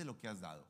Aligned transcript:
de 0.00 0.06
lo 0.06 0.18
que 0.18 0.28
has 0.28 0.40
dado. 0.40 0.66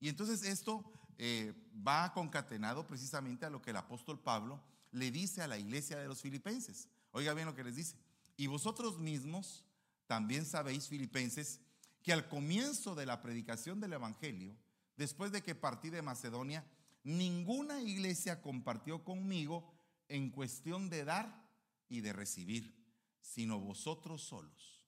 Y 0.00 0.08
entonces 0.08 0.42
esto 0.42 0.84
eh, 1.18 1.52
va 1.86 2.12
concatenado 2.12 2.86
precisamente 2.86 3.44
a 3.44 3.50
lo 3.50 3.60
que 3.60 3.70
el 3.70 3.76
apóstol 3.76 4.18
Pablo 4.18 4.62
le 4.92 5.10
dice 5.10 5.42
a 5.42 5.46
la 5.46 5.58
iglesia 5.58 5.98
de 5.98 6.08
los 6.08 6.22
filipenses. 6.22 6.88
Oiga 7.12 7.34
bien 7.34 7.46
lo 7.46 7.54
que 7.54 7.64
les 7.64 7.76
dice. 7.76 7.96
Y 8.36 8.46
vosotros 8.46 8.98
mismos 8.98 9.64
también 10.06 10.46
sabéis, 10.46 10.88
filipenses, 10.88 11.60
que 12.02 12.12
al 12.12 12.28
comienzo 12.28 12.94
de 12.94 13.04
la 13.04 13.20
predicación 13.20 13.80
del 13.80 13.92
Evangelio, 13.92 14.56
después 14.96 15.32
de 15.32 15.42
que 15.42 15.54
partí 15.54 15.90
de 15.90 16.02
Macedonia, 16.02 16.64
ninguna 17.02 17.82
iglesia 17.82 18.40
compartió 18.40 19.04
conmigo 19.04 19.70
en 20.08 20.30
cuestión 20.30 20.88
de 20.88 21.04
dar 21.04 21.46
y 21.88 22.00
de 22.00 22.12
recibir, 22.12 22.74
sino 23.20 23.60
vosotros 23.60 24.22
solos. 24.22 24.86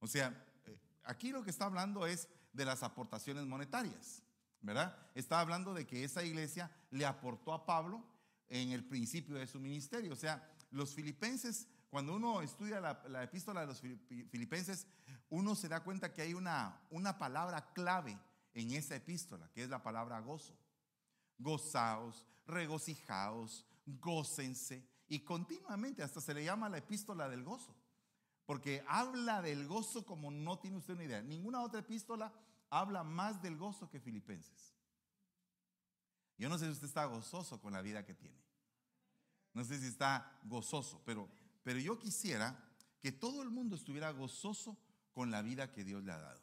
O 0.00 0.08
sea, 0.08 0.44
aquí 1.04 1.30
lo 1.30 1.42
que 1.42 1.50
está 1.50 1.66
hablando 1.66 2.06
es 2.06 2.28
de 2.52 2.64
las 2.64 2.82
aportaciones 2.82 3.44
monetarias, 3.46 4.22
¿verdad? 4.60 4.96
Está 5.14 5.40
hablando 5.40 5.74
de 5.74 5.86
que 5.86 6.04
esa 6.04 6.22
iglesia 6.22 6.70
le 6.90 7.06
aportó 7.06 7.52
a 7.52 7.66
Pablo 7.66 8.04
en 8.48 8.70
el 8.70 8.84
principio 8.84 9.36
de 9.36 9.46
su 9.46 9.58
ministerio. 9.58 10.12
O 10.12 10.16
sea, 10.16 10.46
los 10.70 10.94
filipenses, 10.94 11.68
cuando 11.90 12.14
uno 12.14 12.42
estudia 12.42 12.80
la, 12.80 13.22
epístola 13.22 13.62
de 13.62 13.66
los 13.66 13.80
filipenses, 13.80 14.86
uno 15.30 15.54
se 15.54 15.68
da 15.68 15.82
cuenta 15.82 16.12
que 16.12 16.22
hay 16.22 16.34
una, 16.34 16.80
una 16.90 17.18
palabra 17.18 17.72
clave 17.72 18.18
en 18.54 18.72
esa 18.72 18.96
epístola, 18.96 19.50
que 19.52 19.62
es 19.62 19.70
la 19.70 19.82
palabra 19.82 20.20
gozo. 20.20 20.56
Gozaos, 21.38 22.26
regocijaos, 22.46 23.66
gócense. 23.86 24.86
Y 25.08 25.20
continuamente 25.20 26.02
hasta 26.02 26.20
se 26.20 26.34
le 26.34 26.44
llama 26.44 26.68
la 26.68 26.78
epístola 26.78 27.28
del 27.28 27.42
gozo. 27.44 27.74
Porque 28.46 28.84
habla 28.88 29.40
del 29.42 29.66
gozo 29.66 30.04
como 30.04 30.30
no 30.30 30.58
tiene 30.58 30.78
usted 30.78 30.94
una 30.94 31.04
idea. 31.04 31.22
Ninguna 31.22 31.62
otra 31.62 31.80
epístola 31.80 32.32
habla 32.70 33.04
más 33.04 33.40
del 33.42 33.56
gozo 33.56 33.88
que 33.88 34.00
Filipenses. 34.00 34.74
Yo 36.38 36.48
no 36.48 36.58
sé 36.58 36.66
si 36.66 36.72
usted 36.72 36.86
está 36.86 37.04
gozoso 37.04 37.60
con 37.60 37.72
la 37.72 37.82
vida 37.82 38.04
que 38.04 38.14
tiene. 38.14 38.42
No 39.54 39.64
sé 39.64 39.78
si 39.78 39.86
está 39.86 40.40
gozoso, 40.44 41.02
pero, 41.04 41.28
pero 41.62 41.78
yo 41.78 41.98
quisiera 41.98 42.58
que 43.00 43.12
todo 43.12 43.42
el 43.42 43.50
mundo 43.50 43.76
estuviera 43.76 44.10
gozoso 44.10 44.78
con 45.12 45.30
la 45.30 45.42
vida 45.42 45.72
que 45.72 45.84
Dios 45.84 46.02
le 46.02 46.12
ha 46.12 46.18
dado. 46.18 46.40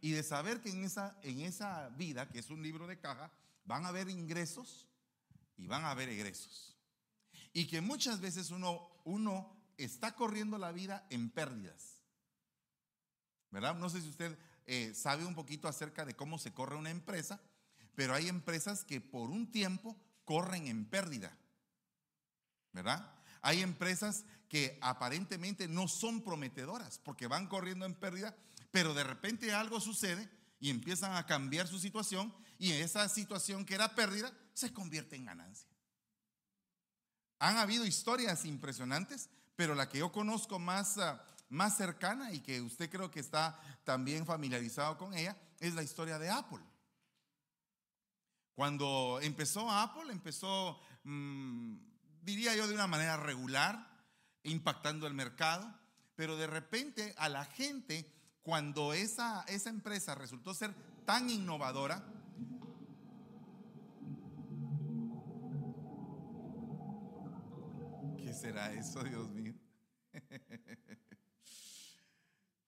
Y 0.00 0.12
de 0.12 0.22
saber 0.22 0.60
que 0.60 0.70
en 0.70 0.84
esa, 0.84 1.18
en 1.22 1.40
esa 1.40 1.88
vida, 1.90 2.28
que 2.28 2.38
es 2.38 2.50
un 2.50 2.62
libro 2.62 2.86
de 2.86 3.00
caja, 3.00 3.32
van 3.64 3.84
a 3.84 3.88
haber 3.88 4.08
ingresos 4.08 4.86
y 5.56 5.66
van 5.66 5.84
a 5.84 5.90
haber 5.90 6.08
egresos. 6.08 6.76
Y 7.52 7.66
que 7.66 7.80
muchas 7.80 8.20
veces 8.20 8.50
uno, 8.50 8.88
uno 9.04 9.53
está 9.78 10.14
corriendo 10.14 10.58
la 10.58 10.72
vida 10.72 11.06
en 11.10 11.30
pérdidas. 11.30 12.02
¿Verdad? 13.50 13.76
No 13.76 13.88
sé 13.88 14.00
si 14.00 14.08
usted 14.08 14.36
eh, 14.66 14.92
sabe 14.94 15.24
un 15.24 15.34
poquito 15.34 15.68
acerca 15.68 16.04
de 16.04 16.16
cómo 16.16 16.38
se 16.38 16.52
corre 16.52 16.76
una 16.76 16.90
empresa, 16.90 17.40
pero 17.94 18.14
hay 18.14 18.28
empresas 18.28 18.84
que 18.84 19.00
por 19.00 19.30
un 19.30 19.50
tiempo 19.50 19.96
corren 20.24 20.66
en 20.66 20.84
pérdida. 20.86 21.36
¿Verdad? 22.72 23.14
Hay 23.42 23.62
empresas 23.62 24.24
que 24.48 24.78
aparentemente 24.80 25.68
no 25.68 25.86
son 25.86 26.22
prometedoras 26.22 26.98
porque 26.98 27.26
van 27.26 27.46
corriendo 27.46 27.86
en 27.86 27.94
pérdida, 27.94 28.36
pero 28.70 28.94
de 28.94 29.04
repente 29.04 29.52
algo 29.52 29.80
sucede 29.80 30.28
y 30.58 30.70
empiezan 30.70 31.14
a 31.14 31.26
cambiar 31.26 31.68
su 31.68 31.78
situación 31.78 32.34
y 32.58 32.72
esa 32.72 33.08
situación 33.08 33.64
que 33.64 33.74
era 33.74 33.94
pérdida 33.94 34.32
se 34.54 34.72
convierte 34.72 35.16
en 35.16 35.26
ganancia. 35.26 35.68
Han 37.38 37.58
habido 37.58 37.84
historias 37.84 38.44
impresionantes 38.44 39.28
pero 39.56 39.74
la 39.74 39.88
que 39.88 39.98
yo 39.98 40.10
conozco 40.12 40.58
más, 40.58 40.98
ah, 40.98 41.24
más 41.48 41.76
cercana 41.76 42.32
y 42.32 42.40
que 42.40 42.60
usted 42.60 42.90
creo 42.90 43.10
que 43.10 43.20
está 43.20 43.60
también 43.84 44.26
familiarizado 44.26 44.98
con 44.98 45.14
ella 45.14 45.36
es 45.60 45.74
la 45.74 45.82
historia 45.82 46.18
de 46.18 46.30
Apple. 46.30 46.62
Cuando 48.54 49.18
empezó 49.20 49.70
Apple, 49.70 50.12
empezó, 50.12 50.80
mm, 51.02 51.76
diría 52.22 52.54
yo, 52.54 52.68
de 52.68 52.74
una 52.74 52.86
manera 52.86 53.16
regular, 53.16 53.90
impactando 54.44 55.06
el 55.06 55.14
mercado, 55.14 55.72
pero 56.14 56.36
de 56.36 56.46
repente 56.46 57.14
a 57.18 57.28
la 57.28 57.44
gente, 57.44 58.12
cuando 58.42 58.92
esa, 58.92 59.42
esa 59.48 59.70
empresa 59.70 60.14
resultó 60.14 60.54
ser 60.54 60.74
tan 61.04 61.30
innovadora, 61.30 62.04
será 68.34 68.72
eso, 68.72 69.02
Dios 69.02 69.30
mío? 69.30 69.54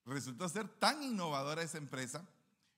Resultó 0.05 0.49
ser 0.49 0.69
tan 0.69 1.03
innovadora 1.03 1.63
esa 1.63 1.79
empresa 1.79 2.27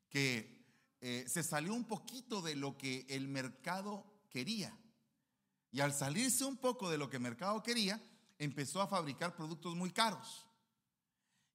que 0.08 0.58
eh, 1.00 1.24
se 1.28 1.42
salió 1.42 1.74
un 1.74 1.84
poquito 1.84 2.40
de 2.40 2.56
lo 2.56 2.78
que 2.78 3.06
el 3.08 3.28
mercado 3.28 4.04
quería. 4.30 4.76
Y 5.70 5.80
al 5.80 5.92
salirse 5.92 6.44
un 6.44 6.56
poco 6.56 6.90
de 6.90 6.96
lo 6.96 7.10
que 7.10 7.16
el 7.16 7.22
mercado 7.22 7.62
quería, 7.62 8.02
empezó 8.38 8.80
a 8.80 8.88
fabricar 8.88 9.36
productos 9.36 9.76
muy 9.76 9.90
caros. 9.90 10.46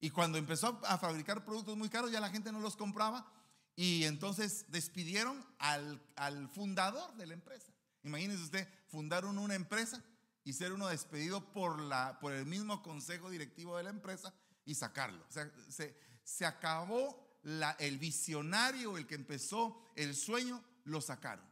Y 0.00 0.10
cuando 0.10 0.38
empezó 0.38 0.80
a 0.84 0.98
fabricar 0.98 1.44
productos 1.44 1.76
muy 1.76 1.88
caros, 1.88 2.12
ya 2.12 2.20
la 2.20 2.30
gente 2.30 2.52
no 2.52 2.60
los 2.60 2.76
compraba. 2.76 3.30
Y 3.74 4.04
entonces 4.04 4.66
despidieron 4.68 5.44
al, 5.58 6.00
al 6.14 6.48
fundador 6.48 7.14
de 7.16 7.26
la 7.26 7.34
empresa. 7.34 7.72
Imagínense 8.04 8.44
usted, 8.44 8.68
fundaron 8.86 9.38
una 9.38 9.56
empresa 9.56 10.04
y 10.44 10.52
ser 10.52 10.72
uno 10.72 10.88
despedido 10.88 11.52
por, 11.52 11.80
la, 11.80 12.18
por 12.20 12.32
el 12.32 12.46
mismo 12.46 12.82
consejo 12.82 13.30
directivo 13.30 13.76
de 13.76 13.84
la 13.84 13.90
empresa 13.90 14.32
y 14.64 14.74
sacarlo. 14.74 15.24
O 15.28 15.32
sea, 15.32 15.50
se, 15.68 15.96
se 16.22 16.46
acabó 16.46 17.40
el 17.78 17.98
visionario, 17.98 18.96
el 18.96 19.06
que 19.06 19.14
empezó 19.14 19.90
el 19.96 20.14
sueño, 20.14 20.62
lo 20.84 21.00
sacaron. 21.00 21.44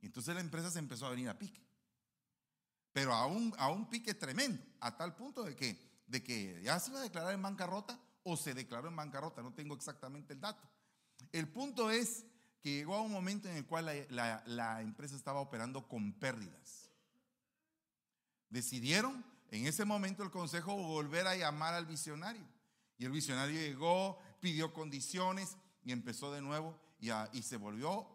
Y 0.00 0.06
entonces 0.06 0.34
la 0.34 0.40
empresa 0.40 0.70
se 0.70 0.78
empezó 0.78 1.06
a 1.06 1.10
venir 1.10 1.28
a 1.28 1.38
pique. 1.38 1.66
Pero 2.92 3.12
a 3.12 3.26
un, 3.26 3.54
a 3.58 3.70
un 3.70 3.88
pique 3.88 4.14
tremendo, 4.14 4.62
a 4.80 4.96
tal 4.96 5.14
punto 5.14 5.42
de 5.42 5.54
que, 5.54 6.02
de 6.06 6.22
que 6.22 6.60
ya 6.62 6.78
se 6.78 6.90
iba 6.90 7.00
a 7.00 7.02
declarar 7.02 7.34
en 7.34 7.42
bancarrota 7.42 7.98
o 8.22 8.36
se 8.36 8.54
declaró 8.54 8.88
en 8.88 8.96
bancarrota, 8.96 9.42
no 9.42 9.52
tengo 9.52 9.74
exactamente 9.74 10.32
el 10.32 10.40
dato. 10.40 10.66
El 11.32 11.48
punto 11.48 11.90
es 11.90 12.24
que 12.62 12.72
llegó 12.72 12.96
a 12.96 13.02
un 13.02 13.12
momento 13.12 13.48
en 13.48 13.56
el 13.56 13.66
cual 13.66 14.06
la, 14.10 14.42
la 14.46 14.80
empresa 14.80 15.14
estaba 15.14 15.40
operando 15.40 15.86
con 15.86 16.18
pérdidas. 16.18 16.85
Decidieron 18.50 19.24
en 19.50 19.66
ese 19.66 19.84
momento 19.84 20.22
el 20.22 20.30
consejo 20.30 20.74
volver 20.74 21.26
a 21.26 21.36
llamar 21.36 21.74
al 21.74 21.86
visionario. 21.86 22.46
Y 22.98 23.04
el 23.04 23.12
visionario 23.12 23.58
llegó, 23.58 24.18
pidió 24.40 24.72
condiciones 24.72 25.56
y 25.84 25.92
empezó 25.92 26.32
de 26.32 26.40
nuevo 26.40 26.78
y, 26.98 27.42
se 27.42 27.56
volvió, 27.56 28.08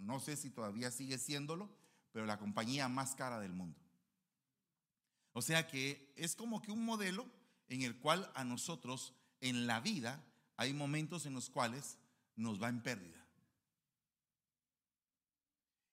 no 0.00 0.20
sé 0.20 0.36
si 0.36 0.50
todavía 0.50 0.90
sigue 0.90 1.18
siéndolo, 1.18 1.70
pero 2.12 2.26
la 2.26 2.38
compañía 2.38 2.88
más 2.88 3.14
cara 3.14 3.38
del 3.40 3.52
mundo. 3.52 3.78
O 5.34 5.42
sea 5.42 5.66
que 5.66 6.12
es 6.16 6.34
como 6.34 6.60
que 6.60 6.72
un 6.72 6.84
modelo 6.84 7.26
en 7.68 7.82
el 7.82 7.98
cual 7.98 8.30
a 8.34 8.44
nosotros 8.44 9.14
en 9.40 9.66
la 9.66 9.80
vida 9.80 10.22
hay 10.56 10.72
momentos 10.72 11.26
en 11.26 11.34
los 11.34 11.48
cuales 11.50 11.98
nos 12.36 12.62
va 12.62 12.68
en 12.68 12.82
pérdida. 12.82 13.18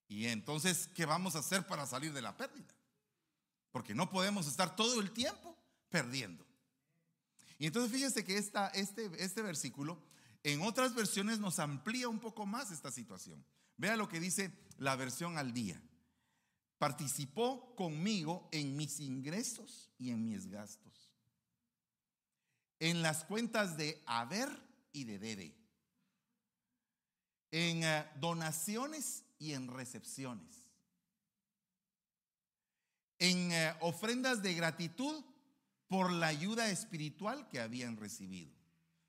Y 0.07 0.25
entonces, 0.27 0.89
¿qué 0.95 1.05
vamos 1.05 1.35
a 1.35 1.39
hacer 1.39 1.67
para 1.67 1.85
salir 1.85 2.11
de 2.13 2.21
la 2.21 2.35
pérdida? 2.35 2.73
Porque 3.71 3.93
no 3.93 4.09
podemos 4.09 4.47
estar 4.47 4.75
todo 4.75 4.99
el 4.99 5.11
tiempo 5.11 5.55
perdiendo. 5.89 6.45
Y 7.57 7.67
entonces 7.67 7.91
fíjese 7.91 8.23
que 8.23 8.37
este, 8.37 9.11
este 9.23 9.41
versículo 9.41 10.01
en 10.43 10.61
otras 10.61 10.95
versiones 10.95 11.39
nos 11.39 11.59
amplía 11.59 12.07
un 12.07 12.19
poco 12.19 12.45
más 12.45 12.71
esta 12.71 12.91
situación. 12.91 13.45
Vea 13.77 13.97
lo 13.97 14.07
que 14.07 14.19
dice 14.19 14.51
la 14.77 14.95
versión 14.95 15.37
al 15.37 15.53
día. 15.53 15.81
Participó 16.77 17.75
conmigo 17.75 18.47
en 18.51 18.77
mis 18.77 19.01
ingresos 19.01 19.91
y 19.97 20.11
en 20.11 20.25
mis 20.25 20.47
gastos. 20.47 21.11
En 22.79 23.01
las 23.01 23.25
cuentas 23.25 23.75
de 23.75 24.01
haber 24.05 24.49
y 24.93 25.03
de 25.03 25.19
debe. 25.19 25.55
En 27.51 27.83
eh, 27.83 28.09
donaciones 28.15 29.25
y 29.37 29.51
en 29.51 29.67
recepciones 29.67 30.68
en 33.19 33.51
eh, 33.51 33.73
ofrendas 33.81 34.41
de 34.41 34.53
gratitud 34.53 35.23
por 35.87 36.11
la 36.11 36.27
ayuda 36.27 36.69
espiritual 36.69 37.47
que 37.49 37.59
habían 37.59 37.97
recibido. 37.97 38.51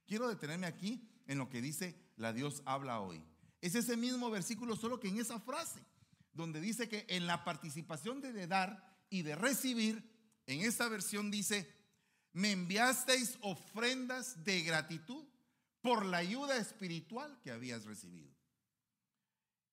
Quiero 0.07 0.29
detenerme 0.29 0.67
aquí 0.67 1.09
en 1.27 1.39
lo 1.39 1.49
que 1.49 1.63
dice 1.63 1.95
la 2.17 2.33
Dios 2.33 2.63
habla 2.67 3.01
hoy. 3.01 3.23
Es 3.61 3.75
ese 3.75 3.97
mismo 3.97 4.31
versículo, 4.31 4.77
solo 4.77 4.99
que 4.99 5.09
en 5.09 5.19
esa 5.19 5.39
frase, 5.39 5.81
donde 6.33 6.61
dice 6.61 6.89
que 6.89 7.07
en 7.09 7.27
la 7.27 7.45
participación 7.45 8.21
de, 8.21 8.33
de 8.33 8.47
dar 8.47 9.05
y 9.11 9.23
de 9.23 9.37
recibir, 9.37 10.03
en 10.47 10.61
esta 10.63 10.89
versión 10.89 11.31
dice, 11.31 11.73
me 12.33 12.53
enviasteis 12.53 13.39
ofrendas 13.43 14.43
de 14.45 14.63
gratitud 14.63 15.25
por 15.81 16.05
la 16.05 16.19
ayuda 16.19 16.57
espiritual 16.57 17.39
que 17.43 17.51
habías 17.51 17.85
recibido. 17.85 18.31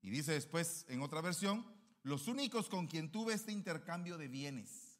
Y 0.02 0.10
dice 0.10 0.34
después 0.34 0.86
en 0.90 1.02
otra 1.02 1.22
versión, 1.22 1.66
los 2.08 2.30
únicos 2.30 2.70
con 2.70 2.88
quien 2.88 3.12
tuve 3.12 3.34
este 3.34 3.52
intercambio 3.52 4.18
de 4.18 4.30
bienes. 4.30 4.98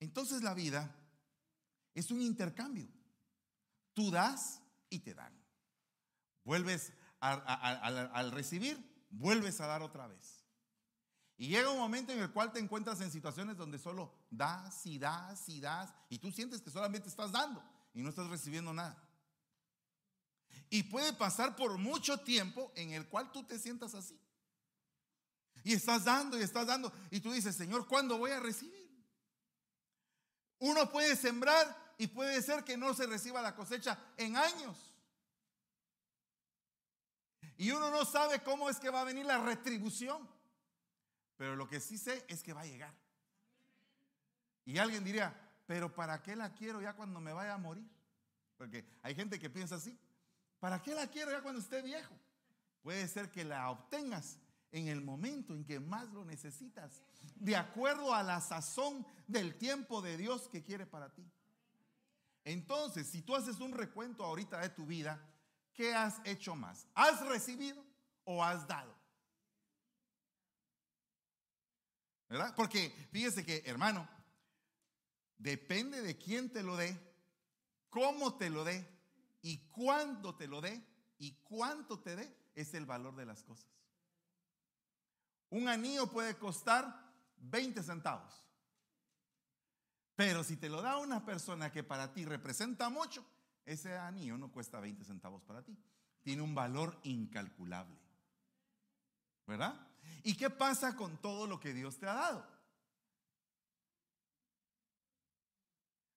Entonces 0.00 0.42
la 0.42 0.54
vida 0.54 0.96
es 1.92 2.10
un 2.10 2.22
intercambio. 2.22 2.88
Tú 3.92 4.10
das 4.10 4.62
y 4.88 5.00
te 5.00 5.12
dan. 5.12 5.38
vuelves 6.44 6.92
al 7.20 8.32
recibir, 8.32 9.06
vuelves 9.10 9.60
a 9.60 9.66
dar 9.66 9.82
otra 9.82 10.06
vez. 10.06 10.42
Y 11.36 11.48
llega 11.48 11.70
un 11.70 11.78
momento 11.78 12.12
en 12.12 12.20
el 12.20 12.32
cual 12.32 12.52
te 12.52 12.58
encuentras 12.58 13.02
en 13.02 13.10
situaciones 13.10 13.58
donde 13.58 13.78
solo 13.78 14.14
das 14.30 14.86
y 14.86 14.98
das 14.98 15.46
y 15.50 15.60
das 15.60 15.92
y 16.08 16.18
tú 16.18 16.32
sientes 16.32 16.62
que 16.62 16.70
solamente 16.70 17.08
estás 17.08 17.32
dando 17.32 17.62
y 17.92 18.00
no 18.00 18.08
estás 18.08 18.28
recibiendo 18.28 18.72
nada. 18.72 18.96
Y 20.70 20.84
puede 20.84 21.12
pasar 21.12 21.54
por 21.54 21.76
mucho 21.76 22.18
tiempo 22.20 22.72
en 22.76 22.92
el 22.92 23.08
cual 23.08 23.30
tú 23.30 23.44
te 23.44 23.58
sientas 23.58 23.94
así. 23.94 24.18
Y 25.64 25.72
estás 25.72 26.04
dando 26.04 26.38
y 26.38 26.42
estás 26.42 26.66
dando 26.66 26.92
y 27.10 27.20
tú 27.20 27.32
dices, 27.32 27.56
Señor, 27.56 27.88
¿cuándo 27.88 28.18
voy 28.18 28.30
a 28.30 28.38
recibir? 28.38 28.84
Uno 30.58 30.90
puede 30.90 31.16
sembrar 31.16 31.94
y 31.96 32.06
puede 32.06 32.40
ser 32.42 32.64
que 32.64 32.76
no 32.76 32.92
se 32.92 33.06
reciba 33.06 33.40
la 33.40 33.56
cosecha 33.56 33.98
en 34.18 34.36
años. 34.36 34.92
Y 37.56 37.70
uno 37.70 37.90
no 37.90 38.04
sabe 38.04 38.42
cómo 38.42 38.68
es 38.68 38.78
que 38.78 38.90
va 38.90 39.00
a 39.00 39.04
venir 39.04 39.24
la 39.24 39.42
retribución. 39.42 40.28
Pero 41.36 41.56
lo 41.56 41.66
que 41.66 41.80
sí 41.80 41.96
sé 41.96 42.24
es 42.28 42.42
que 42.42 42.52
va 42.52 42.60
a 42.60 42.66
llegar. 42.66 42.94
Y 44.66 44.78
alguien 44.78 45.02
diría, 45.02 45.34
pero 45.66 45.94
¿para 45.94 46.22
qué 46.22 46.36
la 46.36 46.52
quiero 46.52 46.82
ya 46.82 46.94
cuando 46.94 47.20
me 47.20 47.32
vaya 47.32 47.54
a 47.54 47.58
morir? 47.58 47.88
Porque 48.58 48.84
hay 49.02 49.14
gente 49.14 49.38
que 49.38 49.48
piensa 49.48 49.76
así. 49.76 49.98
¿Para 50.60 50.82
qué 50.82 50.94
la 50.94 51.06
quiero 51.06 51.30
ya 51.30 51.42
cuando 51.42 51.60
esté 51.60 51.80
viejo? 51.80 52.14
Puede 52.82 53.08
ser 53.08 53.30
que 53.30 53.44
la 53.44 53.70
obtengas 53.70 54.38
en 54.74 54.88
el 54.88 55.00
momento 55.00 55.54
en 55.54 55.64
que 55.64 55.78
más 55.78 56.12
lo 56.12 56.24
necesitas, 56.24 57.00
de 57.36 57.54
acuerdo 57.54 58.12
a 58.12 58.24
la 58.24 58.40
sazón 58.40 59.06
del 59.28 59.56
tiempo 59.56 60.02
de 60.02 60.16
Dios 60.16 60.48
que 60.48 60.64
quiere 60.64 60.84
para 60.84 61.14
ti. 61.14 61.24
Entonces, 62.42 63.06
si 63.06 63.22
tú 63.22 63.36
haces 63.36 63.60
un 63.60 63.70
recuento 63.70 64.24
ahorita 64.24 64.58
de 64.58 64.70
tu 64.70 64.84
vida, 64.84 65.24
¿qué 65.74 65.94
has 65.94 66.20
hecho 66.24 66.56
más? 66.56 66.88
¿Has 66.92 67.24
recibido 67.24 67.84
o 68.24 68.42
has 68.42 68.66
dado? 68.66 68.92
¿Verdad? 72.28 72.52
Porque 72.56 72.90
fíjese 73.12 73.46
que, 73.46 73.62
hermano, 73.66 74.08
depende 75.38 76.02
de 76.02 76.18
quién 76.18 76.50
te 76.50 76.64
lo 76.64 76.76
dé, 76.76 76.98
cómo 77.90 78.36
te 78.36 78.50
lo 78.50 78.64
dé 78.64 78.84
y 79.40 79.68
cuándo 79.68 80.34
te 80.34 80.48
lo 80.48 80.60
dé 80.60 80.84
y 81.18 81.36
cuánto 81.44 82.00
te 82.00 82.16
dé, 82.16 82.36
es 82.56 82.74
el 82.74 82.86
valor 82.86 83.14
de 83.14 83.26
las 83.26 83.44
cosas. 83.44 83.74
Un 85.54 85.68
anillo 85.68 86.08
puede 86.08 86.36
costar 86.36 87.12
20 87.36 87.80
centavos. 87.84 88.44
Pero 90.16 90.42
si 90.42 90.56
te 90.56 90.68
lo 90.68 90.82
da 90.82 90.96
una 90.96 91.24
persona 91.24 91.70
que 91.70 91.84
para 91.84 92.12
ti 92.12 92.24
representa 92.24 92.88
mucho, 92.88 93.24
ese 93.64 93.96
anillo 93.96 94.36
no 94.36 94.50
cuesta 94.50 94.80
20 94.80 95.04
centavos 95.04 95.44
para 95.44 95.62
ti. 95.62 95.78
Tiene 96.22 96.42
un 96.42 96.56
valor 96.56 96.98
incalculable. 97.04 97.96
¿Verdad? 99.46 99.78
¿Y 100.24 100.36
qué 100.36 100.50
pasa 100.50 100.96
con 100.96 101.18
todo 101.18 101.46
lo 101.46 101.60
que 101.60 101.72
Dios 101.72 101.98
te 101.98 102.08
ha 102.08 102.14
dado? 102.14 102.48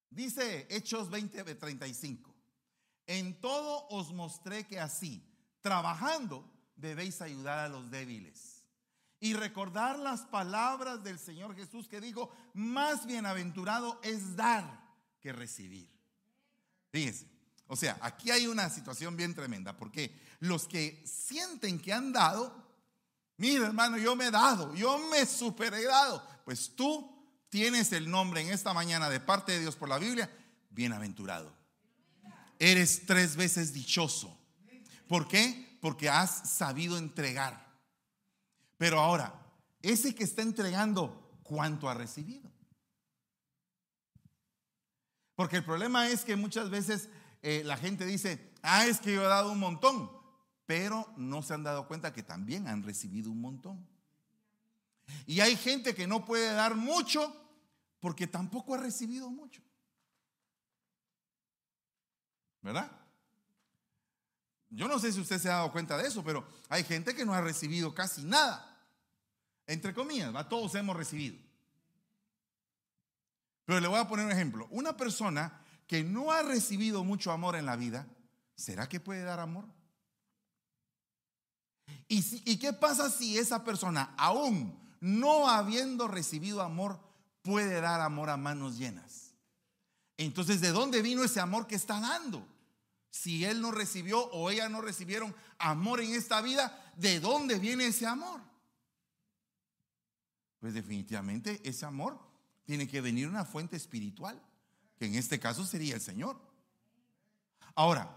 Dice 0.10 0.66
Hechos 0.68 1.12
20, 1.12 1.44
35. 1.54 2.36
En 3.06 3.40
todo 3.40 3.88
os 3.90 4.12
mostré 4.14 4.66
que 4.66 4.80
así, 4.80 5.24
trabajando, 5.62 6.44
debéis 6.76 7.22
ayudar 7.22 7.60
a 7.60 7.70
los 7.70 7.92
débiles. 7.92 8.57
Y 9.20 9.34
recordar 9.34 9.98
las 9.98 10.22
palabras 10.22 11.04
del 11.04 11.18
Señor 11.18 11.56
Jesús 11.56 11.88
que 11.88 12.00
dijo, 12.00 12.32
más 12.54 13.06
bienaventurado 13.06 14.00
es 14.04 14.36
dar 14.36 14.86
que 15.20 15.34
recibir. 15.34 15.90
Fíjense, 16.92 17.28
o 17.68 17.76
sea, 17.76 17.98
aquí 18.02 18.32
hay 18.32 18.48
una 18.48 18.70
situación 18.70 19.18
bien 19.18 19.34
tremenda, 19.34 19.76
porque 19.76 20.20
los 20.40 20.68
que 20.68 21.04
sienten 21.06 21.80
que 21.80 21.94
han 21.94 22.14
dado, 22.14 22.68
Mira, 23.38 23.68
hermano, 23.68 23.98
yo 23.98 24.16
me 24.16 24.26
he 24.26 24.32
dado, 24.32 24.74
yo 24.74 24.98
me 24.98 25.26
super 25.26 25.74
he 25.74 25.86
dado. 25.86 26.24
Pues 26.44 26.76
tú 26.76 27.16
tienes 27.50 27.92
el 27.92 28.10
nombre 28.10 28.42
en 28.42 28.50
esta 28.50 28.74
mañana 28.74 29.10
de 29.10 29.20
parte 29.20 29.52
de 29.52 29.60
Dios 29.60 29.76
por 29.76 29.90
la 29.90 30.00
Biblia, 30.00 30.30
bienaventurado. 30.72 31.56
Eres 32.58 33.06
tres 33.06 33.36
veces 33.36 33.74
dichoso. 33.74 34.36
¿Por 35.08 35.28
qué? 35.28 35.78
Porque 35.82 36.10
has 36.10 36.50
sabido 36.50 36.98
entregar. 36.98 37.67
Pero 38.78 39.00
ahora, 39.00 39.34
ese 39.82 40.14
que 40.16 40.24
está 40.24 40.42
entregando, 40.42 41.40
¿cuánto 41.44 41.90
ha 41.90 41.94
recibido? 41.94 42.52
Porque 45.36 45.58
el 45.58 45.66
problema 45.66 46.10
es 46.10 46.24
que 46.24 46.36
muchas 46.36 46.70
veces 46.70 47.10
eh, 47.42 47.64
la 47.66 47.78
gente 47.78 48.06
dice, 48.06 48.54
ah, 48.62 48.86
es 48.86 49.00
que 49.00 49.14
yo 49.14 49.24
he 49.24 49.28
dado 49.28 49.52
un 49.52 49.60
montón 49.60 50.18
pero 50.68 51.12
no 51.16 51.42
se 51.42 51.54
han 51.54 51.64
dado 51.64 51.88
cuenta 51.88 52.14
que 52.14 52.22
también 52.22 52.68
han 52.68 52.84
recibido 52.84 53.32
un 53.32 53.40
montón. 53.40 53.88
Y 55.26 55.40
hay 55.40 55.56
gente 55.56 55.96
que 55.96 56.06
no 56.06 56.26
puede 56.26 56.54
dar 56.54 56.76
mucho 56.76 57.34
porque 58.02 58.28
tampoco 58.28 58.76
ha 58.76 58.78
recibido 58.78 59.30
mucho. 59.30 59.64
¿Verdad? 62.62 62.92
Yo 64.70 64.88
no 64.88 65.00
sé 65.00 65.12
si 65.12 65.20
usted 65.22 65.40
se 65.40 65.50
ha 65.50 65.56
dado 65.56 65.72
cuenta 65.72 65.98
de 65.98 66.08
eso, 66.08 66.24
pero 66.24 66.46
hay 66.70 66.84
gente 66.84 67.16
que 67.16 67.26
no 67.26 67.34
ha 67.34 67.42
recibido 67.42 67.94
casi 67.94 68.24
nada. 68.24 68.78
Entre 69.66 69.94
comillas, 69.94 70.34
todos 70.50 70.76
hemos 70.76 70.96
recibido. 70.96 71.38
Pero 73.66 73.80
le 73.80 73.88
voy 73.88 74.00
a 74.00 74.08
poner 74.08 74.26
un 74.26 74.32
ejemplo. 74.32 74.68
Una 74.72 74.96
persona 74.96 75.62
que 75.88 76.04
no 76.04 76.32
ha 76.32 76.42
recibido 76.42 77.04
mucho 77.04 77.32
amor 77.32 77.56
en 77.56 77.66
la 77.66 77.76
vida, 77.76 78.08
¿será 78.56 78.88
que 78.88 79.00
puede 79.00 79.24
dar 79.24 79.40
amor? 79.40 79.66
¿Y, 82.10 82.58
qué 82.58 82.74
pasa 82.74 83.10
si 83.10 83.38
esa 83.38 83.64
persona, 83.64 84.14
aún 84.18 84.78
no 85.00 85.50
habiendo 85.50 86.08
recibido 86.08 86.62
amor, 86.62 87.00
puede 87.42 87.82
dar 87.82 88.02
amor 88.02 88.30
a 88.30 88.38
manos 88.38 88.78
llenas? 88.78 89.34
Entonces, 90.18 90.62
¿de 90.62 90.72
dónde 90.72 91.02
vino 91.02 91.24
ese 91.24 91.40
amor 91.40 91.68
que 91.68 91.76
está 91.76 92.00
dando? 92.00 92.48
Si 93.10 93.46
él 93.46 93.62
no 93.62 93.72
recibió 93.72 94.26
o 94.32 94.50
ella 94.50 94.70
no 94.70 94.82
recibieron 94.82 95.36
amor 95.58 96.02
en 96.02 96.14
esta 96.14 96.42
vida, 96.42 96.94
¿de 96.98 97.20
dónde 97.20 97.60
viene 97.60 97.88
ese 97.88 98.06
amor? 98.06 98.42
Pues 100.60 100.74
definitivamente 100.74 101.62
ese 101.64 101.86
amor 101.86 102.20
tiene 102.66 102.88
que 102.88 103.02
venir 103.02 103.28
una 103.28 103.46
fuente 103.46 103.76
espiritual, 103.78 104.42
que 104.98 105.06
en 105.06 105.16
este 105.16 105.40
caso 105.40 105.66
sería 105.66 105.96
el 105.96 106.02
Señor. 106.02 106.40
Ahora, 107.76 108.16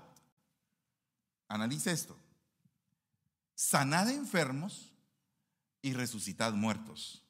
analice 1.48 1.92
esto 1.92 2.16
sanad 3.60 4.08
enfermos 4.08 4.90
y 5.82 5.92
resucitad 5.92 6.54
muertos, 6.54 7.22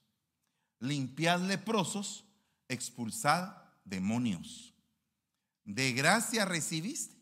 limpiad 0.79 1.40
leprosos, 1.40 2.25
expulsad 2.69 3.57
demonios. 3.85 4.73
De 5.64 5.93
gracia 5.93 6.45
recibiste, 6.45 7.20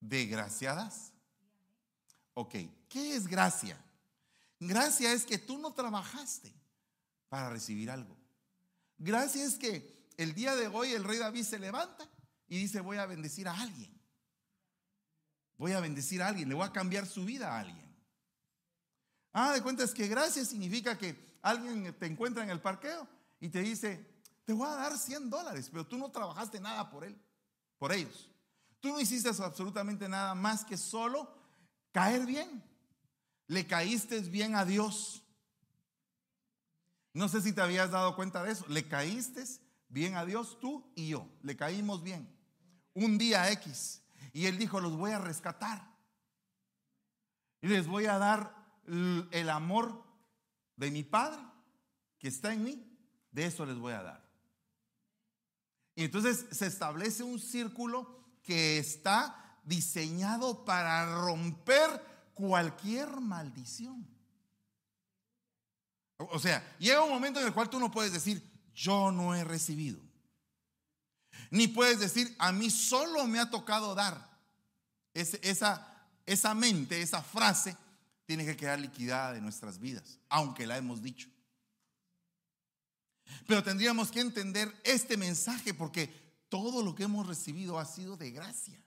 de 0.00 0.26
gracia 0.26 0.74
das. 0.74 1.12
Ok, 2.34 2.54
¿qué 2.88 3.16
es 3.16 3.26
gracia? 3.26 3.82
Gracia 4.58 5.12
es 5.12 5.24
que 5.24 5.38
tú 5.38 5.58
no 5.58 5.72
trabajaste 5.72 6.52
para 7.28 7.50
recibir 7.50 7.90
algo. 7.90 8.16
Gracia 8.98 9.44
es 9.44 9.56
que 9.56 10.08
el 10.16 10.34
día 10.34 10.54
de 10.54 10.68
hoy 10.68 10.92
el 10.92 11.04
rey 11.04 11.18
David 11.18 11.44
se 11.44 11.58
levanta 11.58 12.08
y 12.48 12.58
dice 12.58 12.80
voy 12.80 12.96
a 12.98 13.06
bendecir 13.06 13.48
a 13.48 13.60
alguien 13.60 13.96
voy 15.58 15.72
a 15.72 15.80
bendecir 15.80 16.22
a 16.22 16.28
alguien, 16.28 16.48
le 16.48 16.54
voy 16.54 16.66
a 16.66 16.72
cambiar 16.72 17.06
su 17.06 17.24
vida 17.24 17.54
a 17.54 17.60
alguien. 17.60 17.86
Ah, 19.32 19.52
de 19.52 19.62
cuentas 19.62 19.92
que 19.92 20.06
gracias 20.08 20.48
significa 20.48 20.96
que 20.96 21.38
alguien 21.42 21.94
te 21.98 22.06
encuentra 22.06 22.42
en 22.42 22.50
el 22.50 22.60
parqueo 22.60 23.06
y 23.40 23.48
te 23.48 23.60
dice, 23.60 24.04
te 24.44 24.52
voy 24.52 24.66
a 24.66 24.74
dar 24.76 24.96
100 24.96 25.30
dólares, 25.30 25.68
pero 25.70 25.86
tú 25.86 25.98
no 25.98 26.10
trabajaste 26.10 26.60
nada 26.60 26.90
por 26.90 27.04
él, 27.04 27.16
por 27.78 27.92
ellos. 27.92 28.30
Tú 28.86 28.92
no 28.92 29.00
hiciste 29.00 29.28
absolutamente 29.42 30.08
nada 30.08 30.36
más 30.36 30.64
que 30.64 30.76
solo 30.76 31.28
caer 31.90 32.24
bien. 32.24 32.62
Le 33.48 33.66
caíste 33.66 34.20
bien 34.20 34.54
a 34.54 34.64
Dios. 34.64 35.24
No 37.12 37.28
sé 37.28 37.42
si 37.42 37.52
te 37.52 37.60
habías 37.60 37.90
dado 37.90 38.14
cuenta 38.14 38.44
de 38.44 38.52
eso. 38.52 38.64
Le 38.68 38.86
caíste 38.86 39.42
bien 39.88 40.14
a 40.14 40.24
Dios 40.24 40.60
tú 40.60 40.88
y 40.94 41.08
yo. 41.08 41.28
Le 41.42 41.56
caímos 41.56 42.04
bien. 42.04 42.32
Un 42.94 43.18
día 43.18 43.50
X. 43.50 44.04
Y 44.32 44.46
él 44.46 44.56
dijo, 44.56 44.78
los 44.78 44.96
voy 44.96 45.10
a 45.10 45.18
rescatar. 45.18 45.92
Y 47.62 47.66
les 47.66 47.88
voy 47.88 48.06
a 48.06 48.18
dar 48.18 48.54
el 48.86 49.50
amor 49.50 50.04
de 50.76 50.92
mi 50.92 51.02
Padre 51.02 51.42
que 52.20 52.28
está 52.28 52.52
en 52.52 52.62
mí. 52.62 52.96
De 53.32 53.46
eso 53.46 53.66
les 53.66 53.78
voy 53.78 53.94
a 53.94 54.04
dar. 54.04 54.30
Y 55.96 56.04
entonces 56.04 56.46
se 56.52 56.68
establece 56.68 57.24
un 57.24 57.40
círculo 57.40 58.14
que 58.46 58.78
está 58.78 59.58
diseñado 59.64 60.64
para 60.64 61.04
romper 61.20 62.02
cualquier 62.32 63.20
maldición. 63.20 64.06
O 66.18 66.38
sea, 66.38 66.76
llega 66.78 67.02
un 67.02 67.10
momento 67.10 67.40
en 67.40 67.46
el 67.46 67.52
cual 67.52 67.68
tú 67.68 67.78
no 67.78 67.90
puedes 67.90 68.12
decir, 68.12 68.42
yo 68.74 69.10
no 69.10 69.34
he 69.34 69.44
recibido. 69.44 70.00
Ni 71.50 71.68
puedes 71.68 71.98
decir, 71.98 72.34
a 72.38 72.52
mí 72.52 72.70
solo 72.70 73.26
me 73.26 73.38
ha 73.38 73.50
tocado 73.50 73.94
dar. 73.94 74.26
esa, 75.12 75.94
esa 76.24 76.54
mente, 76.54 77.02
esa 77.02 77.22
frase, 77.22 77.76
tiene 78.24 78.44
que 78.44 78.56
quedar 78.56 78.80
liquidada 78.80 79.34
de 79.34 79.40
nuestras 79.40 79.78
vidas, 79.78 80.18
aunque 80.28 80.66
la 80.66 80.76
hemos 80.76 81.02
dicho. 81.02 81.28
Pero 83.46 83.62
tendríamos 83.62 84.10
que 84.10 84.20
entender 84.20 84.74
este 84.84 85.16
mensaje 85.16 85.74
porque 85.74 86.25
todo 86.48 86.82
lo 86.82 86.94
que 86.94 87.04
hemos 87.04 87.26
recibido 87.26 87.78
ha 87.78 87.84
sido 87.84 88.16
de 88.16 88.30
gracia. 88.30 88.80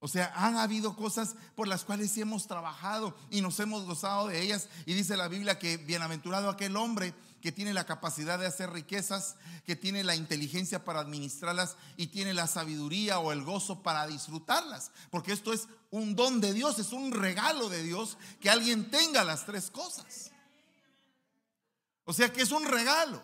O 0.00 0.06
sea, 0.06 0.32
han 0.36 0.56
habido 0.56 0.94
cosas 0.94 1.34
por 1.56 1.66
las 1.66 1.84
cuales 1.84 2.16
hemos 2.18 2.46
trabajado 2.46 3.16
y 3.30 3.40
nos 3.40 3.58
hemos 3.58 3.84
gozado 3.84 4.28
de 4.28 4.40
ellas. 4.40 4.68
Y 4.86 4.94
dice 4.94 5.16
la 5.16 5.26
Biblia 5.26 5.58
que 5.58 5.76
bienaventurado 5.76 6.48
aquel 6.50 6.76
hombre 6.76 7.12
que 7.40 7.52
tiene 7.52 7.72
la 7.72 7.86
capacidad 7.86 8.38
de 8.38 8.46
hacer 8.46 8.70
riquezas, 8.70 9.36
que 9.64 9.76
tiene 9.76 10.04
la 10.04 10.14
inteligencia 10.14 10.84
para 10.84 11.00
administrarlas 11.00 11.76
y 11.96 12.08
tiene 12.08 12.32
la 12.34 12.46
sabiduría 12.46 13.18
o 13.18 13.32
el 13.32 13.42
gozo 13.42 13.82
para 13.82 14.06
disfrutarlas. 14.06 14.92
Porque 15.10 15.32
esto 15.32 15.52
es 15.52 15.68
un 15.90 16.14
don 16.14 16.40
de 16.40 16.52
Dios, 16.52 16.78
es 16.78 16.92
un 16.92 17.12
regalo 17.12 17.68
de 17.68 17.82
Dios 17.82 18.18
que 18.40 18.50
alguien 18.50 18.90
tenga 18.90 19.24
las 19.24 19.46
tres 19.46 19.70
cosas. 19.70 20.30
O 22.04 22.12
sea 22.12 22.32
que 22.32 22.42
es 22.42 22.52
un 22.52 22.64
regalo. 22.64 23.22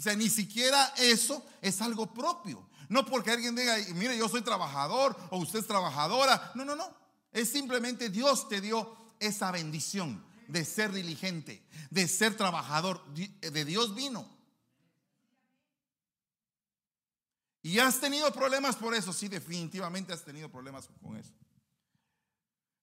O 0.00 0.02
sea, 0.02 0.16
ni 0.16 0.30
siquiera 0.30 0.94
eso 0.96 1.44
es 1.60 1.82
algo 1.82 2.06
propio. 2.14 2.66
No 2.88 3.04
porque 3.04 3.32
alguien 3.32 3.54
diga, 3.54 3.76
mire, 3.96 4.16
yo 4.16 4.30
soy 4.30 4.40
trabajador 4.40 5.14
o 5.28 5.36
usted 5.36 5.58
es 5.58 5.66
trabajadora. 5.66 6.52
No, 6.54 6.64
no, 6.64 6.74
no. 6.74 6.90
Es 7.30 7.50
simplemente 7.50 8.08
Dios 8.08 8.48
te 8.48 8.62
dio 8.62 8.96
esa 9.18 9.50
bendición 9.50 10.24
de 10.48 10.64
ser 10.64 10.90
diligente, 10.90 11.62
de 11.90 12.08
ser 12.08 12.34
trabajador. 12.34 13.04
De 13.12 13.64
Dios 13.66 13.94
vino. 13.94 14.26
¿Y 17.60 17.78
has 17.78 18.00
tenido 18.00 18.32
problemas 18.32 18.76
por 18.76 18.94
eso? 18.94 19.12
Sí, 19.12 19.28
definitivamente 19.28 20.14
has 20.14 20.24
tenido 20.24 20.50
problemas 20.50 20.88
con 21.02 21.18
eso. 21.18 21.34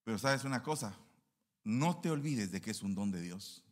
Pero 0.03 0.19
sabes 0.19 0.43
una 0.43 0.61
cosa, 0.61 0.95
no 1.63 1.99
te 1.99 2.11
olvides 2.11 2.51
de 2.51 2.61
que 2.61 2.69
es 2.69 2.83
un 2.83 2.93
don 2.93 3.09
de 3.09 3.21
Dios. 3.21 3.63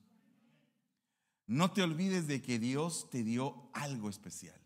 No 1.47 1.71
te 1.71 1.83
olvides 1.83 2.27
de 2.27 2.41
que 2.41 2.59
Dios 2.59 3.09
te 3.09 3.23
dio 3.23 3.69
algo 3.73 4.09
especial. 4.09 4.59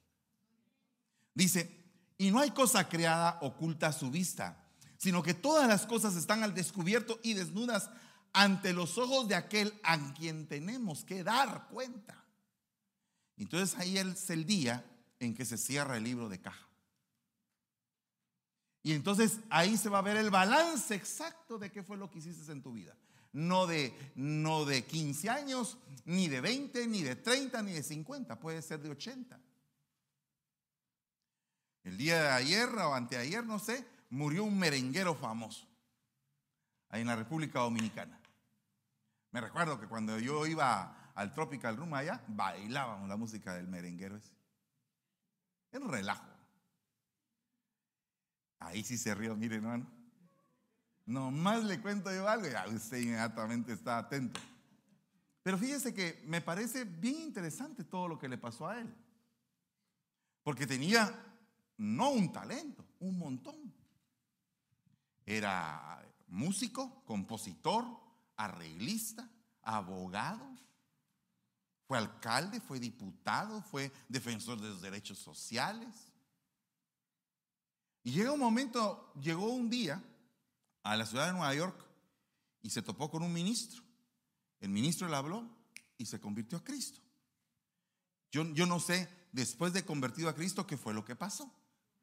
Dice, 1.33 1.79
y 2.17 2.31
no 2.31 2.39
hay 2.39 2.51
cosa 2.51 2.87
creada 2.87 3.37
oculta 3.41 3.87
a 3.87 3.93
su 3.93 4.11
vista, 4.11 4.65
sino 4.97 5.23
que 5.23 5.33
todas 5.33 5.67
las 5.67 5.85
cosas 5.85 6.15
están 6.15 6.43
al 6.43 6.53
descubierto 6.53 7.19
y 7.23 7.33
desnudas 7.33 7.89
ante 8.33 8.73
los 8.73 8.97
ojos 8.97 9.27
de 9.27 9.35
aquel 9.35 9.73
a 9.83 10.13
quien 10.13 10.47
tenemos 10.47 11.03
que 11.03 11.23
dar 11.23 11.67
cuenta. 11.69 12.23
Entonces 13.37 13.77
ahí 13.79 13.97
es 13.97 14.29
el 14.29 14.45
día 14.45 14.85
en 15.19 15.33
que 15.33 15.45
se 15.45 15.57
cierra 15.57 15.97
el 15.97 16.03
libro 16.03 16.29
de 16.29 16.39
caja. 16.39 16.67
Y 18.83 18.93
entonces 18.93 19.39
ahí 19.49 19.77
se 19.77 19.89
va 19.89 19.99
a 19.99 20.03
ver 20.03 20.17
el 20.17 20.29
balance 20.29 20.95
exacto 20.95 21.57
de 21.57 21.71
qué 21.71 21.83
fue 21.83 21.97
lo 21.97 22.09
que 22.09 22.19
hiciste 22.19 22.51
en 22.51 22.61
tu 22.61 22.73
vida. 22.73 22.95
No 23.31 23.67
de, 23.67 23.93
no 24.15 24.65
de 24.65 24.85
15 24.85 25.29
años, 25.29 25.77
ni 26.05 26.27
de 26.27 26.41
20, 26.41 26.87
ni 26.87 27.03
de 27.03 27.15
30, 27.15 27.61
ni 27.61 27.73
de 27.73 27.83
50, 27.83 28.39
puede 28.39 28.61
ser 28.61 28.81
de 28.81 28.89
80. 28.89 29.39
El 31.83 31.97
día 31.97 32.21
de 32.21 32.29
ayer 32.29 32.69
o 32.69 32.93
anteayer, 32.93 33.45
no 33.45 33.59
sé, 33.59 33.85
murió 34.09 34.43
un 34.43 34.57
merenguero 34.57 35.15
famoso 35.15 35.67
ahí 36.89 37.01
en 37.01 37.07
la 37.07 37.15
República 37.15 37.59
Dominicana. 37.59 38.19
Me 39.31 39.41
recuerdo 39.41 39.79
que 39.79 39.87
cuando 39.87 40.17
yo 40.19 40.45
iba 40.47 41.11
al 41.13 41.33
Tropical 41.33 41.77
Room 41.77 41.93
allá, 41.93 42.23
bailábamos 42.27 43.07
la 43.07 43.15
música 43.15 43.53
del 43.53 43.67
merenguero 43.67 44.17
ese. 44.17 44.33
Era 45.71 45.87
relajo. 45.87 46.25
Ahí 48.59 48.83
sí 48.83 48.97
se 48.97 49.13
rió, 49.13 49.35
mire 49.35 49.57
hermano. 49.57 49.98
Nomás 51.09 51.63
le 51.63 51.81
cuento 51.81 52.13
yo 52.13 52.29
algo 52.29 52.45
y 52.69 52.75
usted 52.75 52.97
inmediatamente 52.97 53.73
está 53.73 53.97
atento. 53.97 54.39
Pero 55.41 55.57
fíjese 55.57 55.91
que 55.91 56.23
me 56.27 56.39
parece 56.39 56.83
bien 56.83 57.21
interesante 57.21 57.83
todo 57.83 58.07
lo 58.07 58.19
que 58.19 58.29
le 58.29 58.37
pasó 58.37 58.67
a 58.67 58.79
él. 58.79 58.95
Porque 60.43 60.67
tenía 60.67 61.11
no 61.77 62.11
un 62.11 62.31
talento, 62.31 62.85
un 62.99 63.17
montón. 63.17 63.73
Era 65.25 65.99
músico, 66.27 67.03
compositor, 67.05 67.85
arreglista, 68.35 69.27
abogado, 69.63 70.47
fue 71.87 71.97
alcalde, 71.97 72.61
fue 72.61 72.79
diputado, 72.79 73.63
fue 73.63 73.91
defensor 74.07 74.61
de 74.61 74.69
los 74.69 74.79
derechos 74.79 75.17
sociales. 75.17 76.13
Y 78.03 78.11
llega 78.11 78.31
un 78.31 78.39
momento, 78.39 79.11
llegó 79.19 79.49
un 79.49 79.71
día 79.71 80.03
a 80.83 80.95
la 80.95 81.05
ciudad 81.05 81.27
de 81.27 81.33
Nueva 81.33 81.53
York 81.53 81.85
y 82.61 82.69
se 82.69 82.81
topó 82.81 83.09
con 83.09 83.23
un 83.23 83.33
ministro. 83.33 83.83
El 84.59 84.69
ministro 84.69 85.07
le 85.07 85.15
habló 85.15 85.49
y 85.97 86.05
se 86.05 86.19
convirtió 86.19 86.57
a 86.57 86.63
Cristo. 86.63 87.01
Yo, 88.31 88.43
yo 88.53 88.65
no 88.65 88.79
sé, 88.79 89.09
después 89.31 89.73
de 89.73 89.85
convertido 89.85 90.29
a 90.29 90.35
Cristo, 90.35 90.67
qué 90.67 90.77
fue 90.77 90.93
lo 90.93 91.05
que 91.05 91.15
pasó. 91.15 91.53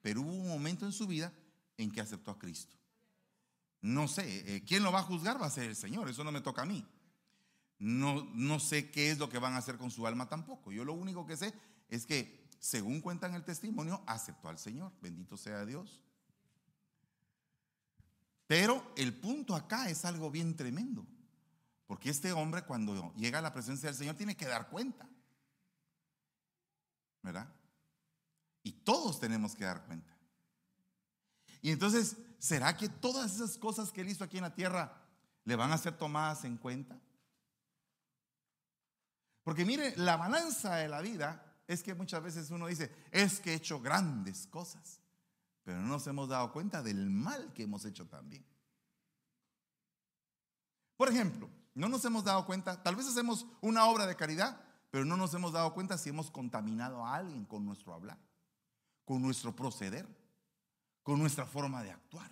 Pero 0.01 0.23
hubo 0.23 0.33
un 0.33 0.49
momento 0.49 0.87
en 0.87 0.93
su 0.93 1.07
vida 1.07 1.33
en 1.77 1.91
que 1.91 2.01
aceptó 2.01 2.31
a 2.31 2.39
Cristo. 2.39 2.77
No 3.81 4.09
sé, 4.09 4.57
eh, 4.57 4.65
¿quién 4.65 4.83
lo 4.83 4.93
va 4.93 5.01
a 5.01 5.05
juzgar? 5.05 5.41
Va 5.41 5.47
a 5.47 5.51
ser 5.51 5.65
el 5.65 5.77
Señor, 5.77 6.09
eso 6.09 6.25
no 6.25 6.33
me 6.33 6.41
toca 6.41 6.63
a 6.63 6.67
mí. 6.67 6.85
No, 7.79 8.25
no 8.35 8.59
sé 8.59 8.91
qué 8.91 9.11
es 9.11 9.19
lo 9.19 9.29
que 9.29 9.39
van 9.39 9.55
a 9.55 9.59
hacer 9.59 9.77
con 9.77 9.91
su 9.91 10.07
alma 10.07 10.29
tampoco. 10.29 10.73
Yo 10.73 10.85
lo 10.85 10.95
único 10.95 11.27
que 11.27 11.37
sé 11.37 11.53
es 11.89 12.07
que, 12.07 12.49
según 12.59 13.01
cuentan 13.01 13.35
el 13.35 13.45
testimonio, 13.45 14.03
aceptó 14.07 14.49
al 14.49 14.59
Señor. 14.59 14.93
Bendito 15.03 15.37
sea 15.37 15.65
Dios. 15.67 16.03
Pero 18.47 18.93
el 18.97 19.15
punto 19.15 19.55
acá 19.55 19.89
es 19.89 20.05
algo 20.05 20.31
bien 20.31 20.57
tremendo. 20.57 21.07
Porque 21.87 22.11
este 22.11 22.33
hombre 22.33 22.63
cuando 22.63 23.13
llega 23.15 23.39
a 23.39 23.43
la 23.43 23.53
presencia 23.53 23.89
del 23.89 23.97
Señor 23.97 24.17
tiene 24.17 24.37
que 24.37 24.47
dar 24.47 24.69
cuenta. 24.69 25.09
¿Verdad? 27.23 27.53
Y 28.63 28.73
todos 28.73 29.21
tenemos 29.21 29.55
que 29.55 29.65
dar 29.65 29.85
cuenta. 29.85 30.17
Y 31.63 31.71
entonces, 31.71 32.17
¿será 32.39 32.77
que 32.77 32.89
todas 32.89 33.35
esas 33.35 33.59
cosas 33.59 33.93
que 33.93 34.01
él 34.01 34.09
hizo 34.09 34.25
aquí 34.25 34.37
en 34.39 34.45
la 34.45 34.55
tierra 34.55 35.03
le 35.45 35.57
van 35.57 35.73
a 35.73 35.79
ser 35.79 35.97
tomadas 35.97 36.45
en 36.45 36.57
cuenta? 36.57 37.01
Porque 39.43 39.65
mire, 39.65 39.97
la 39.97 40.17
balanza 40.17 40.75
de 40.77 40.89
la 40.89 41.01
vida 41.01 41.57
es 41.69 41.83
que 41.83 41.95
muchas 41.95 42.23
veces 42.23 42.51
uno 42.51 42.67
dice, 42.67 42.93
es 43.11 43.41
que 43.41 43.53
he 43.53 43.55
hecho 43.55 43.81
grandes 43.81 44.47
cosas, 44.49 45.01
pero 45.67 45.79
no 45.83 45.89
nos 45.89 46.07
hemos 46.07 46.31
dado 46.31 46.51
cuenta 46.51 46.83
del 46.83 47.11
mal 47.11 47.53
que 47.53 47.65
hemos 47.65 47.85
hecho 47.85 48.07
también. 48.07 48.47
Por 50.97 51.11
ejemplo, 51.11 51.51
no 51.75 51.91
nos 51.91 52.03
hemos 52.07 52.25
dado 52.25 52.47
cuenta, 52.47 52.83
tal 52.83 52.97
vez 52.97 53.07
hacemos 53.07 53.45
una 53.61 53.85
obra 53.85 54.07
de 54.07 54.17
caridad, 54.17 54.59
pero 54.91 55.05
no 55.05 55.19
nos 55.19 55.35
hemos 55.35 55.53
dado 55.53 55.75
cuenta 55.75 55.99
si 55.99 56.09
hemos 56.09 56.31
contaminado 56.31 57.05
a 57.05 57.17
alguien 57.17 57.45
con 57.45 57.67
nuestro 57.67 57.93
hablar 57.93 58.17
con 59.07 59.23
nuestro 59.23 59.55
proceder, 59.55 60.07
con 61.03 61.19
nuestra 61.19 61.47
forma 61.47 61.83
de 61.83 61.93
actuar. 61.93 62.31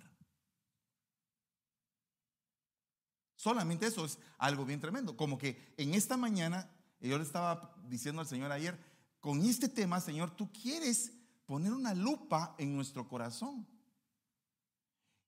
Solamente 3.35 3.87
eso 3.87 4.05
es 4.05 4.19
algo 4.37 4.65
bien 4.65 4.81
tremendo. 4.81 5.15
Como 5.15 5.37
que 5.37 5.73
en 5.77 5.93
esta 5.93 6.17
mañana, 6.17 6.69
yo 6.99 7.17
le 7.17 7.23
estaba 7.23 7.73
diciendo 7.87 8.21
al 8.21 8.27
Señor 8.27 8.51
ayer, 8.51 8.77
con 9.21 9.41
este 9.45 9.69
tema, 9.69 10.01
Señor, 10.01 10.31
tú 10.31 10.51
quieres 10.51 11.13
poner 11.45 11.73
una 11.73 11.93
lupa 11.93 12.55
en 12.57 12.75
nuestro 12.75 13.07
corazón 13.07 13.67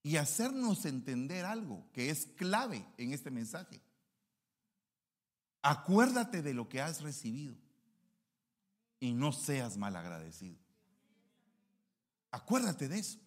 y 0.03 0.17
hacernos 0.17 0.85
entender 0.85 1.45
algo 1.45 1.85
que 1.93 2.09
es 2.09 2.27
clave 2.37 2.85
en 2.97 3.13
este 3.13 3.29
mensaje. 3.29 3.81
Acuérdate 5.61 6.41
de 6.41 6.53
lo 6.53 6.69
que 6.69 6.81
has 6.81 7.01
recibido 7.01 7.55
y 8.99 9.13
no 9.13 9.31
seas 9.31 9.77
mal 9.77 9.95
agradecido. 9.95 10.57
Acuérdate 12.31 12.87
de 12.87 12.99
eso. 12.99 13.19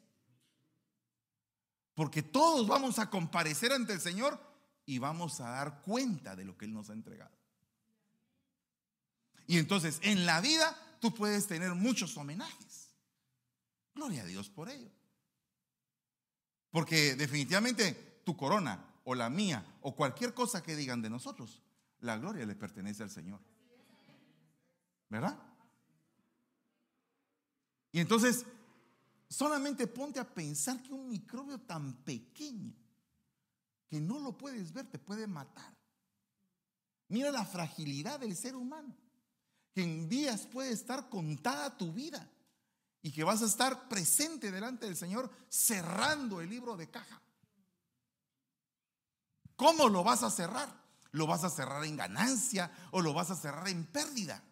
Porque 1.94 2.23
todos 2.23 2.66
vamos 2.66 2.99
a 2.99 3.11
comparecer 3.11 3.73
ante 3.73 3.92
el 3.92 4.00
Señor 4.00 4.40
y 4.87 4.99
vamos 4.99 5.40
a 5.40 5.50
dar 5.50 5.82
cuenta 5.82 6.35
de 6.35 6.44
lo 6.44 6.56
que 6.56 6.64
Él 6.64 6.73
nos 6.73 6.88
ha 6.88 6.94
entregado. 6.94 7.37
Y 9.47 9.59
entonces 9.59 9.99
en 10.02 10.25
la 10.25 10.40
vida 10.40 10.75
tú 11.00 11.12
puedes 11.12 11.47
tener 11.47 11.75
muchos 11.75 12.16
homenajes. 12.16 12.79
Gloria 14.00 14.23
a 14.23 14.26
Dios 14.26 14.49
por 14.49 14.71
ello. 14.71 14.90
Porque 16.71 17.16
definitivamente 17.16 18.23
tu 18.25 18.35
corona 18.35 18.83
o 19.04 19.14
la 19.14 19.28
mía 19.28 19.78
o 19.83 19.95
cualquier 19.95 20.33
cosa 20.33 20.62
que 20.62 20.75
digan 20.75 21.02
de 21.02 21.11
nosotros, 21.11 21.61
la 22.00 22.16
gloria 22.16 22.47
le 22.47 22.57
pertenece 22.57 23.02
al 23.02 23.11
Señor. 23.11 23.40
¿Verdad? 25.11 25.38
Y 27.92 28.00
entonces 28.00 28.47
Solamente 29.30 29.87
ponte 29.87 30.19
a 30.19 30.28
pensar 30.28 30.83
que 30.83 30.92
un 30.92 31.09
microbio 31.09 31.61
tan 31.61 32.02
pequeño 32.02 32.75
que 33.87 34.00
no 34.00 34.19
lo 34.19 34.37
puedes 34.37 34.73
ver 34.73 34.90
te 34.90 34.99
puede 34.99 35.28
matar. 35.28 35.73
Mira 37.07 37.30
la 37.30 37.45
fragilidad 37.45 38.19
del 38.19 38.35
ser 38.35 38.57
humano, 38.57 38.97
que 39.73 39.85
en 39.85 40.09
días 40.09 40.47
puede 40.47 40.73
estar 40.73 41.09
contada 41.09 41.76
tu 41.76 41.92
vida 41.92 42.28
y 43.02 43.12
que 43.12 43.25
vas 43.25 43.42
a 43.42 43.47
estar 43.47 43.88
presente 43.88 44.50
delante 44.50 44.87
del 44.87 44.97
Señor 44.97 45.30
cerrando 45.49 46.40
el 46.40 46.50
libro 46.50 46.76
de 46.76 46.90
caja. 46.90 47.21
¿Cómo 49.57 49.88
lo 49.88 50.04
vas 50.04 50.23
a 50.23 50.30
cerrar? 50.30 50.69
¿Lo 51.12 51.26
vas 51.26 51.45
a 51.45 51.50
cerrar 51.50 51.85
en 51.85 51.97
ganancia 51.97 52.71
o 52.92 53.00
lo 53.00 53.12
vas 53.12 53.30
a 53.30 53.37
cerrar 53.37 53.69
en 53.69 53.87
pérdida? 53.87 54.42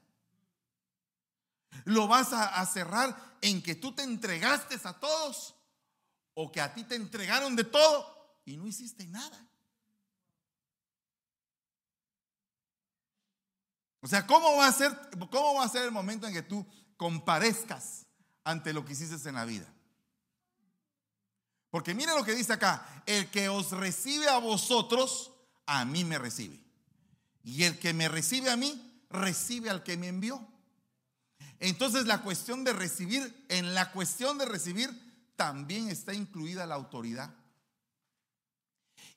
¿Lo 1.85 2.09
vas 2.09 2.33
a, 2.33 2.65
cerrar 2.67 3.37
en 3.41 3.63
que 3.63 3.75
tú 3.75 3.95
te 3.95 4.03
entregaste 4.03 4.79
a 4.83 4.99
todos 4.99 5.55
o 6.35 6.51
que 6.51 6.61
a 6.61 6.75
ti 6.75 6.85
te 6.85 6.95
entregaron 6.95 7.55
de 7.55 7.65
todo 7.65 8.41
y 8.45 8.57
no 8.57 8.67
hiciste 8.67 9.07
nada? 9.07 9.47
O 14.01 14.07
sea, 14.07 14.27
¿cómo 14.27 14.57
va 14.57 14.67
a 14.67 14.73
ser, 14.73 14.97
cómo 15.31 15.55
va 15.55 15.65
a 15.65 15.69
ser 15.69 15.85
el 15.85 15.93
momento 15.93 16.27
en 16.27 16.33
que 16.33 16.43
tú 16.43 16.67
comparezcas 16.97 18.08
ante 18.49 18.73
lo 18.73 18.83
que 18.83 18.95
hiciste 18.95 19.29
en 19.29 19.35
la 19.35 19.45
vida? 19.45 19.67
Porque 21.71 21.95
mire 21.95 22.15
lo 22.15 22.25
que 22.25 22.35
dice 22.35 22.55
acá, 22.55 23.03
el 23.05 23.31
que 23.31 23.51
os 23.51 23.73
recibe 23.73 24.27
a 24.27 24.39
vosotros, 24.39 25.33
a 25.67 25.85
mí 25.85 26.03
me 26.03 26.19
recibe. 26.19 26.59
Y 27.45 27.65
el 27.65 27.79
que 27.79 27.93
me 27.93 28.09
recibe 28.09 28.51
a 28.51 28.57
mí, 28.57 29.05
recibe 29.11 29.69
al 29.69 29.83
que 29.83 29.99
me 29.99 30.09
envió. 30.09 30.41
Entonces 31.61 32.07
la 32.07 32.23
cuestión 32.23 32.65
de 32.65 32.73
recibir, 32.73 33.45
en 33.51 33.75
la 33.75 33.93
cuestión 33.93 34.39
de 34.39 34.47
recibir 34.47 34.89
también 35.37 35.91
está 35.91 36.15
incluida 36.15 36.67
la 36.67 36.75
autoridad. 36.75 37.35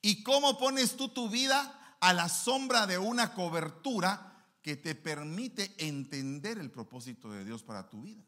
¿Y 0.01 0.23
cómo 0.23 0.57
pones 0.57 0.97
tú 0.97 1.07
tu 1.07 1.29
vida 1.29 1.95
a 2.01 2.11
la 2.11 2.27
sombra 2.27 2.85
de 2.85 2.97
una 2.97 3.33
cobertura 3.33 4.45
que 4.61 4.75
te 4.75 4.93
permite 4.93 5.73
entender 5.77 6.57
el 6.57 6.69
propósito 6.69 7.31
de 7.31 7.45
Dios 7.45 7.63
para 7.63 7.89
tu 7.89 8.01
vida? 8.01 8.21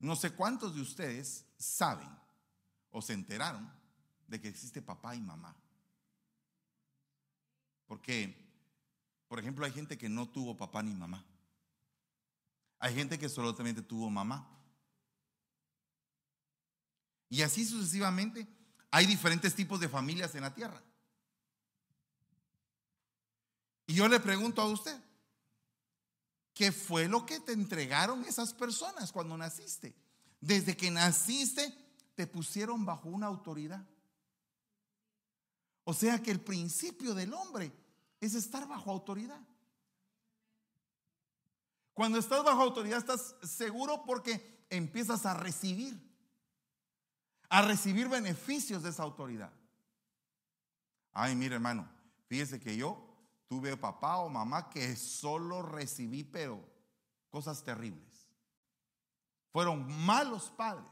No 0.00 0.16
sé 0.16 0.32
cuántos 0.32 0.74
de 0.74 0.80
ustedes 0.80 1.44
saben 1.58 2.08
o 2.90 3.02
se 3.02 3.12
enteraron 3.12 3.70
de 4.26 4.40
que 4.40 4.48
existe 4.48 4.80
papá 4.80 5.14
y 5.14 5.20
mamá. 5.20 5.54
Porque, 7.86 8.34
por 9.28 9.38
ejemplo, 9.38 9.64
hay 9.64 9.72
gente 9.72 9.98
que 9.98 10.08
no 10.08 10.28
tuvo 10.28 10.56
papá 10.56 10.82
ni 10.82 10.94
mamá. 10.94 11.24
Hay 12.78 12.94
gente 12.94 13.18
que 13.18 13.28
solamente 13.28 13.82
tuvo 13.82 14.08
mamá. 14.08 14.48
Y 17.28 17.42
así 17.42 17.64
sucesivamente 17.64 18.48
hay 18.90 19.06
diferentes 19.06 19.54
tipos 19.54 19.78
de 19.78 19.88
familias 19.88 20.34
en 20.34 20.42
la 20.42 20.54
tierra. 20.54 20.82
Y 23.86 23.94
yo 23.94 24.08
le 24.08 24.18
pregunto 24.18 24.62
a 24.62 24.66
usted, 24.66 24.98
¿qué 26.60 26.72
fue 26.72 27.08
lo 27.08 27.24
que 27.24 27.40
te 27.40 27.52
entregaron 27.52 28.22
esas 28.26 28.52
personas 28.52 29.12
cuando 29.12 29.34
naciste? 29.34 29.96
Desde 30.42 30.76
que 30.76 30.90
naciste 30.90 31.74
te 32.14 32.26
pusieron 32.26 32.84
bajo 32.84 33.08
una 33.08 33.28
autoridad. 33.28 33.82
O 35.84 35.94
sea 35.94 36.22
que 36.22 36.30
el 36.30 36.38
principio 36.38 37.14
del 37.14 37.32
hombre 37.32 37.72
es 38.20 38.34
estar 38.34 38.68
bajo 38.68 38.90
autoridad. 38.90 39.40
Cuando 41.94 42.18
estás 42.18 42.44
bajo 42.44 42.60
autoridad 42.60 42.98
estás 42.98 43.36
seguro 43.42 44.04
porque 44.04 44.66
empiezas 44.68 45.24
a 45.24 45.32
recibir, 45.32 45.98
a 47.48 47.62
recibir 47.62 48.06
beneficios 48.06 48.82
de 48.82 48.90
esa 48.90 49.02
autoridad. 49.02 49.50
Ay, 51.14 51.34
mire 51.34 51.54
hermano, 51.54 51.90
fíjese 52.26 52.60
que 52.60 52.76
yo 52.76 53.09
tuve 53.50 53.76
papá 53.76 54.18
o 54.18 54.28
mamá 54.28 54.70
que 54.70 54.94
solo 54.94 55.60
recibí, 55.60 56.22
pero 56.22 56.64
cosas 57.30 57.64
terribles. 57.64 58.28
Fueron 59.50 59.90
malos 60.06 60.50
padres. 60.50 60.86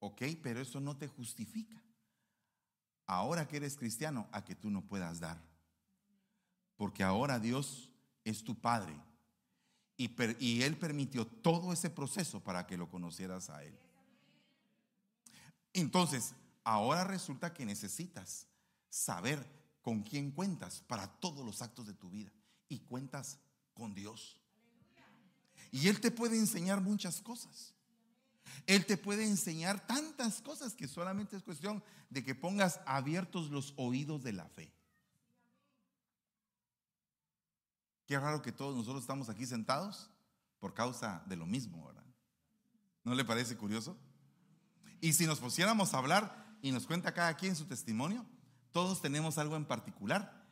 Ok, 0.00 0.22
pero 0.42 0.60
eso 0.60 0.80
no 0.80 0.96
te 0.96 1.06
justifica. 1.06 1.80
Ahora 3.06 3.46
que 3.46 3.58
eres 3.58 3.76
cristiano, 3.76 4.28
a 4.32 4.44
que 4.44 4.56
tú 4.56 4.68
no 4.68 4.82
puedas 4.84 5.20
dar. 5.20 5.40
Porque 6.74 7.04
ahora 7.04 7.38
Dios 7.38 7.92
es 8.24 8.42
tu 8.42 8.60
Padre. 8.60 9.00
Y, 9.96 10.62
Él 10.62 10.76
permitió 10.76 11.24
todo 11.24 11.72
ese 11.72 11.88
proceso 11.88 12.42
para 12.42 12.66
que 12.66 12.76
lo 12.76 12.90
conocieras 12.90 13.48
a 13.48 13.62
Él. 13.62 13.78
Entonces, 15.72 16.34
ahora 16.64 17.04
resulta 17.04 17.54
que 17.54 17.64
necesitas 17.64 18.48
saber 18.90 19.63
con 19.84 20.02
quién 20.02 20.30
cuentas 20.30 20.82
para 20.88 21.06
todos 21.06 21.44
los 21.44 21.60
actos 21.60 21.86
de 21.86 21.92
tu 21.92 22.08
vida. 22.08 22.32
Y 22.70 22.80
cuentas 22.80 23.38
con 23.74 23.94
Dios. 23.94 24.40
Y 25.70 25.88
Él 25.88 26.00
te 26.00 26.10
puede 26.10 26.38
enseñar 26.38 26.80
muchas 26.80 27.20
cosas. 27.20 27.74
Él 28.66 28.86
te 28.86 28.96
puede 28.96 29.26
enseñar 29.26 29.86
tantas 29.86 30.40
cosas 30.40 30.74
que 30.74 30.88
solamente 30.88 31.36
es 31.36 31.42
cuestión 31.42 31.84
de 32.08 32.24
que 32.24 32.34
pongas 32.34 32.80
abiertos 32.86 33.50
los 33.50 33.74
oídos 33.76 34.22
de 34.22 34.32
la 34.32 34.48
fe. 34.48 34.72
Qué 38.06 38.18
raro 38.18 38.40
que 38.40 38.52
todos 38.52 38.74
nosotros 38.74 39.02
estamos 39.02 39.28
aquí 39.28 39.44
sentados 39.44 40.10
por 40.60 40.72
causa 40.72 41.22
de 41.26 41.36
lo 41.36 41.44
mismo, 41.44 41.86
¿verdad? 41.86 42.04
¿No 43.02 43.14
le 43.14 43.24
parece 43.24 43.54
curioso? 43.54 43.98
Y 45.02 45.12
si 45.12 45.26
nos 45.26 45.40
pusiéramos 45.40 45.92
a 45.92 45.98
hablar 45.98 46.56
y 46.62 46.72
nos 46.72 46.86
cuenta 46.86 47.12
cada 47.12 47.34
quien 47.36 47.54
su 47.54 47.66
testimonio, 47.66 48.24
todos 48.74 49.00
tenemos 49.00 49.38
algo 49.38 49.54
en 49.54 49.66
particular, 49.66 50.44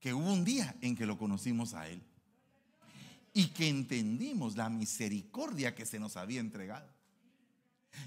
que 0.00 0.12
hubo 0.12 0.32
un 0.32 0.44
día 0.44 0.74
en 0.80 0.96
que 0.96 1.06
lo 1.06 1.16
conocimos 1.16 1.74
a 1.74 1.86
Él 1.86 2.02
y 3.32 3.50
que 3.50 3.68
entendimos 3.68 4.56
la 4.56 4.68
misericordia 4.68 5.76
que 5.76 5.86
se 5.86 6.00
nos 6.00 6.16
había 6.16 6.40
entregado. 6.40 6.88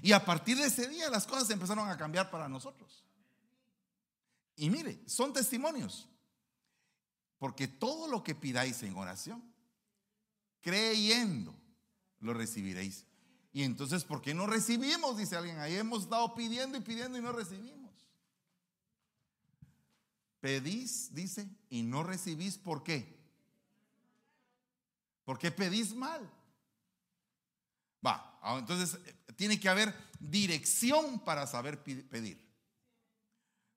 Y 0.02 0.12
a 0.12 0.26
partir 0.26 0.58
de 0.58 0.66
ese 0.66 0.88
día 0.88 1.08
las 1.08 1.26
cosas 1.26 1.48
empezaron 1.48 1.88
a 1.88 1.96
cambiar 1.96 2.30
para 2.30 2.50
nosotros. 2.50 3.02
Y 4.56 4.68
mire, 4.68 5.00
son 5.06 5.32
testimonios. 5.32 6.06
Porque 7.38 7.66
todo 7.66 8.08
lo 8.08 8.22
que 8.22 8.34
pidáis 8.34 8.82
en 8.82 8.94
oración, 8.94 9.42
creyendo, 10.60 11.54
lo 12.20 12.34
recibiréis. 12.34 13.06
Y 13.54 13.62
entonces, 13.62 14.04
¿por 14.04 14.20
qué 14.20 14.34
no 14.34 14.46
recibimos? 14.46 15.16
Dice 15.16 15.34
alguien, 15.34 15.58
ahí 15.60 15.76
hemos 15.76 16.02
estado 16.02 16.34
pidiendo 16.34 16.76
y 16.76 16.82
pidiendo 16.82 17.16
y 17.16 17.22
no 17.22 17.32
recibimos. 17.32 17.81
Pedís, 20.42 21.14
dice, 21.14 21.48
y 21.70 21.84
no 21.84 22.02
recibís, 22.02 22.58
¿por 22.58 22.82
qué? 22.82 23.16
Porque 25.24 25.52
pedís 25.52 25.94
mal. 25.94 26.28
Va, 28.04 28.40
ah, 28.42 28.56
entonces 28.58 28.98
eh, 29.06 29.14
tiene 29.36 29.60
que 29.60 29.68
haber 29.68 29.94
dirección 30.18 31.20
para 31.20 31.46
saber 31.46 31.80
pedir. 31.84 32.44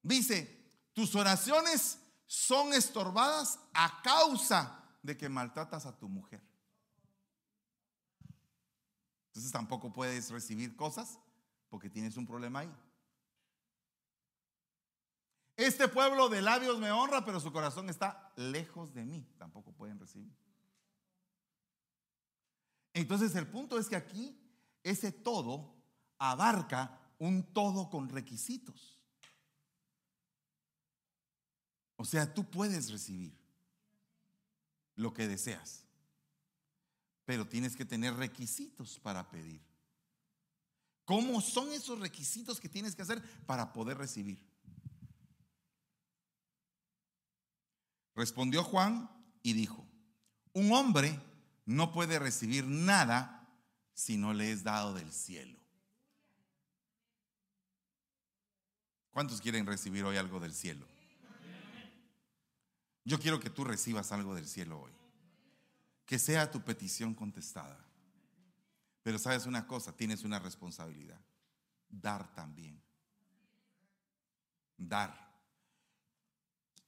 Dice, 0.01 0.71
tus 0.93 1.13
oraciones 1.13 1.99
son 2.25 2.73
estorbadas 2.73 3.60
a 3.71 4.01
causa 4.01 4.84
de 5.04 5.15
que 5.15 5.30
maltratas 5.30 5.86
a 5.86 5.95
tu 5.95 6.10
mujer. 6.10 6.41
Entonces 9.28 9.51
tampoco 9.51 9.93
puedes 9.93 10.32
recibir 10.32 10.75
cosas 10.75 11.19
porque 11.69 11.91
tienes 11.91 12.17
un 12.17 12.25
problema 12.25 12.62
ahí. 12.62 12.73
Este 15.58 15.88
pueblo 15.88 16.28
de 16.28 16.41
labios 16.41 16.80
me 16.80 16.91
honra, 16.91 17.24
pero 17.24 17.39
su 17.39 17.52
corazón 17.52 17.89
está 17.89 18.34
lejos 18.36 18.94
de 18.94 19.06
mí. 19.06 19.26
Tampoco 19.38 19.72
pueden 19.72 20.00
recibir. 20.00 20.36
Entonces 22.94 23.36
el 23.36 23.48
punto 23.48 23.78
es 23.78 23.88
que 23.88 23.96
aquí 23.96 24.38
ese 24.84 25.12
todo 25.12 25.76
abarca 26.18 27.00
un 27.20 27.44
todo 27.54 27.89
con 27.89 28.10
requisitos. 28.10 29.02
O 31.98 32.06
sea, 32.06 32.34
tú 32.34 32.50
puedes 32.50 32.91
recibir 32.91 33.38
lo 34.96 35.13
que 35.13 35.28
deseas, 35.28 35.86
pero 37.26 37.48
tienes 37.48 37.76
que 37.76 37.86
tener 37.86 38.13
requisitos 38.15 39.00
para 39.00 39.30
pedir. 39.30 39.62
¿Cómo 41.06 41.39
son 41.39 41.72
esos 41.72 42.00
requisitos 42.00 42.60
que 42.60 42.68
tienes 42.68 42.96
que 42.96 43.02
hacer 43.02 43.22
para 43.46 43.72
poder 43.72 43.98
recibir? 43.98 44.41
Respondió 48.15 48.63
Juan 48.63 49.10
y 49.43 49.54
dijo, 49.54 49.86
un 50.54 50.71
hombre 50.71 51.19
no 51.65 51.91
puede 51.91 52.17
recibir 52.17 52.65
nada 52.65 53.47
si 53.93 54.17
no 54.17 54.34
le 54.34 54.51
es 54.51 54.63
dado 54.63 54.93
del 54.93 55.12
cielo. 55.12 55.60
¿Cuántos 59.12 59.39
quieren 59.39 59.65
recibir 59.65 60.04
hoy 60.04 60.17
algo 60.17 60.39
del 60.39 60.54
cielo? 60.54 60.86
Yo 63.06 63.19
quiero 63.19 63.39
que 63.39 63.49
tú 63.49 63.63
recibas 63.63 64.12
algo 64.12 64.36
del 64.36 64.47
cielo 64.47 64.82
hoy. 64.82 64.91
Que 66.06 66.19
sea 66.19 66.51
tu 66.51 66.62
petición 66.62 67.13
contestada. 67.13 67.80
Pero 69.04 69.19
sabes 69.19 69.45
una 69.45 69.67
cosa, 69.67 69.95
tienes 69.95 70.23
una 70.23 70.39
responsabilidad. 70.39 71.21
Dar 71.88 72.34
también. 72.34 72.82
Dar. 74.75 75.24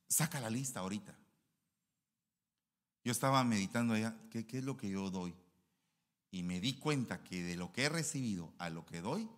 Saca 0.07 0.39
la 0.39 0.49
lista 0.49 0.79
ahorita. 0.79 1.17
Yo 3.03 3.11
estaba 3.11 3.43
meditando 3.43 3.93
allá, 3.93 4.17
¿qué, 4.29 4.45
¿qué 4.45 4.57
es 4.57 4.63
lo 4.63 4.77
que 4.77 4.89
yo 4.89 5.09
doy? 5.09 5.33
Y 6.31 6.43
me 6.43 6.59
di 6.59 6.73
cuenta 6.73 7.23
que 7.23 7.43
de 7.43 7.55
lo 7.55 7.71
que 7.71 7.83
he 7.83 7.89
recibido 7.89 8.53
a 8.57 8.69
lo 8.69 8.85
que 8.85 9.01
doy, 9.01 9.29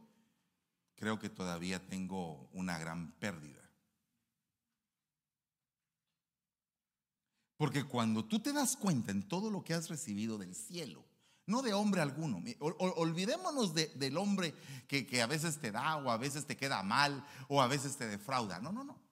creo 0.96 1.20
que 1.20 1.30
todavía 1.30 1.86
tengo 1.88 2.50
una 2.54 2.78
gran 2.78 3.12
pérdida. 3.14 3.62
Porque 7.58 7.84
cuando 7.84 8.26
tú 8.26 8.40
te 8.40 8.54
das 8.54 8.78
cuenta 8.78 9.12
en 9.12 9.28
todo 9.28 9.52
lo 9.52 9.64
que 9.64 9.74
has 9.74 9.90
recibido 9.90 10.38
del 10.38 10.56
cielo, 10.56 11.06
no 11.46 11.62
de 11.62 11.74
hombre 11.74 12.00
alguno, 12.00 12.42
olvidémonos 12.60 13.74
del 13.74 14.18
hombre 14.18 14.54
que, 14.88 15.06
que 15.06 15.22
a 15.22 15.28
veces 15.28 15.60
te 15.60 15.72
da 15.72 15.98
o 15.98 16.10
a 16.10 16.18
veces 16.18 16.46
te 16.46 16.56
queda 16.56 16.84
mal 16.84 17.26
o 17.48 17.62
a 17.62 17.68
veces 17.68 17.98
te 17.98 18.08
defrauda. 18.08 18.60
No, 18.60 18.72
no, 18.72 18.84
no. 18.84 19.09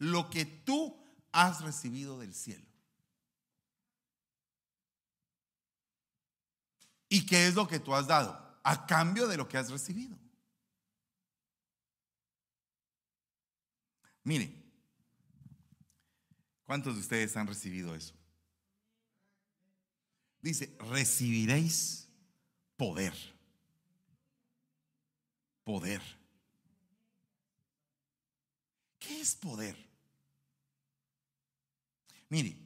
Lo 0.00 0.28
que 0.28 0.44
tú 0.44 1.00
has 1.30 1.60
recibido 1.62 2.18
del 2.18 2.34
cielo. 2.34 2.66
¿Y 7.08 7.24
qué 7.24 7.46
es 7.46 7.54
lo 7.54 7.68
que 7.68 7.78
tú 7.78 7.94
has 7.94 8.08
dado? 8.08 8.60
A 8.64 8.84
cambio 8.86 9.28
de 9.28 9.36
lo 9.36 9.48
que 9.48 9.56
has 9.56 9.70
recibido. 9.70 10.18
Mire, 14.24 14.60
¿Cuántos 16.70 16.94
de 16.94 17.00
ustedes 17.00 17.36
han 17.36 17.48
recibido 17.48 17.96
eso? 17.96 18.14
Dice, 20.40 20.72
recibiréis 20.78 22.08
poder. 22.76 23.12
Poder. 25.64 26.00
¿Qué 29.00 29.20
es 29.20 29.34
poder? 29.34 29.89
Mire, 32.30 32.56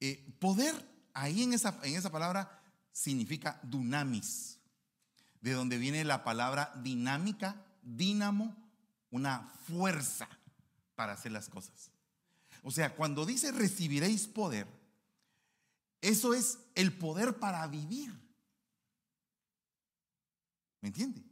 eh, 0.00 0.34
poder 0.38 0.74
ahí 1.12 1.42
en 1.42 1.52
esa, 1.52 1.78
en 1.82 1.96
esa 1.96 2.10
palabra 2.10 2.62
significa 2.92 3.60
dunamis, 3.62 4.58
de 5.40 5.52
donde 5.52 5.78
viene 5.78 6.04
la 6.04 6.24
palabra 6.24 6.72
dinámica, 6.82 7.62
dínamo, 7.82 8.56
una 9.10 9.52
fuerza 9.66 10.28
para 10.94 11.12
hacer 11.12 11.32
las 11.32 11.48
cosas. 11.48 11.90
O 12.62 12.70
sea, 12.70 12.94
cuando 12.94 13.26
dice 13.26 13.52
recibiréis 13.52 14.26
poder, 14.26 14.66
eso 16.00 16.32
es 16.32 16.58
el 16.74 16.96
poder 16.96 17.38
para 17.38 17.66
vivir. 17.66 18.12
¿Me 20.80 20.88
entiende? 20.88 21.22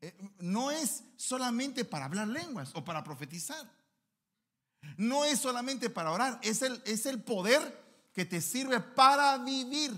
Eh, 0.00 0.14
no 0.40 0.70
es 0.70 1.02
solamente 1.16 1.84
para 1.84 2.04
hablar 2.04 2.28
lenguas 2.28 2.70
o 2.74 2.84
para 2.84 3.02
profetizar. 3.02 3.68
No 4.96 5.24
es 5.24 5.40
solamente 5.40 5.90
para 5.90 6.12
orar, 6.12 6.38
es 6.42 6.62
el, 6.62 6.82
es 6.84 7.06
el 7.06 7.22
poder 7.22 7.82
que 8.12 8.24
te 8.24 8.40
sirve 8.40 8.80
para 8.80 9.38
vivir. 9.38 9.92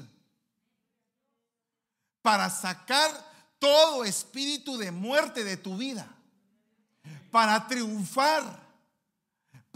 Para 2.22 2.50
sacar 2.50 3.10
todo 3.58 4.04
espíritu 4.04 4.76
de 4.78 4.90
muerte 4.90 5.44
de 5.44 5.56
tu 5.56 5.76
vida. 5.76 6.08
Para 7.30 7.66
triunfar 7.68 8.66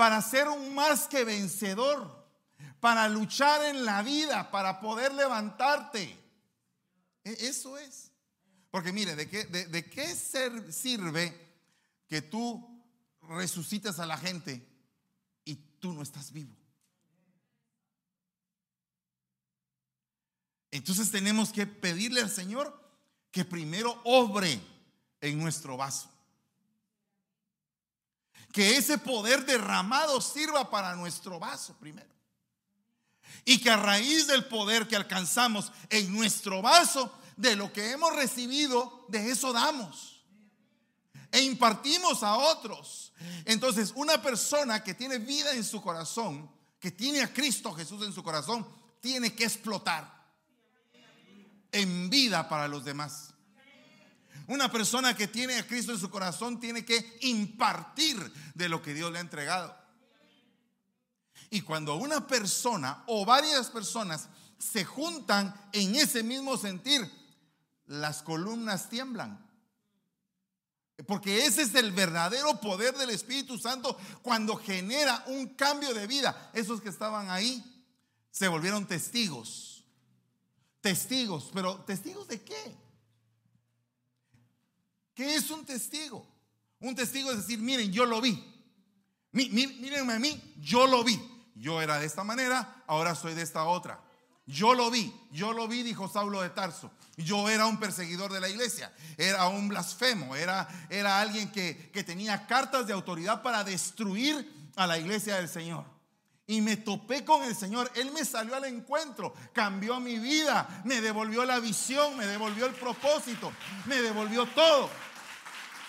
para 0.00 0.22
ser 0.22 0.48
un 0.48 0.74
más 0.74 1.06
que 1.06 1.24
vencedor, 1.24 2.26
para 2.80 3.06
luchar 3.06 3.62
en 3.64 3.84
la 3.84 4.00
vida, 4.00 4.50
para 4.50 4.80
poder 4.80 5.12
levantarte. 5.12 6.18
E, 7.22 7.30
eso 7.46 7.76
es. 7.76 8.10
Porque 8.70 8.94
mire, 8.94 9.14
¿de 9.14 9.28
qué, 9.28 9.44
de, 9.44 9.90
qué 9.90 10.06
ser, 10.16 10.72
sirve 10.72 11.36
que 12.08 12.22
tú 12.22 12.82
resucitas 13.28 14.00
a 14.00 14.06
la 14.06 14.16
gente 14.16 14.66
tú 15.80 15.92
no 15.92 16.02
estás 16.02 16.32
vivo? 16.32 16.54
Entonces 20.70 21.10
tenemos 21.10 21.52
que 21.52 21.66
pedirle 21.66 22.20
al 22.20 22.30
Señor 22.30 22.78
que 23.32 23.44
primero 23.44 24.00
obre 24.04 24.60
en 25.20 25.38
nuestro 25.38 25.76
vaso 25.76 26.10
que 28.52 28.76
ese 28.76 28.98
poder 28.98 29.44
derramado 29.44 30.20
sirva 30.20 30.70
para 30.70 30.96
nuestro 30.96 31.38
vaso 31.38 31.76
primero. 31.78 32.08
Y 33.44 33.58
que 33.58 33.70
a 33.70 33.76
raíz 33.76 34.26
del 34.26 34.44
poder 34.46 34.88
que 34.88 34.96
alcanzamos 34.96 35.72
en 35.88 36.12
nuestro 36.12 36.60
vaso, 36.60 37.16
de 37.36 37.56
lo 37.56 37.72
que 37.72 37.92
hemos 37.92 38.14
recibido, 38.16 39.06
de 39.08 39.30
eso 39.30 39.52
damos. 39.52 40.19
E 41.32 41.42
impartimos 41.42 42.22
a 42.22 42.36
otros. 42.36 43.12
Entonces, 43.44 43.92
una 43.94 44.20
persona 44.20 44.82
que 44.82 44.94
tiene 44.94 45.18
vida 45.18 45.52
en 45.52 45.64
su 45.64 45.80
corazón, 45.80 46.50
que 46.78 46.90
tiene 46.90 47.22
a 47.22 47.32
Cristo 47.32 47.72
Jesús 47.72 48.04
en 48.04 48.12
su 48.12 48.22
corazón, 48.22 48.66
tiene 49.00 49.34
que 49.34 49.44
explotar 49.44 50.20
en 51.72 52.10
vida 52.10 52.48
para 52.48 52.68
los 52.68 52.84
demás. 52.84 53.34
Una 54.48 54.70
persona 54.70 55.16
que 55.16 55.28
tiene 55.28 55.58
a 55.58 55.66
Cristo 55.66 55.92
en 55.92 56.00
su 56.00 56.10
corazón 56.10 56.58
tiene 56.58 56.84
que 56.84 57.18
impartir 57.22 58.32
de 58.54 58.68
lo 58.68 58.82
que 58.82 58.94
Dios 58.94 59.12
le 59.12 59.18
ha 59.18 59.20
entregado. 59.20 59.76
Y 61.50 61.60
cuando 61.60 61.96
una 61.96 62.26
persona 62.26 63.04
o 63.06 63.24
varias 63.24 63.70
personas 63.70 64.28
se 64.58 64.84
juntan 64.84 65.54
en 65.72 65.94
ese 65.94 66.22
mismo 66.22 66.56
sentir, 66.56 67.08
las 67.86 68.22
columnas 68.22 68.88
tiemblan. 68.88 69.49
Porque 71.06 71.46
ese 71.46 71.62
es 71.62 71.74
el 71.74 71.92
verdadero 71.92 72.60
poder 72.60 72.96
del 72.96 73.10
Espíritu 73.10 73.58
Santo 73.58 73.96
cuando 74.22 74.56
genera 74.56 75.24
un 75.26 75.54
cambio 75.54 75.94
de 75.94 76.06
vida. 76.06 76.50
Esos 76.52 76.80
que 76.80 76.88
estaban 76.88 77.30
ahí 77.30 77.64
se 78.30 78.48
volvieron 78.48 78.86
testigos. 78.86 79.84
Testigos, 80.80 81.50
pero 81.52 81.76
testigos 81.82 82.26
de 82.28 82.40
qué? 82.42 82.76
¿Qué 85.14 85.34
es 85.34 85.50
un 85.50 85.64
testigo? 85.64 86.26
Un 86.80 86.94
testigo 86.94 87.30
es 87.30 87.38
decir, 87.38 87.58
miren, 87.58 87.92
yo 87.92 88.06
lo 88.06 88.20
vi. 88.20 88.42
Mírenme 89.32 90.14
a 90.14 90.18
mí, 90.18 90.54
yo 90.58 90.86
lo 90.86 91.04
vi. 91.04 91.20
Yo 91.54 91.82
era 91.82 91.98
de 91.98 92.06
esta 92.06 92.24
manera, 92.24 92.82
ahora 92.86 93.14
soy 93.14 93.34
de 93.34 93.42
esta 93.42 93.64
otra. 93.64 94.02
Yo 94.46 94.74
lo 94.74 94.90
vi, 94.90 95.14
yo 95.30 95.52
lo 95.52 95.68
vi, 95.68 95.82
dijo 95.82 96.08
Saulo 96.08 96.40
de 96.40 96.48
Tarso. 96.50 96.90
Yo 97.16 97.48
era 97.48 97.66
un 97.66 97.78
perseguidor 97.78 98.32
de 98.32 98.40
la 98.40 98.48
iglesia, 98.48 98.92
era 99.18 99.46
un 99.48 99.68
blasfemo, 99.68 100.36
era, 100.36 100.68
era 100.88 101.20
alguien 101.20 101.50
que, 101.52 101.90
que 101.92 102.02
tenía 102.02 102.46
cartas 102.46 102.86
de 102.86 102.92
autoridad 102.92 103.42
para 103.42 103.62
destruir 103.64 104.70
a 104.76 104.86
la 104.86 104.98
iglesia 104.98 105.36
del 105.36 105.48
Señor. 105.48 105.84
Y 106.46 106.60
me 106.62 106.76
topé 106.76 107.24
con 107.24 107.44
el 107.44 107.54
Señor. 107.54 107.92
Él 107.94 108.10
me 108.12 108.24
salió 108.24 108.56
al 108.56 108.64
encuentro, 108.64 109.34
cambió 109.52 110.00
mi 110.00 110.18
vida, 110.18 110.82
me 110.84 111.00
devolvió 111.00 111.44
la 111.44 111.60
visión, 111.60 112.16
me 112.16 112.26
devolvió 112.26 112.66
el 112.66 112.74
propósito, 112.74 113.52
me 113.86 114.00
devolvió 114.02 114.46
todo 114.46 114.90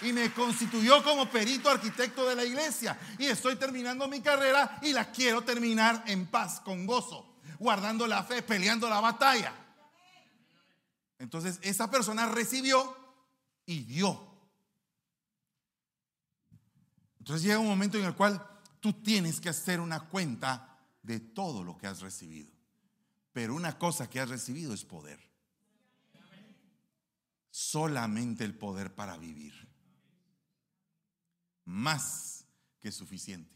y 0.01 0.13
me 0.13 0.31
constituyó 0.33 1.03
como 1.03 1.29
perito 1.29 1.69
arquitecto 1.69 2.27
de 2.27 2.35
la 2.35 2.43
iglesia. 2.43 2.97
Y 3.17 3.25
estoy 3.25 3.55
terminando 3.55 4.07
mi 4.07 4.21
carrera 4.21 4.79
y 4.81 4.93
la 4.93 5.11
quiero 5.11 5.43
terminar 5.43 6.03
en 6.07 6.27
paz, 6.27 6.59
con 6.59 6.85
gozo, 6.85 7.37
guardando 7.59 8.07
la 8.07 8.23
fe, 8.23 8.41
peleando 8.41 8.89
la 8.89 8.99
batalla. 8.99 9.53
Entonces 11.21 11.59
esa 11.61 11.91
persona 11.91 12.25
recibió 12.25 12.97
y 13.67 13.83
dio. 13.83 14.27
Entonces 17.19 17.43
llega 17.43 17.59
un 17.59 17.67
momento 17.67 17.99
en 17.99 18.05
el 18.05 18.15
cual 18.15 18.43
tú 18.79 18.91
tienes 18.91 19.39
que 19.39 19.49
hacer 19.49 19.79
una 19.79 20.09
cuenta 20.09 20.79
de 21.03 21.19
todo 21.19 21.63
lo 21.63 21.77
que 21.77 21.85
has 21.85 22.01
recibido. 22.01 22.51
Pero 23.33 23.53
una 23.53 23.77
cosa 23.77 24.09
que 24.09 24.19
has 24.19 24.29
recibido 24.29 24.73
es 24.73 24.83
poder. 24.83 25.19
Solamente 27.51 28.43
el 28.43 28.57
poder 28.57 28.95
para 28.95 29.15
vivir 29.17 29.53
más 31.65 32.47
que 32.79 32.91
suficiente. 32.91 33.55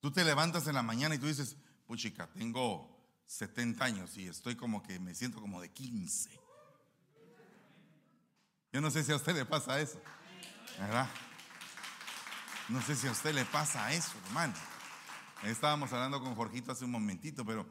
Tú 0.00 0.10
te 0.10 0.24
levantas 0.24 0.66
en 0.68 0.74
la 0.74 0.82
mañana 0.82 1.16
y 1.16 1.18
tú 1.18 1.26
dices, 1.26 1.58
puchica, 1.84 2.32
tengo 2.32 2.93
70 3.26 3.84
años 3.84 4.16
y 4.16 4.28
estoy 4.28 4.56
como 4.56 4.82
que 4.82 4.98
me 4.98 5.14
siento 5.14 5.40
como 5.40 5.60
de 5.60 5.70
15. 5.70 6.30
Yo 8.72 8.80
no 8.80 8.90
sé 8.90 9.04
si 9.04 9.12
a 9.12 9.16
usted 9.16 9.34
le 9.34 9.44
pasa 9.44 9.80
eso, 9.80 10.00
¿verdad? 10.78 11.08
No 12.68 12.80
sé 12.82 12.96
si 12.96 13.06
a 13.06 13.12
usted 13.12 13.34
le 13.34 13.44
pasa 13.44 13.92
eso, 13.92 14.12
hermano. 14.26 14.54
Estábamos 15.42 15.92
hablando 15.92 16.20
con 16.22 16.34
Jorgito 16.34 16.72
hace 16.72 16.84
un 16.84 16.90
momentito, 16.90 17.44
pero 17.44 17.66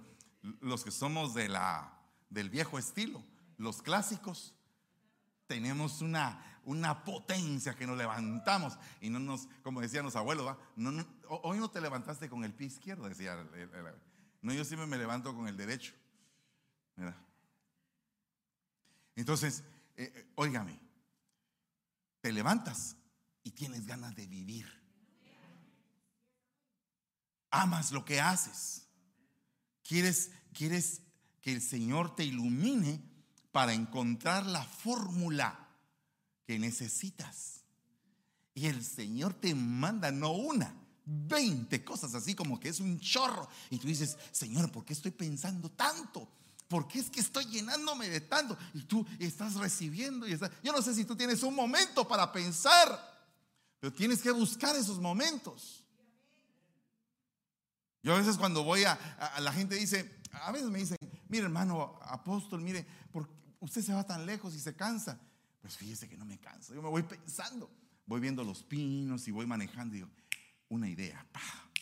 los 0.62 0.84
que 0.84 0.92
somos 0.92 1.34
de 1.34 1.50
la, 1.50 1.92
del 2.30 2.50
viejo 2.50 2.78
estilo, 2.78 3.24
los 3.58 3.82
clásicos, 3.82 4.54
tenemos 5.48 6.02
una, 6.02 6.62
una 6.66 7.04
potencia 7.04 7.76
que 7.76 7.88
nos 7.88 7.98
levantamos 7.98 8.78
y 9.02 9.10
no 9.10 9.20
nos, 9.20 9.48
como 9.63 9.82
decían 9.82 10.06
los 10.06 10.16
abuelos, 10.16 10.56
no, 10.76 11.06
hoy 11.28 11.58
no 11.58 11.70
te 11.70 11.82
levantaste 11.82 12.30
con 12.30 12.44
el 12.44 12.54
pie 12.54 12.68
izquierdo, 12.68 13.10
decía. 13.10 13.36
No, 14.43 14.53
yo 14.53 14.63
siempre 14.63 14.86
me 14.86 14.97
levanto 14.97 15.36
con 15.36 15.47
el 15.47 15.58
derecho. 15.58 15.93
Entonces, 19.15 19.63
eh, 19.95 20.12
eh, 20.15 20.32
óigame, 20.36 20.79
te 22.21 22.32
levantas 22.32 22.95
y 23.43 23.51
tienes 23.51 23.88
ganas 23.88 24.15
de 24.15 24.27
vivir. 24.27 24.67
Amas 27.49 27.91
lo 27.91 28.06
que 28.06 28.21
haces. 28.21 28.88
Quieres 29.82 30.32
quieres 30.53 31.01
que 31.41 31.51
el 31.51 31.62
Señor 31.62 32.15
te 32.15 32.23
ilumine 32.23 33.01
para 33.51 33.73
encontrar 33.73 34.45
la 34.45 34.63
fórmula 34.63 35.67
que 36.45 36.58
necesitas. 36.58 37.63
Y 38.53 38.67
el 38.67 38.84
Señor 38.84 39.34
te 39.34 39.53
manda 39.56 40.12
no 40.12 40.32
una, 40.32 40.75
20 41.06 41.84
cosas 41.84 42.13
así 42.16 42.36
como 42.36 42.60
que 42.60 42.70
es 42.70 42.80
un 42.80 43.00
chorro. 43.00 43.48
Y 43.70 43.78
tú 43.78 43.88
dices, 43.88 44.18
Señor, 44.32 44.72
¿por 44.72 44.86
qué 44.86 44.94
estoy 44.94 45.12
pensando 45.12 45.70
tanto? 45.72 46.28
¿Por 46.68 46.88
qué 46.88 47.00
es 47.00 47.10
que 47.10 47.20
estoy 47.20 47.46
llenándome 47.46 48.10
de 48.10 48.22
tanto? 48.22 48.58
Y 48.74 48.82
tú 48.84 49.06
estás 49.20 49.56
recibiendo. 49.56 50.28
Yo 50.28 50.72
no 50.72 50.82
sé 50.82 50.94
si 50.94 51.06
tú 51.06 51.16
tienes 51.16 51.44
un 51.44 51.56
momento 51.56 52.08
para 52.08 52.32
pensar, 52.32 53.28
pero 53.80 53.94
tienes 53.94 54.22
que 54.22 54.32
buscar 54.32 54.76
esos 54.76 55.00
momentos. 55.00 55.84
Yo 58.02 58.13
a 58.13 58.18
veces 58.18 58.38
cuando 58.38 58.63
voy 58.63 58.84
a, 58.84 58.98
la 59.39 59.54
gente 59.54 59.76
dice, 59.76 60.20
a 60.32 60.52
veces 60.52 60.70
me 60.70 60.80
dicen, 60.80 60.98
mire 61.30 61.46
hermano 61.46 62.00
apóstol, 62.02 62.62
mire, 62.62 62.86
¿por 63.12 63.30
usted 63.63 63.82
se 63.82 63.94
va 63.94 64.04
tan 64.04 64.26
lejos 64.26 64.54
y 64.56 64.60
se 64.60 64.76
cansa. 64.76 65.20
Pues 65.62 65.78
fíjese 65.78 66.10
que 66.10 66.18
no 66.18 66.26
me 66.26 66.38
canso, 66.39 66.74
yo 66.74 66.82
me 66.82 66.89
voy 66.89 67.04
pensando, 67.04 67.72
voy 68.06 68.20
viendo 68.20 68.44
los 68.44 68.63
pinos 68.63 69.28
y 69.28 69.32
voy 69.32 69.46
manejando 69.46 69.96
y 69.96 70.00
digo, 70.00 70.12
una 70.74 70.90
idea, 70.90 71.26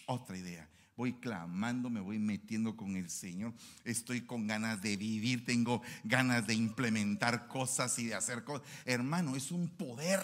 otra 0.05 0.37
idea. 0.37 0.67
Voy 0.97 1.13
clamando, 1.13 1.89
me 1.89 2.01
voy 2.01 2.19
metiendo 2.19 2.75
con 2.75 2.95
el 2.95 3.09
Señor. 3.09 3.53
Estoy 3.85 4.21
con 4.21 4.45
ganas 4.45 4.81
de 4.81 4.97
vivir, 4.97 5.45
tengo 5.45 5.81
ganas 6.03 6.45
de 6.45 6.53
implementar 6.53 7.47
cosas 7.47 7.97
y 7.97 8.07
de 8.07 8.15
hacer 8.15 8.43
cosas. 8.43 8.67
Hermano, 8.85 9.35
es 9.35 9.51
un 9.51 9.69
poder 9.69 10.19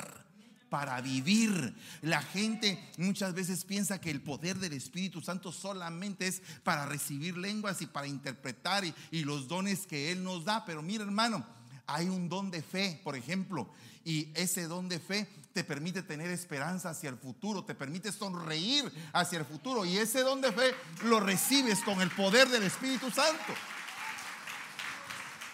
para 0.69 0.99
vivir. 0.99 1.73
La 2.01 2.21
gente 2.21 2.77
muchas 2.97 3.33
veces 3.33 3.63
piensa 3.63 4.01
que 4.01 4.11
el 4.11 4.21
poder 4.21 4.59
del 4.59 4.73
Espíritu 4.73 5.21
Santo 5.21 5.51
solamente 5.53 6.27
es 6.27 6.41
para 6.63 6.85
recibir 6.85 7.37
lenguas 7.37 7.81
y 7.81 7.87
para 7.87 8.07
interpretar 8.07 8.83
y, 8.83 8.93
y, 9.09 9.23
los 9.23 9.47
dones 9.47 9.87
que 9.87 10.11
Él 10.11 10.23
nos 10.23 10.43
da. 10.43 10.65
Pero 10.65 10.81
mira 10.81 11.05
hermano, 11.05 11.45
hay 11.87 12.09
un 12.09 12.27
don 12.27 12.51
de 12.51 12.61
fe, 12.61 12.99
por 13.03 13.15
ejemplo, 13.15 13.71
y 14.03 14.29
ese 14.35 14.67
don 14.67 14.89
de 14.89 14.99
fe 14.99 15.27
te 15.57 15.63
permite 15.63 16.03
tener 16.03 16.29
esperanza 16.29 16.91
hacia 16.91 17.09
el 17.09 17.17
futuro, 17.17 17.65
te 17.65 17.73
permite 17.73 18.11
sonreír 18.11 18.93
hacia 19.11 19.39
el 19.39 19.45
futuro. 19.45 19.85
Y 19.85 19.97
ese 19.97 20.21
don 20.21 20.39
de 20.39 20.51
fe 20.51 20.75
lo 21.05 21.19
recibes 21.19 21.79
con 21.79 21.99
el 21.99 22.11
poder 22.11 22.47
del 22.47 22.61
Espíritu 22.61 23.09
Santo. 23.09 23.55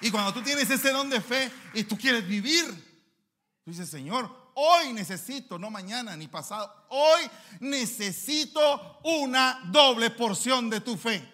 Y 0.01 0.11
cuando 0.11 0.33
tú 0.33 0.41
tienes 0.41 0.69
ese 0.69 0.91
don 0.91 1.09
de 1.09 1.21
fe 1.21 1.49
y 1.73 1.85
tú 1.85 1.97
quieres 1.97 2.27
vivir, 2.27 2.65
tú 3.63 3.71
dices, 3.71 3.89
Señor, 3.89 4.29
hoy 4.55 4.91
necesito, 4.91 5.57
no 5.57 5.69
mañana 5.69 6.17
ni 6.17 6.27
pasado, 6.27 6.69
hoy 6.89 7.21
necesito 7.61 8.99
una 9.05 9.61
doble 9.71 10.09
porción 10.09 10.69
de 10.69 10.81
tu 10.81 10.97
fe 10.97 11.25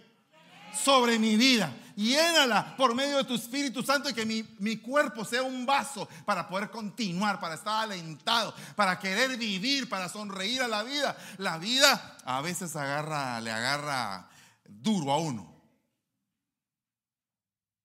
sobre 0.86 1.18
mi 1.18 1.38
vida 1.38 1.76
llénala 2.00 2.78
por 2.78 2.96
medio 2.96 3.18
de 3.18 3.26
tu 3.26 3.36
Espíritu 3.36 3.84
Santo 3.84 4.10
y 4.10 4.14
que 4.14 4.26
mi, 4.26 4.42
mi, 4.60 4.78
cuerpo 4.78 5.26
sea 5.26 5.44
un 5.44 5.66
vaso 5.66 6.08
para 6.24 6.48
poder 6.48 6.72
continuar, 6.72 7.42
para 7.42 7.56
estar 7.56 7.84
alentado, 7.84 8.54
para 8.76 8.98
querer 8.98 9.36
vivir, 9.38 9.90
para 9.90 10.08
sonreír 10.08 10.62
a 10.62 10.68
la 10.68 10.84
vida. 10.84 11.18
La 11.38 11.58
vida 11.58 12.18
a 12.24 12.40
veces 12.42 12.76
agarra, 12.78 13.42
le 13.42 13.52
agarra 13.52 14.30
duro 14.64 15.12
a 15.12 15.18
uno. 15.18 15.54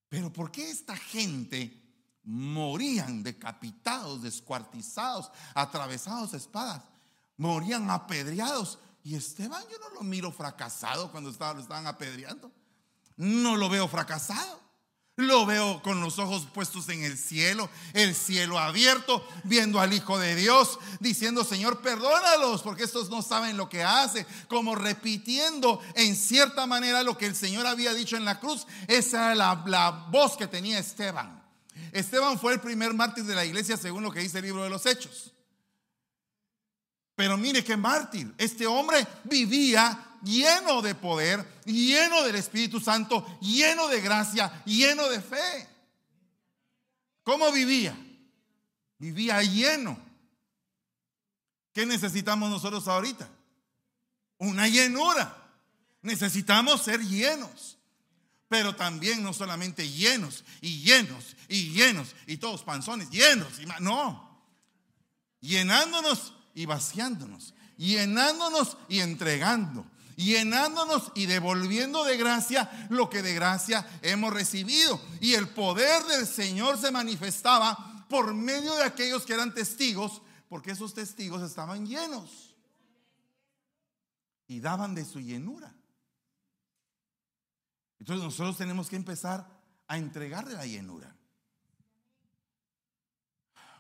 Pero 0.09 0.33
¿por 0.33 0.53
qué 0.53 0.70
esta 0.70 0.96
gente 0.96 1.83
morían 2.22 3.24
decapitados, 3.24 4.22
descuartizados, 4.22 5.33
atravesados 5.55 6.35
a 6.35 6.37
espadas? 6.37 6.83
Morían 7.37 7.90
apedreados. 7.90 8.79
Y 9.03 9.16
Esteban 9.16 9.64
yo 9.70 9.79
no 9.81 9.90
lo 9.96 10.03
miro 10.03 10.31
fracasado 10.31 11.11
cuando 11.11 11.31
lo 11.31 11.61
estaban 11.61 11.88
apedreando 11.88 12.53
no 13.16 13.57
lo 13.57 13.68
veo 13.68 13.88
fracasado. 13.88 14.64
Lo 15.16 15.46
veo 15.46 15.81
con 15.83 16.00
los 16.00 16.18
ojos 16.18 16.48
puestos 16.53 16.88
en 16.88 17.05
el 17.05 17.16
cielo, 17.16 17.70
el 17.92 18.16
cielo 18.16 18.59
abierto, 18.59 19.24
viendo 19.44 19.81
al 19.81 19.92
Hijo 19.92 20.18
de 20.18 20.35
Dios, 20.35 20.81
diciendo, 20.98 21.44
Señor, 21.44 21.81
perdónalos, 21.83 22.62
porque 22.62 22.83
estos 22.83 23.11
no 23.11 23.22
saben 23.22 23.57
lo 23.57 23.68
que 23.68 23.85
hace, 23.85 24.27
como 24.48 24.74
repitiendo 24.74 25.81
en 25.94 26.16
cierta 26.16 26.66
manera 26.66 27.05
lo 27.05 27.16
que 27.16 27.27
el 27.27 27.37
Señor 27.37 27.64
había 27.64 27.94
dicho 27.94 28.16
en 28.16 28.24
la 28.24 28.40
cruz. 28.40 28.66
Esa 28.88 29.27
era 29.27 29.35
la, 29.37 29.62
la 29.66 29.90
voz 30.11 30.37
que 30.37 30.48
tenía 30.48 30.81
Esteban. 30.81 31.44
Esteban 31.92 32.37
fue 32.37 32.55
el 32.55 32.61
primer 32.61 32.92
mártir 32.92 33.22
de 33.22 33.37
la 33.37 33.44
iglesia 33.44 33.77
según 33.77 34.03
lo 34.03 34.11
que 34.11 34.18
dice 34.18 34.38
el 34.38 34.46
libro 34.46 34.64
de 34.64 34.70
los 34.70 34.85
Hechos. 34.85 35.33
Pero 37.14 37.37
mire 37.37 37.62
qué 37.62 37.77
mártir, 37.77 38.35
este 38.37 38.66
hombre 38.66 39.07
vivía 39.22 40.13
lleno 40.25 40.83
de 40.83 40.95
poder, 40.95 41.47
lleno 41.65 42.23
del 42.23 42.37
Espíritu 42.37 42.81
Santo, 42.81 43.39
lleno 43.41 43.89
de 43.89 44.01
gracia, 44.01 44.63
lleno 44.65 45.09
de 45.09 45.21
fe. 45.21 45.69
¿Cómo 47.23 47.51
vivía? 47.53 47.97
Vivía 48.99 49.43
lleno. 49.43 49.99
¿Qué 51.73 51.87
necesitamos 51.87 52.51
nosotros 52.51 52.87
ahorita? 52.89 53.29
Una 54.39 54.69
llenura. 54.69 55.43
Necesitamos 56.03 56.83
ser 56.83 57.01
llenos. 57.01 57.79
Pero 58.49 58.77
también 58.77 59.23
no 59.23 59.33
solamente 59.33 59.89
llenos 59.89 60.45
y 60.61 60.83
llenos 60.83 61.35
y 61.49 61.71
llenos 61.71 62.15
y 62.27 62.37
todos 62.37 62.63
panzones 62.63 63.11
llenos. 63.11 63.59
Y 63.59 63.67
no. 63.81 64.43
Llenándonos 65.41 66.35
y 66.55 66.67
vaciándonos. 66.67 67.55
Llenándonos 67.77 68.77
y 68.89 69.01
entregando 69.01 69.85
llenándonos 70.16 71.12
y 71.14 71.27
devolviendo 71.27 72.05
de 72.05 72.16
gracia 72.16 72.88
lo 72.90 73.11
que 73.11 73.22
de 73.22 73.35
gracia 73.35 73.87
hemos 74.03 74.33
recibido. 74.33 75.00
Y 75.20 75.35
el 75.35 75.48
poder 75.48 76.05
del 76.05 76.27
Señor 76.27 76.79
se 76.79 76.90
manifestaba 76.90 78.07
por 78.09 78.35
medio 78.35 78.74
de 78.77 78.85
aquellos 78.85 79.24
que 79.24 79.35
eran 79.35 79.55
testigos, 79.55 80.22
porque 80.48 80.72
esos 80.72 80.94
testigos 80.94 81.42
estaban 81.42 81.87
llenos 81.87 82.55
y 84.46 84.61
daban 84.61 84.94
de 84.94 85.05
su 85.05 85.20
llenura. 85.20 85.74
Entonces 87.98 88.24
nosotros 88.24 88.57
tenemos 88.57 88.88
que 88.88 88.96
empezar 88.96 89.48
a 89.88 89.98
entregarle 89.98 90.55
la 90.55 90.66
llenura. 90.66 91.14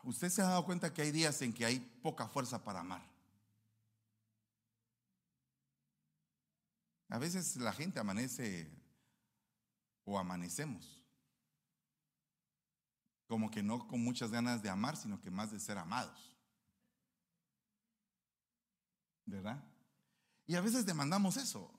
Usted 0.04 0.28
se 0.28 0.42
ha 0.42 0.46
dado 0.46 0.64
cuenta 0.64 0.92
que 0.92 1.02
hay 1.02 1.10
días 1.10 1.40
en 1.42 1.52
que 1.52 1.64
hay 1.64 1.78
poca 1.78 2.28
fuerza 2.28 2.62
para 2.62 2.80
amar. 2.80 3.13
A 7.14 7.18
veces 7.18 7.54
la 7.58 7.72
gente 7.72 8.00
amanece 8.00 8.68
o 10.04 10.18
amanecemos 10.18 11.00
como 13.28 13.52
que 13.52 13.62
no 13.62 13.86
con 13.86 14.02
muchas 14.02 14.32
ganas 14.32 14.64
de 14.64 14.68
amar, 14.68 14.96
sino 14.96 15.20
que 15.20 15.30
más 15.30 15.52
de 15.52 15.60
ser 15.60 15.78
amados. 15.78 16.36
¿Verdad? 19.26 19.62
Y 20.44 20.56
a 20.56 20.60
veces 20.60 20.84
demandamos 20.84 21.36
eso. 21.36 21.72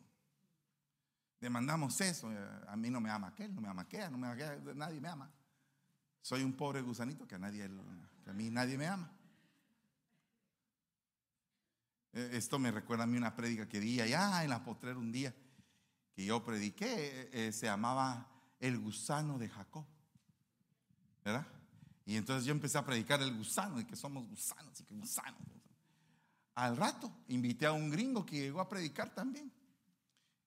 Demandamos 1.42 2.00
eso. 2.00 2.32
A 2.70 2.78
mí 2.78 2.90
no 2.90 3.02
me 3.02 3.10
ama 3.10 3.28
aquel, 3.28 3.54
no 3.54 3.60
me 3.60 3.68
ama 3.68 3.82
aquella, 3.82 4.10
no 4.10 4.18
me 4.18 4.28
ama 4.28 4.36
aquella, 4.36 4.74
nadie 4.74 5.02
me 5.02 5.10
ama. 5.10 5.30
Soy 6.22 6.44
un 6.44 6.54
pobre 6.54 6.82
gusanito 6.82 7.28
que 7.28 7.36
a 7.36 7.40
nadie, 7.40 7.70
que 8.24 8.30
a 8.30 8.34
mí 8.34 8.50
nadie 8.50 8.78
me 8.78 8.88
ama. 8.88 9.12
Eh, 12.16 12.30
esto 12.32 12.58
me 12.58 12.72
recuerda 12.72 13.04
a 13.04 13.08
mí 13.08 13.18
una 13.18 13.36
prédica 13.36 13.68
que 13.68 13.82
di 13.82 14.00
allá 14.00 14.44
en 14.44 14.50
la 14.50 14.64
potrera 14.64 14.98
un 14.98 15.12
día, 15.12 15.36
que 16.14 16.26
yo 16.26 16.44
prediqué, 16.44 16.86
eh, 16.88 17.30
eh, 17.34 17.52
se 17.52 17.66
llamaba 17.66 18.26
El 18.60 18.80
gusano 18.80 19.38
de 19.38 19.50
Jacob. 19.50 19.86
¿Verdad? 21.26 21.46
Y 22.06 22.16
entonces 22.16 22.46
yo 22.46 22.54
empecé 22.54 22.78
a 22.78 22.86
predicar 22.86 23.22
el 23.22 23.36
gusano, 23.36 23.82
y 23.82 23.86
que 23.86 23.98
somos 23.98 24.26
gusanos, 24.30 24.80
y 24.80 24.86
que 24.86 24.96
gusanos. 24.96 25.42
Al 26.54 26.78
rato 26.78 27.12
invité 27.28 27.66
a 27.66 27.74
un 27.74 27.90
gringo 27.90 28.26
que 28.26 28.38
llegó 28.38 28.62
a 28.62 28.70
predicar 28.70 29.14
también. 29.14 29.52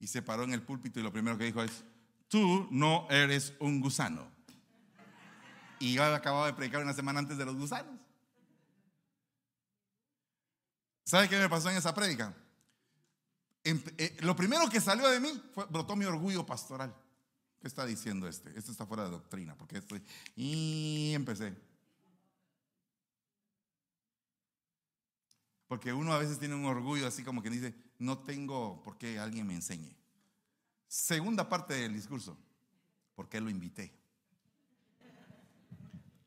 Y 0.00 0.06
se 0.06 0.22
paró 0.22 0.44
en 0.44 0.54
el 0.54 0.62
púlpito 0.62 1.00
y 1.00 1.02
lo 1.02 1.12
primero 1.12 1.36
que 1.36 1.44
dijo 1.44 1.62
es, 1.62 1.84
tú 2.28 2.66
no 2.70 3.06
eres 3.10 3.52
un 3.60 3.80
gusano. 3.80 4.26
Y 5.80 5.92
yo 5.92 6.04
acababa 6.04 6.46
de 6.46 6.54
predicar 6.54 6.82
una 6.82 6.94
semana 6.94 7.18
antes 7.18 7.36
de 7.36 7.44
los 7.44 7.56
gusanos. 7.56 7.97
¿Sabe 11.08 11.26
qué 11.26 11.38
me 11.38 11.48
pasó 11.48 11.70
en 11.70 11.78
esa 11.78 11.94
prédica? 11.94 12.34
Eh, 13.64 14.18
lo 14.20 14.36
primero 14.36 14.68
que 14.68 14.78
salió 14.78 15.08
de 15.08 15.18
mí 15.20 15.42
fue, 15.54 15.64
brotó 15.64 15.96
mi 15.96 16.04
orgullo 16.04 16.44
pastoral. 16.44 16.94
¿Qué 17.58 17.66
está 17.66 17.86
diciendo 17.86 18.28
este? 18.28 18.50
Este 18.58 18.70
está 18.70 18.84
fuera 18.84 19.04
de 19.04 19.12
doctrina, 19.12 19.56
porque 19.56 19.78
estoy. 19.78 20.04
Y 20.36 21.12
empecé. 21.14 21.56
Porque 25.66 25.94
uno 25.94 26.12
a 26.12 26.18
veces 26.18 26.38
tiene 26.38 26.54
un 26.54 26.66
orgullo 26.66 27.06
así 27.06 27.24
como 27.24 27.42
que 27.42 27.48
dice, 27.48 27.74
no 27.98 28.18
tengo 28.18 28.82
por 28.82 28.98
qué 28.98 29.18
alguien 29.18 29.46
me 29.46 29.54
enseñe. 29.54 29.96
Segunda 30.88 31.48
parte 31.48 31.72
del 31.72 31.94
discurso, 31.94 32.36
¿por 33.14 33.30
qué 33.30 33.40
lo 33.40 33.48
invité? 33.48 33.98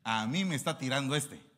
A 0.02 0.26
mí 0.26 0.44
me 0.44 0.56
está 0.56 0.76
tirando 0.76 1.14
este. 1.14 1.51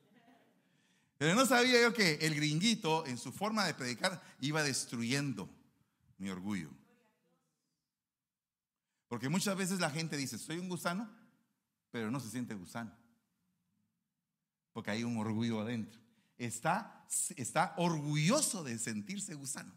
Pero 1.25 1.37
no 1.37 1.47
sabía 1.47 1.81
yo 1.81 1.95
que 1.95 2.17
el 2.17 2.35
gringuito, 2.35 3.07
en 3.07 3.17
su 3.17 3.33
forma 3.33 3.65
de 3.65 3.73
predicar, 3.73 4.23
iba 4.41 4.63
destruyendo 4.63 5.49
mi 6.19 6.29
orgullo. 6.29 6.69
Porque 9.09 9.31
muchas 9.31 9.57
veces 9.57 9.81
la 9.81 9.89
gente 9.89 10.19
dice, 10.19 10.37
soy 10.37 10.59
un 10.59 10.69
gusano, 10.69 11.11
pero 11.91 12.11
no 12.11 12.21
se 12.21 12.29
siente 12.29 12.53
gusano. 12.53 12.95
Porque 14.75 14.91
hay 14.91 15.03
un 15.03 15.17
orgullo 15.17 15.63
adentro. 15.63 15.99
Está, 16.37 17.07
está 17.37 17.73
orgulloso 17.79 18.63
de 18.63 18.79
sentirse 18.79 19.33
gusano. 19.33 19.73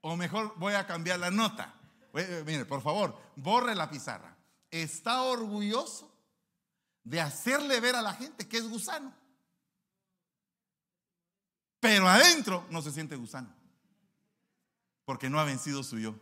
O 0.00 0.16
mejor 0.16 0.58
voy 0.58 0.74
a 0.74 0.88
cambiar 0.88 1.20
la 1.20 1.30
nota. 1.30 1.72
Mire, 2.12 2.64
por 2.64 2.82
favor, 2.82 3.16
borre 3.36 3.76
la 3.76 3.88
pizarra. 3.88 4.36
Está 4.72 5.22
orgulloso 5.22 6.12
de 7.04 7.20
hacerle 7.20 7.78
ver 7.78 7.94
a 7.94 8.02
la 8.02 8.14
gente 8.14 8.48
que 8.48 8.56
es 8.58 8.68
gusano. 8.68 9.19
Pero 11.80 12.06
adentro 12.06 12.66
no 12.70 12.82
se 12.82 12.92
siente 12.92 13.16
gusano. 13.16 13.52
Porque 15.04 15.28
no 15.28 15.40
ha 15.40 15.44
vencido 15.44 15.82
su 15.82 15.98
yo. 15.98 16.14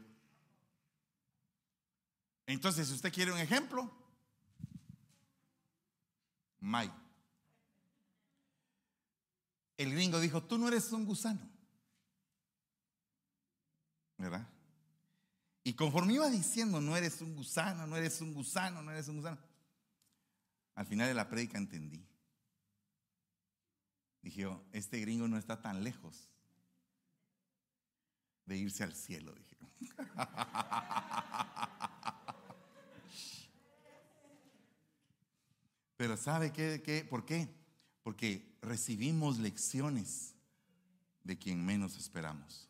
Entonces, 2.47 2.89
si 2.89 2.95
usted 2.95 3.13
quiere 3.13 3.33
un 3.33 3.39
ejemplo, 3.39 3.93
May. 6.61 6.91
El 9.77 9.93
gringo 9.93 10.19
dijo, 10.19 10.43
tú 10.43 10.59
no 10.59 10.69
eres 10.69 10.91
un 10.93 11.05
gusano. 11.05 11.41
¿Verdad? 14.17 14.49
Y 15.63 15.75
conforme 15.75 16.15
iba 16.15 16.29
diciendo, 16.31 16.81
no 16.81 16.97
eres 16.97 17.21
un 17.21 17.37
gusano, 17.37 17.87
no 17.87 17.97
eres 17.97 18.21
un 18.21 18.33
gusano, 18.33 18.83
no 18.83 18.91
eres 18.91 19.07
un 19.09 19.19
gusano. 19.19 19.39
Al 20.75 20.87
final 20.87 21.09
de 21.09 21.15
la 21.15 21.29
prédica 21.29 21.59
entendí. 21.59 22.05
Dije, 24.23 24.47
oh, 24.47 24.65
este 24.73 25.01
gringo 25.01 25.29
no 25.29 25.37
está 25.39 25.61
tan 25.61 25.85
lejos 25.85 26.31
de 28.47 28.57
irse 28.57 28.83
al 28.85 28.95
cielo, 28.95 29.35
dije. 29.35 29.59
Pero 35.97 36.17
¿sabe 36.17 36.53
qué, 36.53 36.81
qué? 36.85 37.05
¿Por 37.05 37.25
qué? 37.25 37.49
Porque 38.03 38.57
recibimos 38.63 39.39
lecciones 39.39 40.35
de 41.25 41.37
quien 41.37 41.65
menos 41.65 41.97
esperamos. 41.97 42.69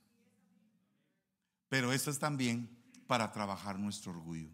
Pero 1.69 1.93
eso 1.93 2.11
es 2.11 2.19
también 2.19 2.69
para 3.07 3.31
trabajar 3.33 3.79
nuestro 3.79 4.13
orgullo. 4.13 4.49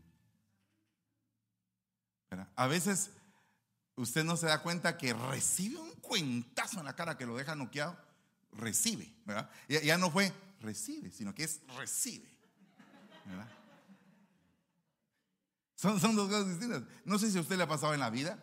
A 2.57 2.67
veces 2.67 3.13
usted 3.97 4.25
no 4.25 4.37
se 4.37 4.47
da 4.47 4.63
cuenta 4.63 4.97
que 4.97 5.13
recibe 5.13 5.79
un 5.79 5.93
cuentazo 5.97 6.79
en 6.79 6.87
la 6.87 6.97
cara 6.97 7.17
que 7.17 7.27
lo 7.27 7.37
deja 7.37 7.55
noqueado. 7.55 7.97
Recibe, 8.53 9.13
¿verdad? 9.25 9.51
Ya, 9.69 9.99
no 9.99 10.11
fue 10.11 10.33
recibe, 10.61 11.11
sino 11.11 11.35
que 11.35 11.45
es 11.45 11.61
recibe. 11.77 12.33
Son, 15.75 16.01
son 16.01 16.15
dos 16.15 16.29
cosas 16.29 16.49
distintas. 16.49 16.83
No 17.05 17.19
sé 17.19 17.31
si 17.31 17.39
a 17.39 17.41
usted 17.41 17.57
le 17.57 17.65
ha 17.65 17.69
pasado 17.69 17.95
en 17.95 18.01
la 18.01 18.11
vida 18.11 18.39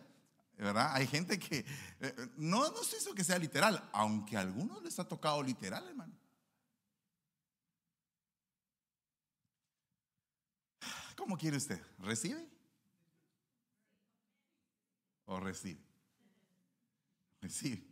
¿verdad? 0.62 0.92
Hay 0.94 1.06
gente 1.06 1.38
que, 1.38 1.64
eh, 2.00 2.30
no, 2.36 2.70
no 2.70 2.84
sé 2.84 2.96
eso 2.96 3.14
que 3.14 3.24
sea 3.24 3.38
literal, 3.38 3.88
aunque 3.92 4.36
a 4.36 4.40
algunos 4.40 4.82
les 4.82 4.98
ha 4.98 5.08
tocado 5.08 5.42
literal, 5.42 5.86
hermano. 5.88 6.14
¿Cómo 11.16 11.36
quiere 11.36 11.56
usted? 11.56 11.80
¿Recibe? 11.98 12.48
¿O 15.26 15.40
recibe? 15.40 15.80
Recibe. 17.40 17.82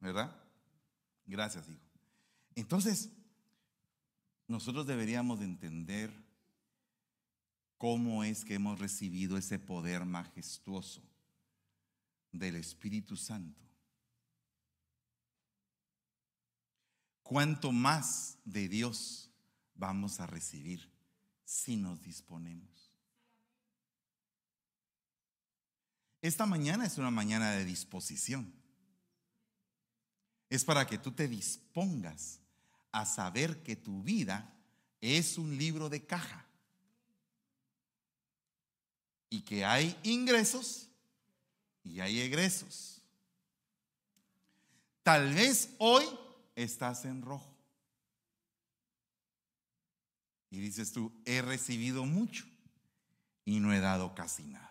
¿Verdad? 0.00 0.34
Gracias, 1.26 1.68
hijo. 1.68 1.80
Entonces, 2.54 3.10
nosotros 4.48 4.86
deberíamos 4.86 5.40
de 5.40 5.46
entender 5.46 6.10
cómo 7.78 8.24
es 8.24 8.44
que 8.44 8.54
hemos 8.54 8.78
recibido 8.78 9.36
ese 9.36 9.58
poder 9.58 10.04
majestuoso 10.04 11.02
del 12.32 12.56
Espíritu 12.56 13.16
Santo. 13.16 13.62
¿Cuánto 17.22 17.72
más 17.72 18.38
de 18.44 18.68
Dios 18.68 19.30
vamos 19.74 20.20
a 20.20 20.26
recibir 20.26 20.88
si 21.44 21.76
nos 21.76 22.00
disponemos? 22.02 22.85
Esta 26.26 26.44
mañana 26.44 26.84
es 26.84 26.98
una 26.98 27.12
mañana 27.12 27.52
de 27.52 27.64
disposición. 27.64 28.52
Es 30.50 30.64
para 30.64 30.84
que 30.84 30.98
tú 30.98 31.12
te 31.12 31.28
dispongas 31.28 32.40
a 32.90 33.06
saber 33.06 33.62
que 33.62 33.76
tu 33.76 34.02
vida 34.02 34.52
es 35.00 35.38
un 35.38 35.56
libro 35.56 35.88
de 35.88 36.04
caja 36.04 36.44
y 39.30 39.42
que 39.42 39.64
hay 39.64 39.96
ingresos 40.02 40.88
y 41.84 42.00
hay 42.00 42.18
egresos. 42.18 43.00
Tal 45.04 45.32
vez 45.32 45.76
hoy 45.78 46.06
estás 46.56 47.04
en 47.04 47.22
rojo. 47.22 47.56
Y 50.50 50.58
dices 50.58 50.90
tú, 50.90 51.12
he 51.24 51.40
recibido 51.40 52.04
mucho 52.04 52.46
y 53.44 53.60
no 53.60 53.72
he 53.72 53.78
dado 53.78 54.12
casi 54.16 54.42
nada. 54.42 54.65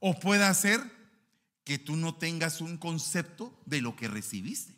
O 0.00 0.18
puede 0.18 0.52
ser 0.54 0.80
que 1.64 1.78
tú 1.78 1.96
no 1.96 2.16
tengas 2.16 2.60
un 2.60 2.76
concepto 2.78 3.56
de 3.66 3.80
lo 3.80 3.94
que 3.94 4.08
recibiste. 4.08 4.74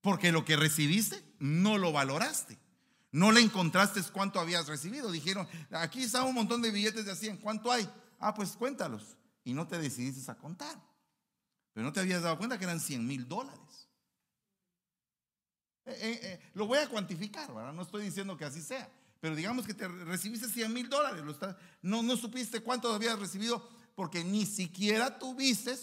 Porque 0.00 0.30
lo 0.30 0.44
que 0.44 0.56
recibiste 0.56 1.24
no 1.38 1.78
lo 1.78 1.90
valoraste. 1.90 2.58
No 3.10 3.32
le 3.32 3.40
encontraste 3.40 4.02
cuánto 4.12 4.38
habías 4.38 4.66
recibido. 4.66 5.10
Dijeron, 5.10 5.48
aquí 5.70 6.02
está 6.02 6.22
un 6.22 6.34
montón 6.34 6.60
de 6.60 6.70
billetes 6.70 7.06
de 7.06 7.16
100. 7.16 7.38
¿Cuánto 7.38 7.72
hay? 7.72 7.88
Ah, 8.18 8.34
pues 8.34 8.50
cuéntalos. 8.52 9.16
Y 9.44 9.54
no 9.54 9.66
te 9.66 9.78
decidiste 9.78 10.30
a 10.30 10.36
contar. 10.36 10.76
Pero 11.72 11.86
no 11.86 11.92
te 11.92 12.00
habías 12.00 12.22
dado 12.22 12.36
cuenta 12.36 12.58
que 12.58 12.64
eran 12.64 12.80
100 12.80 13.06
mil 13.06 13.26
dólares. 13.26 13.88
Eh, 15.86 15.92
eh, 15.92 16.20
eh, 16.22 16.50
lo 16.54 16.66
voy 16.66 16.78
a 16.78 16.88
cuantificar, 16.88 17.52
¿verdad? 17.54 17.72
No 17.72 17.82
estoy 17.82 18.04
diciendo 18.04 18.36
que 18.36 18.44
así 18.44 18.62
sea. 18.62 18.90
Pero 19.20 19.34
digamos 19.34 19.66
que 19.66 19.74
te 19.74 19.88
recibiste 19.88 20.48
100 20.48 20.72
mil 20.72 20.88
dólares. 20.88 21.22
No, 21.82 22.02
no 22.02 22.16
supiste 22.16 22.60
cuánto 22.60 22.92
habías 22.92 23.18
recibido 23.18 23.66
porque 23.94 24.24
ni 24.24 24.44
siquiera 24.44 25.18
tuviste 25.18 25.76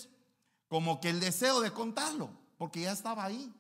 como 0.68 1.02
que 1.02 1.10
el 1.10 1.20
deseo 1.20 1.62
de 1.62 1.72
contarlo. 1.72 2.30
Porque 2.58 2.82
ya 2.82 2.92
estaba 2.92 3.26
ahí. 3.26 3.52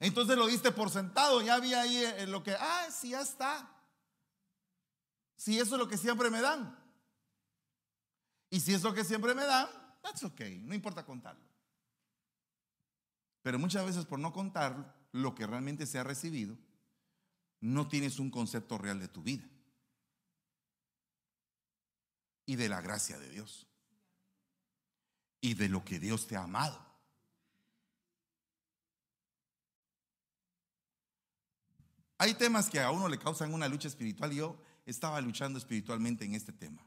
Entonces 0.00 0.36
lo 0.36 0.46
diste 0.46 0.72
por 0.72 0.90
sentado, 0.90 1.42
ya 1.42 1.54
había 1.54 1.82
ahí 1.82 1.96
eh, 1.96 2.26
lo 2.26 2.42
que, 2.42 2.52
ah, 2.52 2.88
sí, 2.90 3.10
ya 3.10 3.20
está. 3.20 3.70
Si 5.36 5.58
eso 5.58 5.74
es 5.74 5.78
lo 5.78 5.88
que 5.88 5.98
siempre 5.98 6.30
me 6.30 6.40
dan. 6.40 6.76
Y 8.48 8.60
si 8.60 8.74
es 8.74 8.82
lo 8.82 8.94
que 8.94 9.04
siempre 9.04 9.34
me 9.34 9.44
dan, 9.44 9.68
that's 10.02 10.24
okay, 10.24 10.58
no 10.58 10.74
importa 10.74 11.04
contarlo. 11.04 11.44
Pero 13.42 13.58
muchas 13.58 13.84
veces 13.86 14.06
por 14.06 14.18
no 14.18 14.32
contar 14.32 14.94
lo 15.12 15.34
que 15.34 15.46
realmente 15.46 15.86
se 15.86 15.98
ha 15.98 16.04
recibido, 16.04 16.56
no 17.60 17.88
tienes 17.88 18.18
un 18.18 18.30
concepto 18.30 18.78
real 18.78 18.98
de 18.98 19.08
tu 19.08 19.22
vida 19.22 19.48
y 22.46 22.56
de 22.56 22.68
la 22.68 22.80
gracia 22.80 23.18
de 23.18 23.28
Dios 23.30 23.66
y 25.40 25.54
de 25.54 25.68
lo 25.68 25.84
que 25.84 25.98
Dios 25.98 26.26
te 26.26 26.36
ha 26.36 26.42
amado. 26.42 26.90
Hay 32.18 32.34
temas 32.34 32.68
que 32.68 32.80
a 32.80 32.90
uno 32.90 33.08
le 33.08 33.18
causan 33.18 33.54
una 33.54 33.66
lucha 33.66 33.88
espiritual. 33.88 34.30
Yo 34.30 34.60
estaba 34.84 35.20
luchando 35.22 35.58
espiritualmente 35.58 36.24
en 36.24 36.34
este 36.34 36.52
tema. 36.52 36.86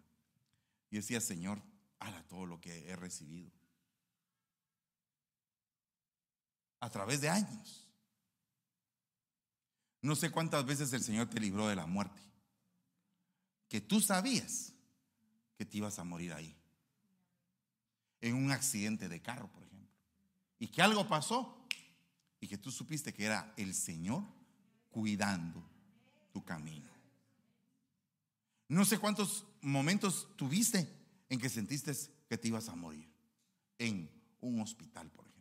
Y 0.91 0.97
decía, 0.97 1.19
Señor, 1.19 1.59
haga 1.97 2.21
todo 2.27 2.45
lo 2.45 2.62
que 2.62 2.88
he 2.88 2.95
recibido. 2.95 3.51
A 6.79 6.89
través 6.91 7.21
de 7.21 7.29
años. 7.29 7.82
No 10.04 10.18
sé 10.18 10.30
cuántas 10.30 10.66
veces 10.66 10.91
el 10.91 11.01
Señor 11.01 11.30
te 11.30 11.39
libró 11.39 11.70
de 11.70 11.78
la 11.78 11.86
muerte. 11.86 12.22
Que 13.70 13.80
tú 13.80 14.01
sabías 14.01 14.74
que 15.58 15.66
te 15.66 15.78
ibas 15.78 15.97
a 15.97 16.04
morir 16.04 16.34
ahí. 16.34 16.56
En 18.20 18.36
un 18.36 18.51
accidente 18.51 19.08
de 19.08 19.22
carro, 19.22 19.47
por 19.47 19.64
ejemplo. 19.64 19.89
Y 20.60 20.68
que 20.68 20.82
algo 20.82 21.08
pasó. 21.08 21.66
Y 22.41 22.49
que 22.49 22.58
tú 22.58 22.70
supiste 22.70 23.14
que 23.14 23.24
era 23.24 23.54
el 23.56 23.74
Señor 23.74 24.26
cuidando 24.89 25.64
tu 26.34 26.43
camino. 26.43 26.89
No 28.68 28.84
sé 28.84 28.99
cuántos 28.99 29.45
momentos 29.62 30.28
tuviste 30.36 30.89
en 31.30 31.39
que 31.39 31.47
sentiste 31.47 31.93
que 32.28 32.38
te 32.38 32.49
ibas 32.49 32.68
a 32.68 32.76
morir 32.76 33.10
en 33.78 34.12
un 34.41 34.60
hospital, 34.60 35.10
por 35.12 35.26
ejemplo. 35.26 35.34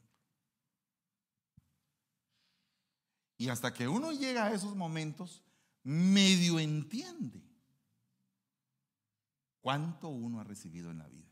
Y 3.42 3.48
hasta 3.48 3.74
que 3.74 3.88
uno 3.88 4.12
llega 4.12 4.44
a 4.44 4.52
esos 4.52 4.76
momentos, 4.76 5.42
medio 5.82 6.60
entiende 6.60 7.42
cuánto 9.60 10.06
uno 10.06 10.38
ha 10.38 10.44
recibido 10.44 10.92
en 10.92 10.98
la 10.98 11.08
vida. 11.08 11.28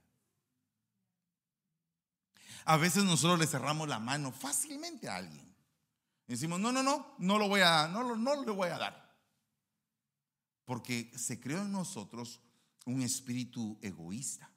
A 2.64 2.76
veces 2.78 3.04
nosotros 3.04 3.38
le 3.38 3.46
cerramos 3.46 3.86
la 3.86 4.00
mano 4.00 4.32
fácilmente 4.32 5.08
a 5.08 5.14
alguien. 5.14 5.54
Decimos, 6.26 6.58
no, 6.58 6.72
no, 6.72 6.82
no, 6.82 7.14
no 7.18 7.38
lo 7.38 7.48
voy 7.48 7.61
a, 7.61 7.86
no, 7.86 8.16
no 8.16 8.44
le 8.44 8.50
voy 8.50 8.70
a 8.70 8.78
dar. 8.78 9.16
Porque 10.64 11.12
se 11.16 11.38
creó 11.38 11.62
en 11.62 11.70
nosotros 11.70 12.40
un 12.86 13.02
espíritu 13.02 13.78
egoísta. 13.82 14.50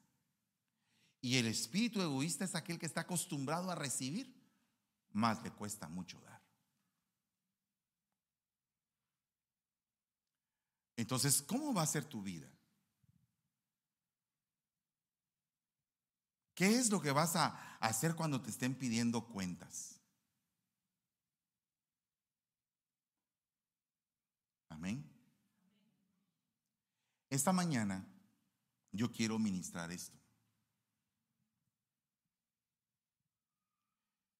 Y 1.21 1.37
el 1.37 1.45
espíritu 1.45 2.01
egoísta 2.01 2.45
es 2.45 2.55
aquel 2.55 2.79
que 2.79 2.87
está 2.87 3.01
acostumbrado 3.01 3.69
a 3.69 3.75
recibir, 3.75 4.35
más 5.11 5.43
le 5.43 5.51
cuesta 5.51 5.87
mucho 5.87 6.19
dar. 6.21 6.32
Entonces, 11.03 11.41
¿cómo 11.41 11.73
va 11.73 11.81
a 11.81 11.85
ser 11.85 12.05
tu 12.05 12.21
vida? 12.21 12.49
¿Qué 16.55 16.77
es 16.77 16.89
lo 16.89 17.01
que 17.01 17.11
vas 17.11 17.35
a 17.35 17.77
hacer 17.81 18.15
cuando 18.15 18.41
te 18.41 18.49
estén 18.49 18.73
pidiendo 18.73 19.25
cuentas? 19.27 19.99
Amén. 24.69 25.05
Esta 27.29 27.51
mañana 27.51 28.07
yo 28.93 29.11
quiero 29.11 29.37
ministrar 29.37 29.91
esto. 29.91 30.17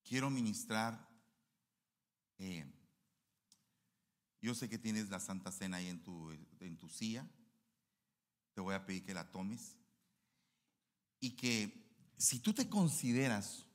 Quiero 0.02 0.30
ministrar, 0.30 1.10
eh, 2.38 2.66
yo 4.44 4.54
sé 4.54 4.68
que 4.68 4.78
tienes 4.78 5.10
la 5.10 5.22
Santa 5.22 5.54
Cena 5.54 5.78
ahí 5.78 5.88
en 5.88 6.04
tu, 6.04 6.30
en 6.60 6.78
tu 6.78 6.90
silla, 6.90 7.26
te 8.54 8.60
voy 8.60 8.76
a 8.76 8.86
pedir 8.86 9.06
que 9.06 9.14
la 9.14 9.32
tomes 9.32 9.78
y 11.22 11.38
que 11.38 12.12
si 12.18 12.40
tú 12.40 12.54
te 12.54 12.68
consideras 12.68 13.66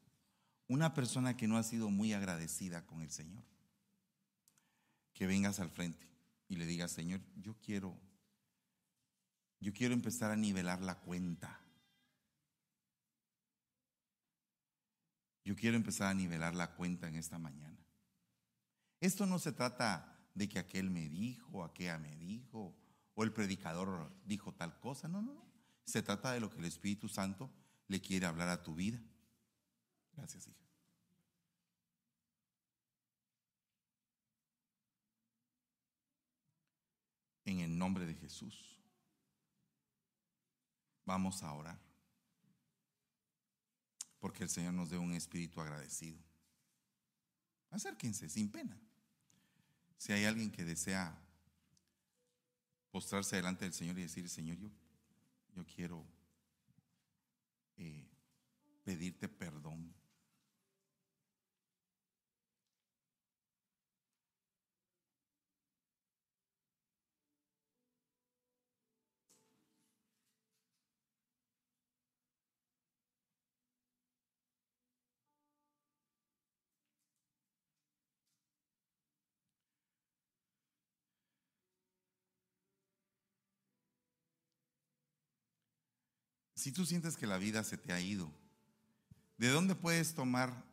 una 0.67 0.93
persona 0.93 1.39
que 1.39 1.49
no 1.49 1.57
ha 1.57 1.63
sido 1.63 1.89
muy 1.89 2.13
agradecida 2.13 2.85
con 2.85 3.01
el 3.01 3.11
Señor, 3.11 3.43
que 5.15 5.27
vengas 5.27 5.59
al 5.59 5.71
frente 5.71 6.07
y 6.49 6.57
le 6.57 6.67
digas, 6.67 6.93
Señor, 6.93 7.23
yo 7.37 7.57
quiero 7.63 7.99
yo 9.61 9.73
quiero 9.73 9.95
empezar 9.95 10.31
a 10.31 10.37
nivelar 10.37 10.83
la 10.83 11.01
cuenta. 11.01 11.59
Yo 15.45 15.57
quiero 15.57 15.77
empezar 15.77 16.09
a 16.09 16.15
nivelar 16.15 16.55
la 16.55 16.75
cuenta 16.77 17.09
en 17.09 17.17
esta 17.17 17.39
mañana. 17.39 17.79
Esto 19.01 19.25
no 19.25 19.39
se 19.39 19.53
trata 19.53 20.18
de 20.39 20.49
que 20.49 20.61
aquel 20.61 20.89
me 20.89 21.09
dijo, 21.09 21.65
aquella 21.65 21.99
me 21.99 22.15
dijo, 22.17 22.75
o 23.15 23.25
el 23.25 23.33
predicador 23.33 24.11
dijo 24.25 24.55
tal 24.55 24.79
cosa. 24.79 25.09
No, 25.09 25.21
no, 25.21 25.35
no. 25.35 25.45
Se 25.85 26.03
trata 26.03 26.33
de 26.33 26.41
lo 26.41 26.49
que 26.49 26.59
el 26.59 26.65
Espíritu 26.65 27.09
Santo 27.09 27.51
le 27.89 28.01
quiere 28.01 28.27
hablar 28.27 28.49
a 28.49 28.63
tu 28.63 28.75
vida. 28.75 29.03
Gracias, 30.13 30.47
hija. 30.47 30.65
En 37.45 37.61
el 37.61 37.77
nombre 37.77 38.07
de 38.07 38.15
Jesús. 38.15 38.79
Vamos 41.05 41.43
a 41.43 41.53
orar. 41.53 41.81
Porque 44.21 44.45
el 44.45 44.51
Señor 44.51 44.75
nos 44.75 44.91
dé 44.91 44.99
un 44.99 45.15
espíritu 45.15 45.61
agradecido. 45.61 46.23
Acérquense 47.71 48.29
sin 48.29 48.51
pena. 48.51 48.79
Si 49.99 50.13
hay 50.13 50.25
alguien 50.25 50.51
que 50.51 50.65
desea 50.65 51.15
postrarse 52.91 53.37
delante 53.37 53.65
del 53.65 53.75
Señor 53.75 53.99
y 53.99 54.03
decir, 54.03 54.29
Señor, 54.29 54.57
yo, 54.57 54.71
yo 55.55 55.67
quiero 55.67 56.05
eh, 57.77 58.09
pedirte 58.85 59.29
perdón 59.29 59.93
Si 86.59 86.73
tú 86.73 86.85
sientes 86.85 87.17
que 87.17 87.29
la 87.29 87.39
vida 87.39 87.63
se 87.63 87.79
te 87.79 87.93
ha 87.93 88.01
ido, 88.01 88.29
¿de 89.37 89.49
dónde 89.49 89.77
puedes 89.77 90.17
tomar 90.17 90.65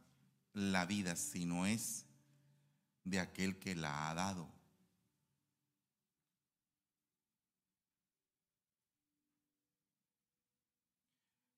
la 0.52 0.88
vida 0.88 1.16
si 1.16 1.46
no 1.46 1.68
es 1.68 2.08
de 3.04 3.20
aquel 3.20 3.60
que 3.60 3.76
la 3.76 4.10
ha 4.10 4.16
dado? 4.16 4.52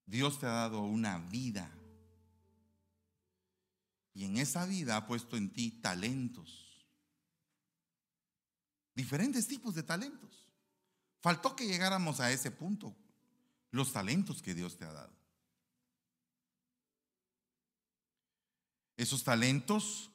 Dios 0.06 0.38
te 0.42 0.46
ha 0.46 0.52
dado 0.52 0.82
una 0.82 1.20
vida. 1.20 1.72
Y 4.14 4.26
en 4.26 4.36
esa 4.36 4.66
vida 4.66 4.98
ha 4.98 5.08
puesto 5.08 5.38
en 5.38 5.54
ti 5.54 5.72
talentos. 5.72 6.86
Diferentes 8.94 9.48
tipos 9.48 9.74
de 9.74 9.84
talentos. 9.84 10.50
Faltó 11.22 11.56
que 11.56 11.66
llegáramos 11.66 12.20
a 12.20 12.30
ese 12.30 12.52
punto 12.52 12.94
los 13.72 13.94
talentos 13.94 14.42
que 14.42 14.54
Dios 14.54 14.78
te 14.78 14.86
ha 14.86 14.94
dado. 14.94 15.14
Esos 18.96 19.24
talentos, 19.24 20.10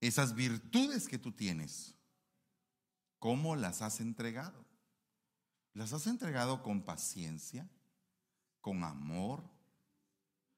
esas 0.00 0.34
virtudes 0.34 1.08
que 1.08 1.18
tú 1.18 1.32
tienes, 1.32 1.94
¿cómo 3.18 3.56
las 3.56 3.82
has 3.82 4.00
entregado? 4.00 4.64
Las 5.74 5.92
has 5.92 6.06
entregado 6.06 6.62
con 6.62 6.82
paciencia, 6.82 7.68
con 8.60 8.84
amor, 8.84 9.42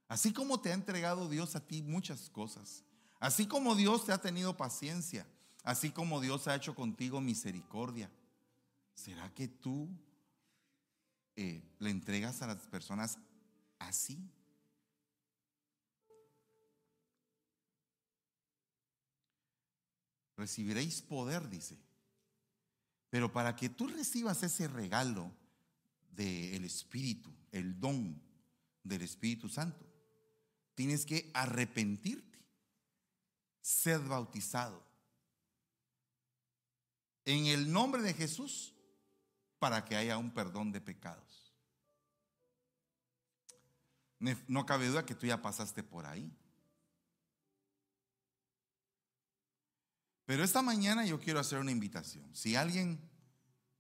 así 0.08 0.32
como 0.32 0.60
te 0.60 0.70
ha 0.70 0.74
entregado 0.74 1.28
Dios 1.28 1.56
a 1.56 1.66
ti 1.66 1.82
muchas 1.82 2.28
cosas, 2.28 2.84
así 3.18 3.46
como 3.46 3.74
Dios 3.74 4.04
te 4.04 4.12
ha 4.12 4.18
tenido 4.18 4.56
paciencia, 4.56 5.26
así 5.62 5.90
como 5.90 6.20
Dios 6.20 6.46
ha 6.48 6.54
hecho 6.54 6.74
contigo 6.74 7.20
misericordia. 7.20 8.10
¿Será 8.94 9.32
que 9.34 9.48
tú 9.48 9.88
eh, 11.42 11.62
le 11.78 11.88
entregas 11.88 12.42
a 12.42 12.48
las 12.48 12.66
personas 12.66 13.18
así. 13.78 14.30
Recibiréis 20.36 21.00
poder, 21.00 21.48
dice. 21.48 21.78
Pero 23.08 23.32
para 23.32 23.56
que 23.56 23.70
tú 23.70 23.88
recibas 23.88 24.42
ese 24.42 24.68
regalo 24.68 25.34
del 26.10 26.62
Espíritu, 26.66 27.34
el 27.52 27.80
don 27.80 28.22
del 28.84 29.00
Espíritu 29.00 29.48
Santo, 29.48 29.86
tienes 30.74 31.06
que 31.06 31.30
arrepentirte, 31.32 32.38
ser 33.62 34.00
bautizado 34.00 34.84
en 37.24 37.46
el 37.46 37.72
nombre 37.72 38.02
de 38.02 38.12
Jesús 38.12 38.74
para 39.60 39.84
que 39.84 39.94
haya 39.94 40.18
un 40.18 40.32
perdón 40.32 40.72
de 40.72 40.80
pecados. 40.80 41.29
No 44.20 44.66
cabe 44.66 44.88
duda 44.88 45.06
que 45.06 45.14
tú 45.14 45.26
ya 45.26 45.40
pasaste 45.40 45.82
por 45.82 46.06
ahí. 46.06 46.30
Pero 50.26 50.44
esta 50.44 50.62
mañana 50.62 51.04
yo 51.04 51.18
quiero 51.18 51.40
hacer 51.40 51.58
una 51.58 51.72
invitación. 51.72 52.24
Si 52.36 52.54
alguien 52.54 53.00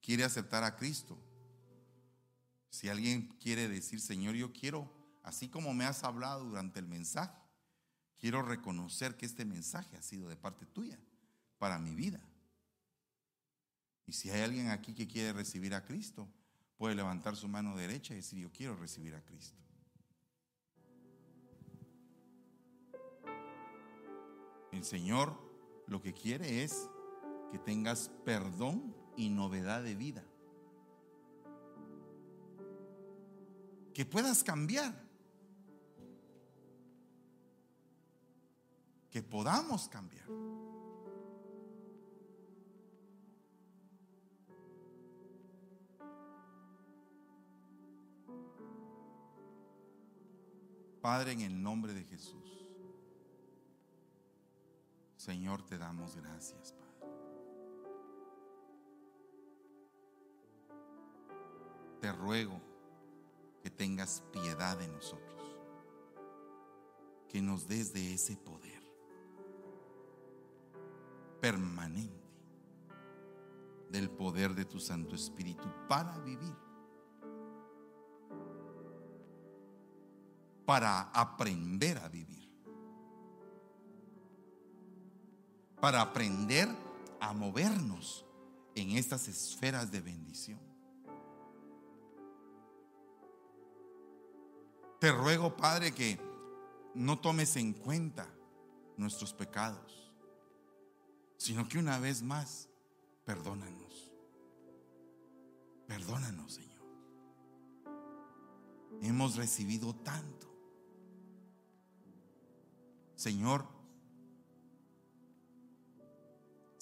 quiere 0.00 0.24
aceptar 0.24 0.64
a 0.64 0.74
Cristo, 0.74 1.16
si 2.70 2.88
alguien 2.88 3.28
quiere 3.40 3.68
decir, 3.68 4.00
Señor, 4.00 4.34
yo 4.34 4.52
quiero, 4.52 4.90
así 5.22 5.48
como 5.48 5.74
me 5.74 5.84
has 5.84 6.02
hablado 6.02 6.44
durante 6.44 6.80
el 6.80 6.88
mensaje, 6.88 7.38
quiero 8.18 8.42
reconocer 8.42 9.16
que 9.16 9.26
este 9.26 9.44
mensaje 9.44 9.96
ha 9.96 10.02
sido 10.02 10.28
de 10.28 10.36
parte 10.36 10.66
tuya 10.66 10.98
para 11.58 11.78
mi 11.78 11.94
vida. 11.94 12.20
Y 14.06 14.12
si 14.12 14.30
hay 14.30 14.40
alguien 14.40 14.70
aquí 14.70 14.94
que 14.94 15.06
quiere 15.06 15.32
recibir 15.32 15.74
a 15.74 15.84
Cristo, 15.84 16.28
puede 16.76 16.96
levantar 16.96 17.36
su 17.36 17.46
mano 17.46 17.76
derecha 17.76 18.12
y 18.14 18.16
decir, 18.16 18.40
yo 18.40 18.50
quiero 18.50 18.74
recibir 18.74 19.14
a 19.14 19.24
Cristo. 19.24 19.60
El 24.72 24.84
Señor 24.84 25.34
lo 25.86 26.00
que 26.00 26.12
quiere 26.12 26.62
es 26.62 26.88
que 27.50 27.58
tengas 27.58 28.10
perdón 28.24 28.94
y 29.16 29.28
novedad 29.28 29.82
de 29.82 29.94
vida. 29.94 30.24
Que 33.92 34.06
puedas 34.06 34.44
cambiar. 34.44 34.94
Que 39.10 39.22
podamos 39.22 39.88
cambiar. 39.88 40.26
Padre, 51.00 51.32
en 51.32 51.40
el 51.40 51.60
nombre 51.60 51.92
de 51.94 52.04
Jesús. 52.04 52.69
Señor, 55.20 55.60
te 55.60 55.76
damos 55.76 56.16
gracias, 56.16 56.72
Padre. 56.72 57.12
Te 62.00 62.10
ruego 62.10 62.58
que 63.62 63.68
tengas 63.68 64.22
piedad 64.32 64.78
de 64.78 64.88
nosotros, 64.88 65.58
que 67.28 67.42
nos 67.42 67.68
des 67.68 67.92
de 67.92 68.14
ese 68.14 68.34
poder 68.38 68.82
permanente 71.38 72.30
del 73.90 74.08
poder 74.08 74.54
de 74.54 74.64
tu 74.64 74.80
Santo 74.80 75.16
Espíritu 75.16 75.68
para 75.86 76.16
vivir, 76.20 76.56
para 80.64 81.10
aprender 81.10 81.98
a 81.98 82.08
vivir, 82.08 82.49
para 85.80 86.00
aprender 86.02 86.68
a 87.20 87.32
movernos 87.32 88.24
en 88.74 88.90
estas 88.92 89.28
esferas 89.28 89.90
de 89.90 90.00
bendición. 90.00 90.60
Te 95.00 95.10
ruego, 95.12 95.56
Padre, 95.56 95.92
que 95.92 96.20
no 96.94 97.18
tomes 97.18 97.56
en 97.56 97.72
cuenta 97.72 98.28
nuestros 98.96 99.32
pecados, 99.32 100.12
sino 101.38 101.66
que 101.66 101.78
una 101.78 101.98
vez 101.98 102.22
más, 102.22 102.68
perdónanos. 103.24 104.12
Perdónanos, 105.86 106.52
Señor. 106.52 106.70
Hemos 109.00 109.36
recibido 109.36 109.94
tanto. 109.94 110.46
Señor, 113.16 113.79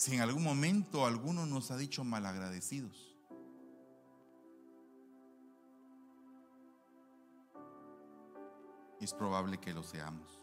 si 0.09 0.15
en 0.15 0.23
algún 0.23 0.43
momento 0.43 1.05
alguno 1.05 1.45
nos 1.45 1.71
ha 1.71 1.77
dicho 1.77 2.03
malagradecidos, 2.03 3.15
es 8.99 9.13
probable 9.13 9.59
que 9.59 9.75
lo 9.75 9.83
seamos. 9.83 10.41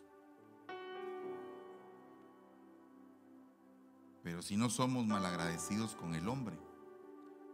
Pero 4.21 4.43
si 4.43 4.55
no 4.55 4.69
somos 4.69 5.07
malagradecidos 5.07 5.95
con 5.95 6.13
el 6.13 6.27
hombre, 6.29 6.59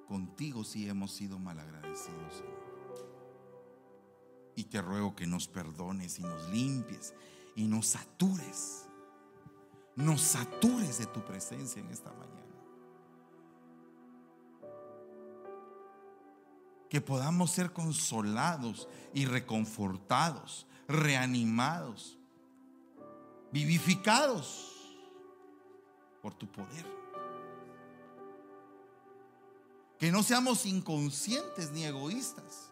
contigo 0.05 0.65
sí 0.65 0.89
hemos 0.89 1.13
sido 1.13 1.39
malagradecidos, 1.39 2.33
Señor. 2.33 2.61
Y 4.57 4.65
te 4.65 4.81
ruego 4.81 5.15
que 5.15 5.27
nos 5.27 5.47
perdones 5.47 6.19
y 6.19 6.23
nos 6.23 6.49
limpies 6.49 7.13
y 7.55 7.69
nos 7.69 7.87
satures. 7.87 8.90
Nos 10.01 10.21
satures 10.21 10.97
de 10.97 11.05
tu 11.05 11.23
presencia 11.23 11.79
en 11.79 11.89
esta 11.89 12.11
mañana. 12.11 12.31
Que 16.89 16.99
podamos 16.99 17.51
ser 17.51 17.71
consolados 17.71 18.87
y 19.13 19.25
reconfortados 19.25 20.65
reanimados, 20.91 22.17
vivificados 23.51 24.71
por 26.21 26.33
tu 26.33 26.47
poder. 26.51 26.85
Que 29.97 30.11
no 30.11 30.23
seamos 30.23 30.65
inconscientes 30.65 31.71
ni 31.71 31.85
egoístas. 31.85 32.69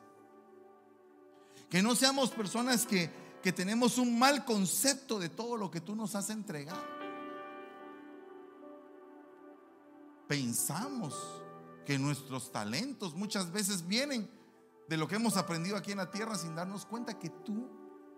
Que 1.70 1.82
no 1.82 1.96
seamos 1.96 2.32
personas 2.32 2.86
que, 2.86 3.12
que 3.44 3.54
tenemos 3.54 3.98
un 3.98 4.18
mal 4.18 4.44
concepto 4.46 5.20
de 5.20 5.30
todo 5.30 5.56
lo 5.56 5.70
que 5.70 5.82
tú 5.82 5.96
nos 5.96 6.16
has 6.16 6.30
entregado. 6.30 6.99
Pensamos 10.30 11.42
que 11.88 11.98
nuestros 11.98 12.52
talentos 12.52 13.16
muchas 13.16 13.52
veces 13.52 13.88
vienen 13.88 14.30
de 14.88 14.96
lo 14.96 15.08
que 15.08 15.16
hemos 15.16 15.36
aprendido 15.38 15.76
aquí 15.76 15.92
en 15.92 15.98
la 15.98 16.12
tierra 16.12 16.36
sin 16.36 16.54
darnos 16.54 16.86
cuenta 16.86 17.18
que 17.18 17.32
tú 17.32 17.68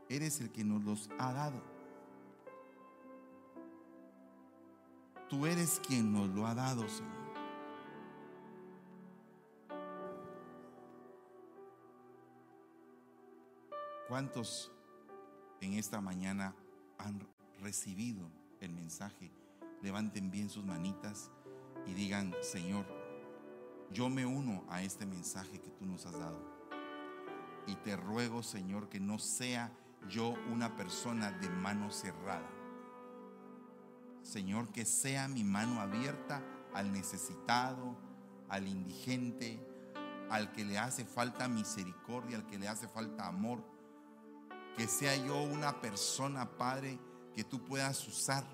eres 0.09 0.41
el 0.41 0.51
que 0.51 0.65
nos 0.65 0.83
los 0.83 1.09
ha 1.17 1.31
dado. 1.31 1.63
Tú 5.29 5.45
eres 5.45 5.79
quien 5.87 6.11
nos 6.11 6.27
lo 6.31 6.45
ha 6.45 6.53
dado, 6.53 6.85
Señor. 6.89 7.31
¿Cuántos 14.09 14.69
en 15.61 15.75
esta 15.75 16.01
mañana 16.01 16.53
han 16.97 17.25
recibido 17.61 18.29
el 18.59 18.73
mensaje? 18.73 19.31
Levanten 19.81 20.29
bien 20.29 20.49
sus 20.49 20.65
manitas 20.65 21.31
y 21.85 21.93
digan, 21.93 22.33
Señor, 22.41 22.85
yo 23.91 24.09
me 24.09 24.25
uno 24.25 24.63
a 24.69 24.81
este 24.83 25.05
mensaje 25.05 25.59
que 25.59 25.71
tú 25.71 25.85
nos 25.85 26.05
has 26.05 26.17
dado. 26.17 26.39
Y 27.67 27.75
te 27.75 27.95
ruego, 27.95 28.43
Señor, 28.43 28.89
que 28.89 28.99
no 28.99 29.19
sea 29.19 29.71
yo 30.09 30.33
una 30.51 30.75
persona 30.75 31.31
de 31.31 31.49
mano 31.49 31.91
cerrada. 31.91 32.49
Señor, 34.21 34.71
que 34.71 34.85
sea 34.85 35.27
mi 35.27 35.43
mano 35.43 35.81
abierta 35.81 36.43
al 36.73 36.91
necesitado, 36.91 37.97
al 38.49 38.67
indigente, 38.67 39.59
al 40.29 40.51
que 40.51 40.63
le 40.63 40.77
hace 40.77 41.05
falta 41.05 41.47
misericordia, 41.47 42.37
al 42.37 42.45
que 42.45 42.57
le 42.57 42.67
hace 42.67 42.87
falta 42.87 43.27
amor. 43.27 43.63
Que 44.77 44.87
sea 44.87 45.15
yo 45.17 45.41
una 45.43 45.81
persona, 45.81 46.57
Padre, 46.57 46.97
que 47.33 47.43
tú 47.43 47.63
puedas 47.65 48.07
usar 48.07 48.45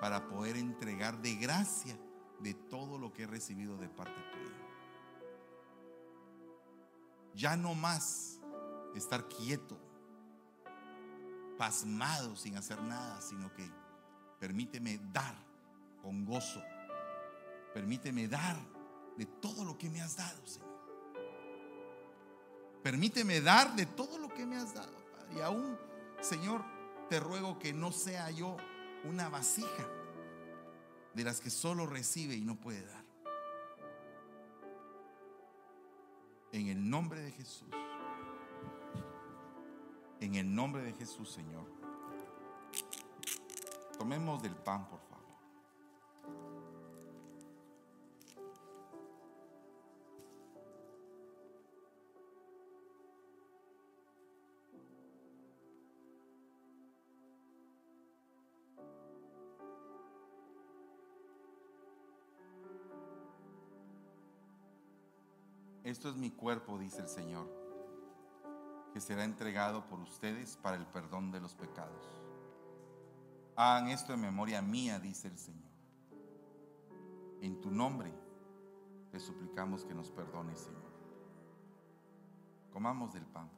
para 0.00 0.28
poder 0.28 0.56
entregar 0.56 1.20
de 1.20 1.34
gracia 1.34 1.98
de 2.40 2.54
todo 2.54 2.98
lo 2.98 3.12
que 3.12 3.22
he 3.24 3.26
recibido 3.26 3.76
de 3.76 3.88
parte 3.88 4.20
tuya. 4.32 4.56
Ya 7.34 7.56
no 7.56 7.74
más 7.74 8.40
estar 8.94 9.28
quieto, 9.28 9.78
pasmado 11.58 12.36
sin 12.36 12.56
hacer 12.56 12.80
nada, 12.82 13.20
sino 13.20 13.52
que 13.54 13.70
permíteme 14.38 15.00
dar 15.12 15.34
con 16.02 16.24
gozo. 16.24 16.62
Permíteme 17.74 18.28
dar 18.28 18.56
de 19.16 19.26
todo 19.26 19.64
lo 19.64 19.76
que 19.76 19.90
me 19.90 20.00
has 20.00 20.16
dado, 20.16 20.46
Señor. 20.46 20.66
Permíteme 22.82 23.40
dar 23.40 23.74
de 23.74 23.84
todo 23.86 24.18
lo 24.18 24.28
que 24.28 24.46
me 24.46 24.56
has 24.56 24.72
dado. 24.72 24.96
Y 25.36 25.40
aún, 25.40 25.76
Señor, 26.20 26.64
te 27.10 27.20
ruego 27.20 27.58
que 27.58 27.72
no 27.72 27.92
sea 27.92 28.30
yo 28.30 28.56
una 29.04 29.28
vasija 29.28 29.86
de 31.16 31.24
las 31.24 31.40
que 31.40 31.48
solo 31.48 31.86
recibe 31.86 32.34
y 32.34 32.44
no 32.44 32.60
puede 32.60 32.84
dar. 32.84 33.02
En 36.52 36.68
el 36.68 36.90
nombre 36.90 37.22
de 37.22 37.32
Jesús. 37.32 37.70
En 40.20 40.34
el 40.34 40.54
nombre 40.54 40.82
de 40.82 40.92
Jesús, 40.92 41.32
Señor. 41.32 41.66
Tomemos 43.98 44.42
del 44.42 44.54
pan, 44.56 44.86
por 44.88 45.00
favor. 45.00 45.05
Esto 65.96 66.10
es 66.10 66.16
mi 66.16 66.30
cuerpo, 66.30 66.78
dice 66.78 67.00
el 67.00 67.08
Señor 67.08 67.48
que 68.92 69.00
será 69.00 69.24
entregado 69.24 69.86
por 69.86 69.98
ustedes 69.98 70.58
para 70.58 70.76
el 70.76 70.84
perdón 70.84 71.30
de 71.30 71.40
los 71.40 71.54
pecados. 71.54 72.06
Hagan 73.56 73.88
esto 73.88 74.12
en 74.12 74.20
memoria 74.20 74.60
mía, 74.60 75.00
dice 75.00 75.28
el 75.28 75.38
Señor. 75.38 75.70
En 77.40 77.62
tu 77.62 77.70
nombre 77.70 78.12
te 79.10 79.18
suplicamos 79.18 79.86
que 79.86 79.94
nos 79.94 80.10
perdones, 80.10 80.60
Señor. 80.60 80.92
Comamos 82.74 83.14
del 83.14 83.24
pan. 83.24 83.50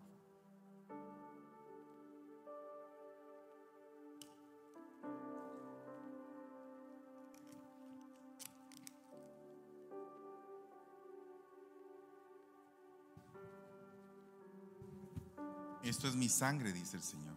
Esto 15.82 16.08
es 16.08 16.16
mi 16.16 16.28
sangre, 16.28 16.72
dice 16.72 16.96
el 16.96 17.02
Señor. 17.02 17.36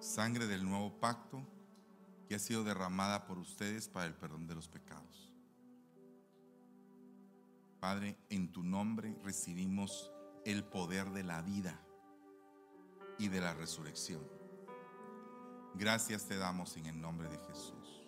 Sangre 0.00 0.46
del 0.46 0.64
nuevo 0.64 0.98
pacto 0.98 1.42
que 2.28 2.34
ha 2.34 2.38
sido 2.38 2.64
derramada 2.64 3.26
por 3.26 3.38
ustedes 3.38 3.88
para 3.88 4.06
el 4.06 4.14
perdón 4.14 4.46
de 4.46 4.54
los 4.54 4.68
pecados. 4.68 5.32
Padre, 7.80 8.18
en 8.30 8.52
tu 8.52 8.62
nombre 8.62 9.16
recibimos 9.22 10.10
el 10.44 10.64
poder 10.64 11.10
de 11.10 11.22
la 11.22 11.42
vida 11.42 11.80
y 13.18 13.28
de 13.28 13.40
la 13.40 13.54
resurrección. 13.54 14.22
Gracias 15.74 16.26
te 16.26 16.36
damos 16.36 16.76
en 16.76 16.86
el 16.86 17.00
nombre 17.00 17.28
de 17.28 17.38
Jesús. 17.38 18.06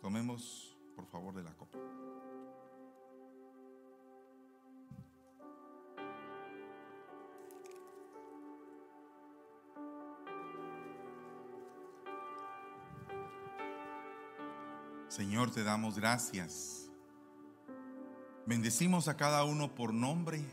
Tomemos, 0.00 0.76
por 0.94 1.06
favor, 1.06 1.34
de 1.34 1.44
la 1.44 1.54
copa. 1.54 1.78
Señor, 15.14 15.52
te 15.52 15.62
damos 15.62 15.96
gracias. 15.96 16.90
Bendecimos 18.46 19.06
a 19.06 19.16
cada 19.16 19.44
uno 19.44 19.72
por 19.72 19.94
nombre 19.94 20.44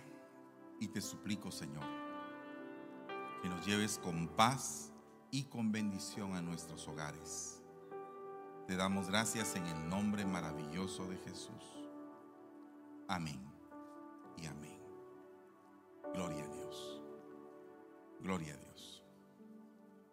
y 0.79 0.87
te 0.89 1.01
suplico, 1.01 1.49
Señor, 1.49 1.83
que 3.41 3.49
nos 3.49 3.65
lleves 3.65 3.97
con 3.97 4.27
paz 4.27 4.91
y 5.31 5.45
con 5.45 5.71
bendición 5.71 6.35
a 6.35 6.43
nuestros 6.43 6.87
hogares. 6.87 7.59
Te 8.67 8.75
damos 8.75 9.07
gracias 9.07 9.55
en 9.55 9.65
el 9.65 9.89
nombre 9.89 10.27
maravilloso 10.27 11.07
de 11.07 11.17
Jesús. 11.17 11.89
Amén 13.07 13.41
y 14.37 14.45
amén. 14.45 14.79
Gloria 16.13 16.43
a 16.43 16.47
Dios. 16.47 17.01
Gloria 18.19 18.53
a 18.53 18.57
Dios. 18.57 19.03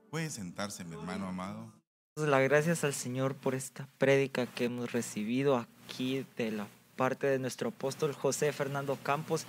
Puede 0.08 0.30
sentarse, 0.30 0.86
mi 0.86 0.94
hermano 0.94 1.28
amado 1.28 1.77
las 2.26 2.42
gracias 2.42 2.82
al 2.84 2.94
Señor 2.94 3.34
por 3.34 3.54
esta 3.54 3.86
prédica 3.98 4.46
que 4.46 4.64
hemos 4.64 4.90
recibido 4.90 5.56
aquí 5.56 6.26
de 6.36 6.50
la 6.50 6.66
parte 6.96 7.26
de 7.26 7.38
nuestro 7.38 7.68
apóstol 7.68 8.12
José 8.12 8.52
Fernando 8.52 8.98
Campos, 9.02 9.46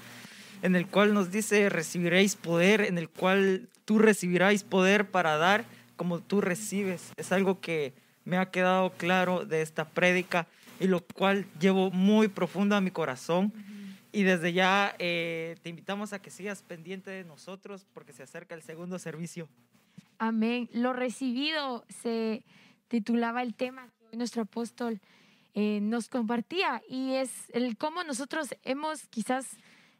en 0.61 0.75
el 0.75 0.85
cual 0.85 1.13
nos 1.13 1.31
dice, 1.31 1.69
recibiréis 1.69 2.35
poder, 2.35 2.81
en 2.81 2.97
el 2.97 3.09
cual 3.09 3.69
tú 3.85 3.97
recibirás 3.97 4.63
poder 4.63 5.09
para 5.09 5.37
dar 5.37 5.65
como 5.95 6.19
tú 6.19 6.41
recibes. 6.41 7.11
Es 7.17 7.31
algo 7.31 7.59
que 7.59 7.93
me 8.23 8.37
ha 8.37 8.51
quedado 8.51 8.91
claro 8.91 9.45
de 9.45 9.61
esta 9.61 9.85
prédica 9.85 10.47
y 10.79 10.87
lo 10.87 11.01
cual 11.01 11.45
llevo 11.59 11.89
muy 11.91 12.27
profundo 12.27 12.75
a 12.75 12.81
mi 12.81 12.91
corazón. 12.91 13.51
Y 14.11 14.23
desde 14.23 14.53
ya 14.53 14.95
eh, 14.99 15.55
te 15.61 15.69
invitamos 15.69 16.13
a 16.13 16.21
que 16.21 16.29
sigas 16.29 16.61
pendiente 16.61 17.09
de 17.11 17.23
nosotros 17.23 17.85
porque 17.93 18.13
se 18.13 18.23
acerca 18.23 18.55
el 18.55 18.61
segundo 18.61 18.99
servicio. 18.99 19.47
Amén. 20.19 20.69
Lo 20.73 20.91
recibido 20.91 21.85
se 21.87 22.43
titulaba 22.89 23.41
el 23.41 23.55
tema 23.55 23.89
que 23.97 24.05
hoy 24.05 24.17
nuestro 24.17 24.41
apóstol 24.41 24.99
eh, 25.53 25.79
nos 25.81 26.09
compartía 26.09 26.81
y 26.89 27.13
es 27.13 27.49
el 27.53 27.77
cómo 27.77 28.03
nosotros 28.03 28.49
hemos 28.63 29.07
quizás 29.07 29.57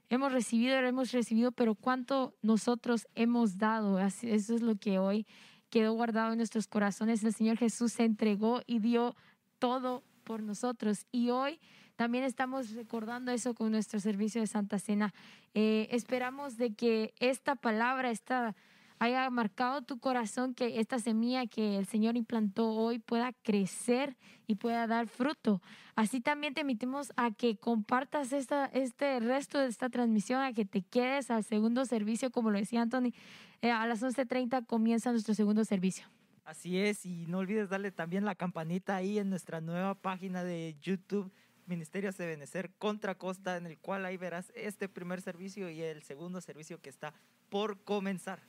hemos 0.10 0.34
recibido, 0.34 0.76
hemos 0.78 1.14
recibido, 1.14 1.54
pero 1.54 1.74
cuánto 1.74 2.36
nosotros 2.42 3.08
hemos 3.16 3.58
dado. 3.58 3.98
Eso 4.00 4.56
es 4.56 4.62
lo 4.62 4.76
que 4.76 5.00
hoy 5.00 5.26
quedó 5.70 5.94
guardado 5.94 6.32
en 6.32 6.38
nuestros 6.38 6.68
corazones. 6.68 7.24
El 7.24 7.34
Señor 7.34 7.58
Jesús 7.58 7.94
se 7.94 8.04
entregó 8.04 8.62
y 8.66 8.80
dio 8.80 9.16
todo 9.58 10.04
por 10.26 10.44
nosotros. 10.44 11.06
Y 11.14 11.30
hoy 11.30 11.62
también 11.96 12.26
estamos 12.26 12.72
recordando 12.72 13.32
eso 13.32 13.54
con 13.54 13.72
nuestro 13.72 14.00
servicio 14.00 14.42
de 14.42 14.48
Santa 14.48 14.80
Cena. 14.80 15.14
Eh, 15.54 15.88
esperamos 15.92 16.58
de 16.58 16.74
que 16.74 17.14
esta 17.20 17.56
palabra, 17.56 18.10
esta 18.10 18.56
haya 19.00 19.30
marcado 19.30 19.82
tu 19.82 20.00
corazón, 20.00 20.54
que 20.54 20.80
esta 20.80 21.00
semilla 21.00 21.48
que 21.48 21.78
el 21.78 21.86
Señor 21.86 22.18
implantó 22.18 22.70
hoy 22.72 23.00
pueda 23.00 23.34
crecer 23.34 24.18
y 24.46 24.56
pueda 24.56 24.86
dar 24.88 25.08
fruto. 25.08 25.62
Así 25.96 26.20
también 26.22 26.54
te 26.54 26.62
invitamos 26.62 27.12
a 27.16 27.32
que 27.32 27.56
compartas 27.58 28.34
esta, 28.34 28.66
este 28.66 29.20
resto 29.20 29.58
de 29.60 29.68
esta 29.68 29.90
transmisión, 29.90 30.42
a 30.42 30.54
que 30.54 30.66
te 30.66 30.82
quedes 30.82 31.32
al 31.32 31.44
segundo 31.44 31.86
servicio, 31.86 32.30
como 32.30 32.52
lo 32.52 32.60
decía 32.60 32.82
Anthony. 32.82 33.14
Eh, 33.62 33.72
a 33.72 33.88
las 33.88 34.04
11.30 34.04 34.66
comienza 34.66 35.12
nuestro 35.12 35.34
segundo 35.34 35.64
servicio. 35.66 36.06
Así 36.44 36.80
es, 36.80 37.06
y 37.06 37.26
no 37.28 37.40
olvides 37.40 37.70
darle 37.70 37.92
también 37.92 38.26
la 38.26 38.36
campanita 38.36 38.96
ahí 38.96 39.20
en 39.20 39.30
nuestra 39.30 39.62
nueva 39.62 39.96
página 39.96 40.44
de 40.44 40.76
YouTube. 40.82 41.32
Ministerios 41.68 42.18
de 42.18 42.26
Benecer 42.26 42.72
contra 42.80 43.14
Costa, 43.14 43.56
en 43.56 43.68
el 43.68 43.78
cual 43.78 44.04
ahí 44.04 44.18
verás 44.18 44.52
este 44.56 44.90
primer 44.90 45.22
servicio 45.22 45.70
y 45.70 45.84
el 45.84 46.02
segundo 46.02 46.42
servicio 46.42 46.82
que 46.82 46.90
está 46.90 47.14
por 47.50 47.84
comenzar. 47.84 48.42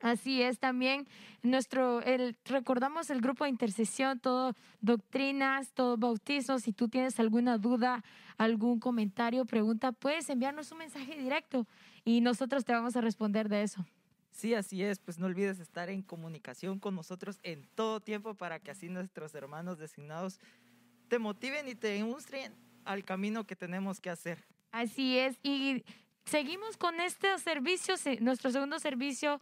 Así 0.00 0.40
es 0.40 0.58
también 0.58 1.06
nuestro, 1.42 2.00
el, 2.02 2.36
recordamos 2.46 3.10
el 3.10 3.20
grupo 3.20 3.44
de 3.44 3.50
intercesión, 3.50 4.18
todo 4.18 4.54
doctrinas, 4.80 5.72
todo 5.72 5.98
bautismo. 5.98 6.58
Si 6.58 6.72
tú 6.72 6.88
tienes 6.88 7.20
alguna 7.20 7.58
duda, 7.58 8.02
algún 8.38 8.80
comentario, 8.80 9.44
pregunta, 9.44 9.92
puedes 9.92 10.30
enviarnos 10.30 10.72
un 10.72 10.78
mensaje 10.78 11.18
directo 11.18 11.66
y 12.04 12.22
nosotros 12.22 12.64
te 12.64 12.72
vamos 12.72 12.96
a 12.96 13.02
responder 13.02 13.48
de 13.48 13.62
eso. 13.62 13.84
Sí, 14.30 14.54
así 14.54 14.82
es. 14.82 14.98
Pues 14.98 15.18
no 15.18 15.26
olvides 15.26 15.60
estar 15.60 15.90
en 15.90 16.02
comunicación 16.02 16.78
con 16.78 16.94
nosotros 16.94 17.38
en 17.42 17.68
todo 17.74 18.00
tiempo 18.00 18.34
para 18.34 18.58
que 18.58 18.70
así 18.70 18.88
nuestros 18.88 19.34
hermanos 19.34 19.78
designados 19.78 20.40
te 21.08 21.18
motiven 21.18 21.68
y 21.68 21.74
te 21.74 21.98
ilustren 21.98 22.54
al 22.84 23.04
camino 23.04 23.44
que 23.44 23.56
tenemos 23.56 24.00
que 24.00 24.08
hacer. 24.08 24.42
Así 24.72 25.18
es. 25.18 25.38
Y 25.42 25.84
seguimos 26.24 26.76
con 26.78 27.00
este 27.00 27.36
servicio, 27.38 27.96
nuestro 28.20 28.50
segundo 28.50 28.78
servicio 28.78 29.40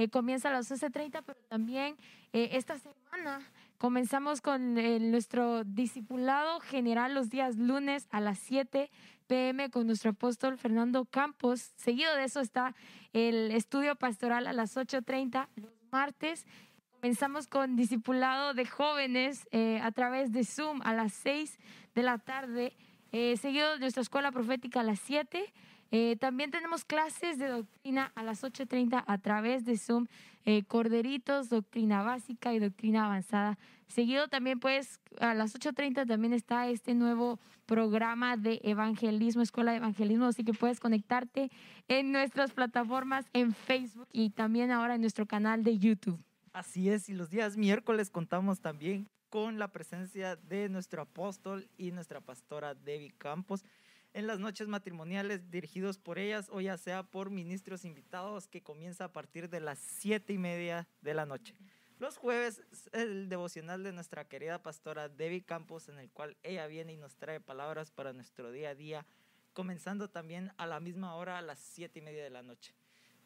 eh, 0.00 0.08
comienza 0.08 0.48
a 0.48 0.52
las 0.52 0.70
11.30, 0.70 1.22
pero 1.26 1.38
también 1.50 1.94
eh, 2.32 2.48
esta 2.52 2.78
semana 2.78 3.40
comenzamos 3.76 4.40
con 4.40 4.76
nuestro 5.10 5.62
discipulado 5.64 6.58
general 6.60 7.12
los 7.12 7.28
días 7.28 7.56
lunes 7.56 8.08
a 8.10 8.18
las 8.20 8.38
7 8.38 8.90
pm 9.26 9.68
con 9.68 9.86
nuestro 9.86 10.12
apóstol 10.12 10.56
Fernando 10.56 11.04
Campos. 11.04 11.74
Seguido 11.76 12.16
de 12.16 12.24
eso 12.24 12.40
está 12.40 12.74
el 13.12 13.50
estudio 13.50 13.94
pastoral 13.94 14.46
a 14.46 14.54
las 14.54 14.74
8.30 14.74 15.48
los 15.56 15.70
martes. 15.92 16.46
Comenzamos 16.94 17.46
con 17.46 17.76
discipulado 17.76 18.54
de 18.54 18.64
jóvenes 18.64 19.46
eh, 19.52 19.80
a 19.82 19.92
través 19.92 20.32
de 20.32 20.44
Zoom 20.44 20.80
a 20.82 20.94
las 20.94 21.12
6 21.12 21.58
de 21.94 22.02
la 22.02 22.16
tarde. 22.16 22.74
seguido 23.12 23.74
de 23.74 23.80
nuestra 23.80 24.00
escuela 24.00 24.32
profética 24.32 24.80
a 24.80 24.82
las 24.82 25.00
7 25.00 25.52
eh, 25.90 26.16
también 26.20 26.50
tenemos 26.50 26.84
clases 26.84 27.38
de 27.38 27.48
doctrina 27.48 28.12
a 28.14 28.22
las 28.22 28.44
8.30 28.44 29.02
a 29.06 29.18
través 29.18 29.64
de 29.64 29.76
Zoom, 29.76 30.06
eh, 30.44 30.62
Corderitos, 30.64 31.48
doctrina 31.48 32.02
básica 32.02 32.54
y 32.54 32.58
doctrina 32.58 33.06
avanzada. 33.06 33.58
Seguido 33.88 34.28
también, 34.28 34.60
pues, 34.60 35.00
a 35.18 35.34
las 35.34 35.54
8.30 35.54 36.06
también 36.06 36.32
está 36.32 36.68
este 36.68 36.94
nuevo 36.94 37.40
programa 37.66 38.36
de 38.36 38.60
evangelismo, 38.62 39.42
Escuela 39.42 39.72
de 39.72 39.78
Evangelismo, 39.78 40.26
así 40.26 40.44
que 40.44 40.52
puedes 40.52 40.80
conectarte 40.80 41.50
en 41.88 42.12
nuestras 42.12 42.52
plataformas 42.52 43.26
en 43.32 43.52
Facebook 43.52 44.08
y 44.12 44.30
también 44.30 44.70
ahora 44.70 44.94
en 44.94 45.00
nuestro 45.00 45.26
canal 45.26 45.64
de 45.64 45.78
YouTube. 45.78 46.18
Así 46.52 46.88
es, 46.88 47.08
y 47.08 47.14
los 47.14 47.30
días 47.30 47.56
miércoles 47.56 48.10
contamos 48.10 48.60
también 48.60 49.08
con 49.28 49.60
la 49.60 49.68
presencia 49.68 50.34
de 50.34 50.68
nuestro 50.68 51.02
apóstol 51.02 51.68
y 51.78 51.92
nuestra 51.92 52.20
pastora 52.20 52.74
Debbie 52.74 53.14
Campos 53.16 53.64
en 54.12 54.26
las 54.26 54.38
noches 54.38 54.68
matrimoniales 54.68 55.50
dirigidos 55.50 55.98
por 55.98 56.18
ellas 56.18 56.48
o 56.50 56.60
ya 56.60 56.76
sea 56.76 57.02
por 57.02 57.30
ministros 57.30 57.84
invitados 57.84 58.48
que 58.48 58.62
comienza 58.62 59.04
a 59.04 59.12
partir 59.12 59.48
de 59.48 59.60
las 59.60 59.78
siete 59.78 60.32
y 60.32 60.38
media 60.38 60.88
de 61.00 61.14
la 61.14 61.26
noche. 61.26 61.54
Los 61.98 62.16
jueves 62.16 62.62
el 62.92 63.28
devocional 63.28 63.82
de 63.82 63.92
nuestra 63.92 64.26
querida 64.26 64.62
pastora 64.62 65.08
Debbie 65.08 65.44
Campos 65.44 65.88
en 65.88 65.98
el 65.98 66.10
cual 66.10 66.36
ella 66.42 66.66
viene 66.66 66.94
y 66.94 66.96
nos 66.96 67.16
trae 67.16 67.40
palabras 67.40 67.90
para 67.90 68.12
nuestro 68.12 68.50
día 68.50 68.70
a 68.70 68.74
día, 68.74 69.06
comenzando 69.52 70.08
también 70.08 70.52
a 70.56 70.66
la 70.66 70.80
misma 70.80 71.14
hora 71.14 71.38
a 71.38 71.42
las 71.42 71.58
siete 71.58 71.98
y 71.98 72.02
media 72.02 72.24
de 72.24 72.30
la 72.30 72.42
noche. 72.42 72.74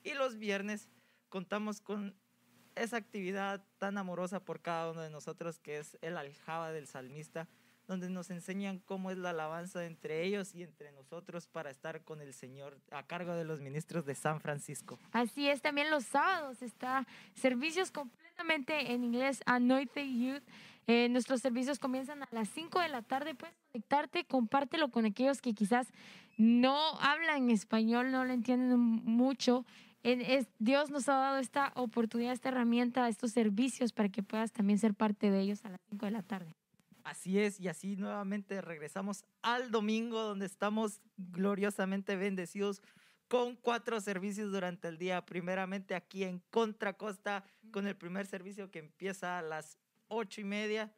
Y 0.03 0.15
los 0.15 0.39
viernes 0.39 0.89
contamos 1.29 1.81
con 1.81 2.17
esa 2.75 2.97
actividad 2.97 3.65
tan 3.79 3.97
amorosa 3.97 4.45
por 4.45 4.61
cada 4.61 4.91
uno 4.91 5.03
de 5.03 5.11
nosotros 5.11 5.61
que 5.61 5.79
es 5.79 5.97
el 6.03 6.17
aljaba 6.17 6.73
del 6.73 6.89
salmista 6.89 7.49
donde 7.87 8.09
nos 8.09 8.31
enseñan 8.31 8.79
cómo 8.79 9.11
es 9.11 9.19
la 9.19 9.31
alabanza 9.31 9.85
entre 9.85 10.25
ellos 10.25 10.55
y 10.55 10.63
entre 10.63 10.93
nosotros 10.93 11.47
para 11.47 11.71
estar 11.71 12.03
con 12.03 12.21
el 12.21 12.33
Señor 12.33 12.79
a 12.91 13.03
cargo 13.03 13.35
de 13.35 13.45
los 13.45 13.61
ministros 13.61 14.07
de 14.07 14.15
San 14.15 14.41
Francisco. 14.41 14.99
Así 15.13 15.49
es, 15.49 15.63
también 15.63 15.91
los 15.91 16.05
sábados 16.05 16.63
está 16.63 17.07
servicios 17.35 17.91
completamente 17.91 18.93
en 18.93 19.05
inglés, 19.05 19.43
Anointed 19.47 20.05
Youth. 20.05 20.43
Eh, 20.87 21.09
nuestros 21.09 21.41
servicios 21.41 21.79
comienzan 21.79 22.23
a 22.23 22.29
las 22.31 22.49
5 22.51 22.81
de 22.81 22.89
la 22.89 23.03
tarde. 23.03 23.35
Puedes 23.35 23.57
conectarte, 23.73 24.25
compártelo 24.25 24.91
con 24.91 25.07
aquellos 25.07 25.41
que 25.41 25.55
quizás 25.55 25.87
no 26.37 26.79
hablan 27.01 27.51
español, 27.51 28.11
no 28.11 28.25
lo 28.25 28.33
entienden 28.33 28.79
mucho. 28.79 29.65
Dios 30.59 30.91
nos 30.91 31.09
ha 31.09 31.15
dado 31.15 31.39
esta 31.39 31.73
oportunidad, 31.77 32.35
esta 32.35 32.51
herramienta, 32.51 33.09
estos 33.09 33.33
servicios 33.33 33.93
para 33.93 34.11
que 34.11 34.23
puedas 34.23 34.53
también 34.53 34.79
ser 34.79 34.93
parte 34.95 35.31
de 35.31 35.41
ellos 35.41 35.65
a 35.65 35.71
las 35.71 35.81
5 35.89 36.05
de 36.05 36.13
la 36.13 36.23
tarde. 36.23 36.53
Así 37.05 37.39
es, 37.39 37.61
y 37.61 37.69
así 37.69 37.97
nuevamente 37.97 38.63
regresamos 38.63 39.25
al 39.43 39.71
domingo 39.71 40.23
donde 40.23 40.47
estamos 40.47 41.03
gloriosamente 41.19 42.17
bendecidos 42.17 42.83
con 43.29 43.57
cuatro 43.57 44.01
servicios 44.01 44.51
durante 44.51 44.89
el 44.89 44.97
día. 44.97 45.25
Primeramente 45.27 45.95
aquí 45.95 46.25
en 46.25 46.41
Contra 46.51 46.95
Costa 46.95 47.45
con 47.71 47.87
el 47.87 47.95
primer 47.95 48.27
servicio 48.27 48.71
que 48.71 48.79
empieza 48.79 49.39
a 49.39 49.43
las 49.43 49.79
ocho 50.09 50.41
y 50.41 50.45
media. 50.45 50.95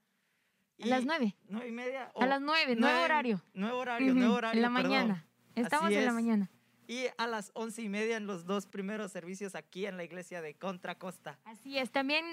a 0.80 0.86
las 0.86 1.04
nueve. 1.04 1.36
Nueve 1.48 1.68
y 1.68 1.72
media. 1.72 2.12
a 2.14 2.26
las 2.26 2.40
nueve, 2.40 2.76
nuevo 2.76 3.02
horario. 3.02 3.42
Nuevo 3.52 3.78
horario, 3.78 4.14
nuevo 4.14 4.34
horario. 4.34 4.59
En 4.59 4.62
la 4.62 4.70
mañana. 4.70 5.26
Estamos 5.57 5.90
en 5.90 6.04
la 6.04 6.12
mañana. 6.12 6.50
Y 6.87 7.07
a 7.18 7.26
las 7.26 7.51
once 7.55 7.82
y 7.82 7.89
media 7.89 8.16
en 8.16 8.26
los 8.26 8.47
dos 8.47 8.66
primeros 8.66 9.12
servicios 9.12 9.55
aquí 9.55 9.87
en 9.87 9.97
la 9.97 10.05
iglesia 10.05 10.41
de 10.41 10.55
Contra 10.55 10.97
Costa. 10.97 11.39
Así 11.45 11.78
es, 11.78 11.91
también 11.91 12.24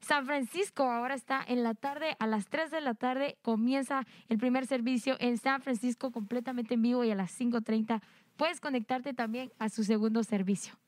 San 0.00 0.26
Francisco 0.26 0.84
ahora 0.84 1.14
está 1.14 1.44
en 1.46 1.62
la 1.62 1.74
tarde, 1.74 2.16
a 2.18 2.26
las 2.26 2.46
3 2.48 2.70
de 2.70 2.80
la 2.80 2.94
tarde 2.94 3.38
comienza 3.42 4.06
el 4.28 4.38
primer 4.38 4.66
servicio 4.66 5.16
en 5.20 5.38
San 5.38 5.62
Francisco 5.62 6.10
completamente 6.10 6.74
en 6.74 6.82
vivo 6.82 7.04
y 7.04 7.10
a 7.10 7.14
las 7.14 7.38
5.30 7.38 8.00
puedes 8.36 8.60
conectarte 8.60 9.14
también 9.14 9.52
a 9.58 9.68
su 9.68 9.84
segundo 9.84 10.24
servicio. 10.24 10.78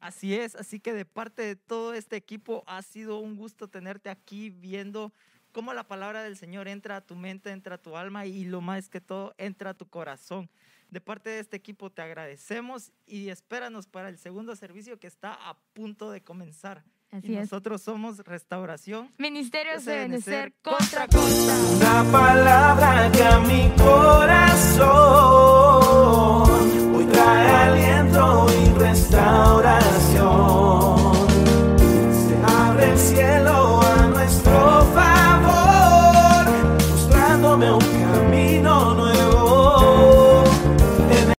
Así 0.00 0.34
es, 0.34 0.56
así 0.56 0.80
que 0.80 0.92
de 0.92 1.04
parte 1.04 1.42
de 1.42 1.54
todo 1.54 1.94
este 1.94 2.16
equipo 2.16 2.64
ha 2.66 2.82
sido 2.82 3.18
un 3.18 3.36
gusto 3.36 3.68
tenerte 3.68 4.10
aquí 4.10 4.50
viendo 4.50 5.12
cómo 5.52 5.74
la 5.74 5.86
palabra 5.86 6.24
del 6.24 6.36
Señor 6.36 6.66
entra 6.66 6.96
a 6.96 7.00
tu 7.02 7.14
mente, 7.14 7.50
entra 7.50 7.76
a 7.76 7.78
tu 7.78 7.96
alma 7.96 8.26
y 8.26 8.44
lo 8.44 8.60
más 8.60 8.88
que 8.88 9.00
todo 9.00 9.34
entra 9.38 9.70
a 9.70 9.74
tu 9.74 9.86
corazón. 9.86 10.50
De 10.92 11.00
parte 11.00 11.30
de 11.30 11.38
este 11.38 11.56
equipo 11.56 11.88
te 11.88 12.02
agradecemos 12.02 12.92
y 13.06 13.30
espéranos 13.30 13.86
para 13.86 14.10
el 14.10 14.18
segundo 14.18 14.54
servicio 14.56 15.00
que 15.00 15.06
está 15.06 15.32
a 15.32 15.56
punto 15.72 16.10
de 16.10 16.22
comenzar. 16.22 16.84
Así 17.10 17.32
y 17.32 17.36
es. 17.36 17.40
nosotros 17.40 17.80
somos 17.80 18.18
Restauración. 18.18 19.10
Ministerios 19.16 19.86
de 19.86 20.00
Benecer 20.00 20.52
contra 20.60 21.08
contra 21.08 21.18
Costa. 21.18 21.56
Una 21.76 22.04
palabra 22.12 23.10
que 23.10 23.24
a 23.24 23.38
mi 23.38 23.72
corazón 23.78 24.92
hoy 26.94 27.06
trae 27.06 27.48
aliento 27.48 28.48
y 28.52 28.78
restauración. 28.78 30.91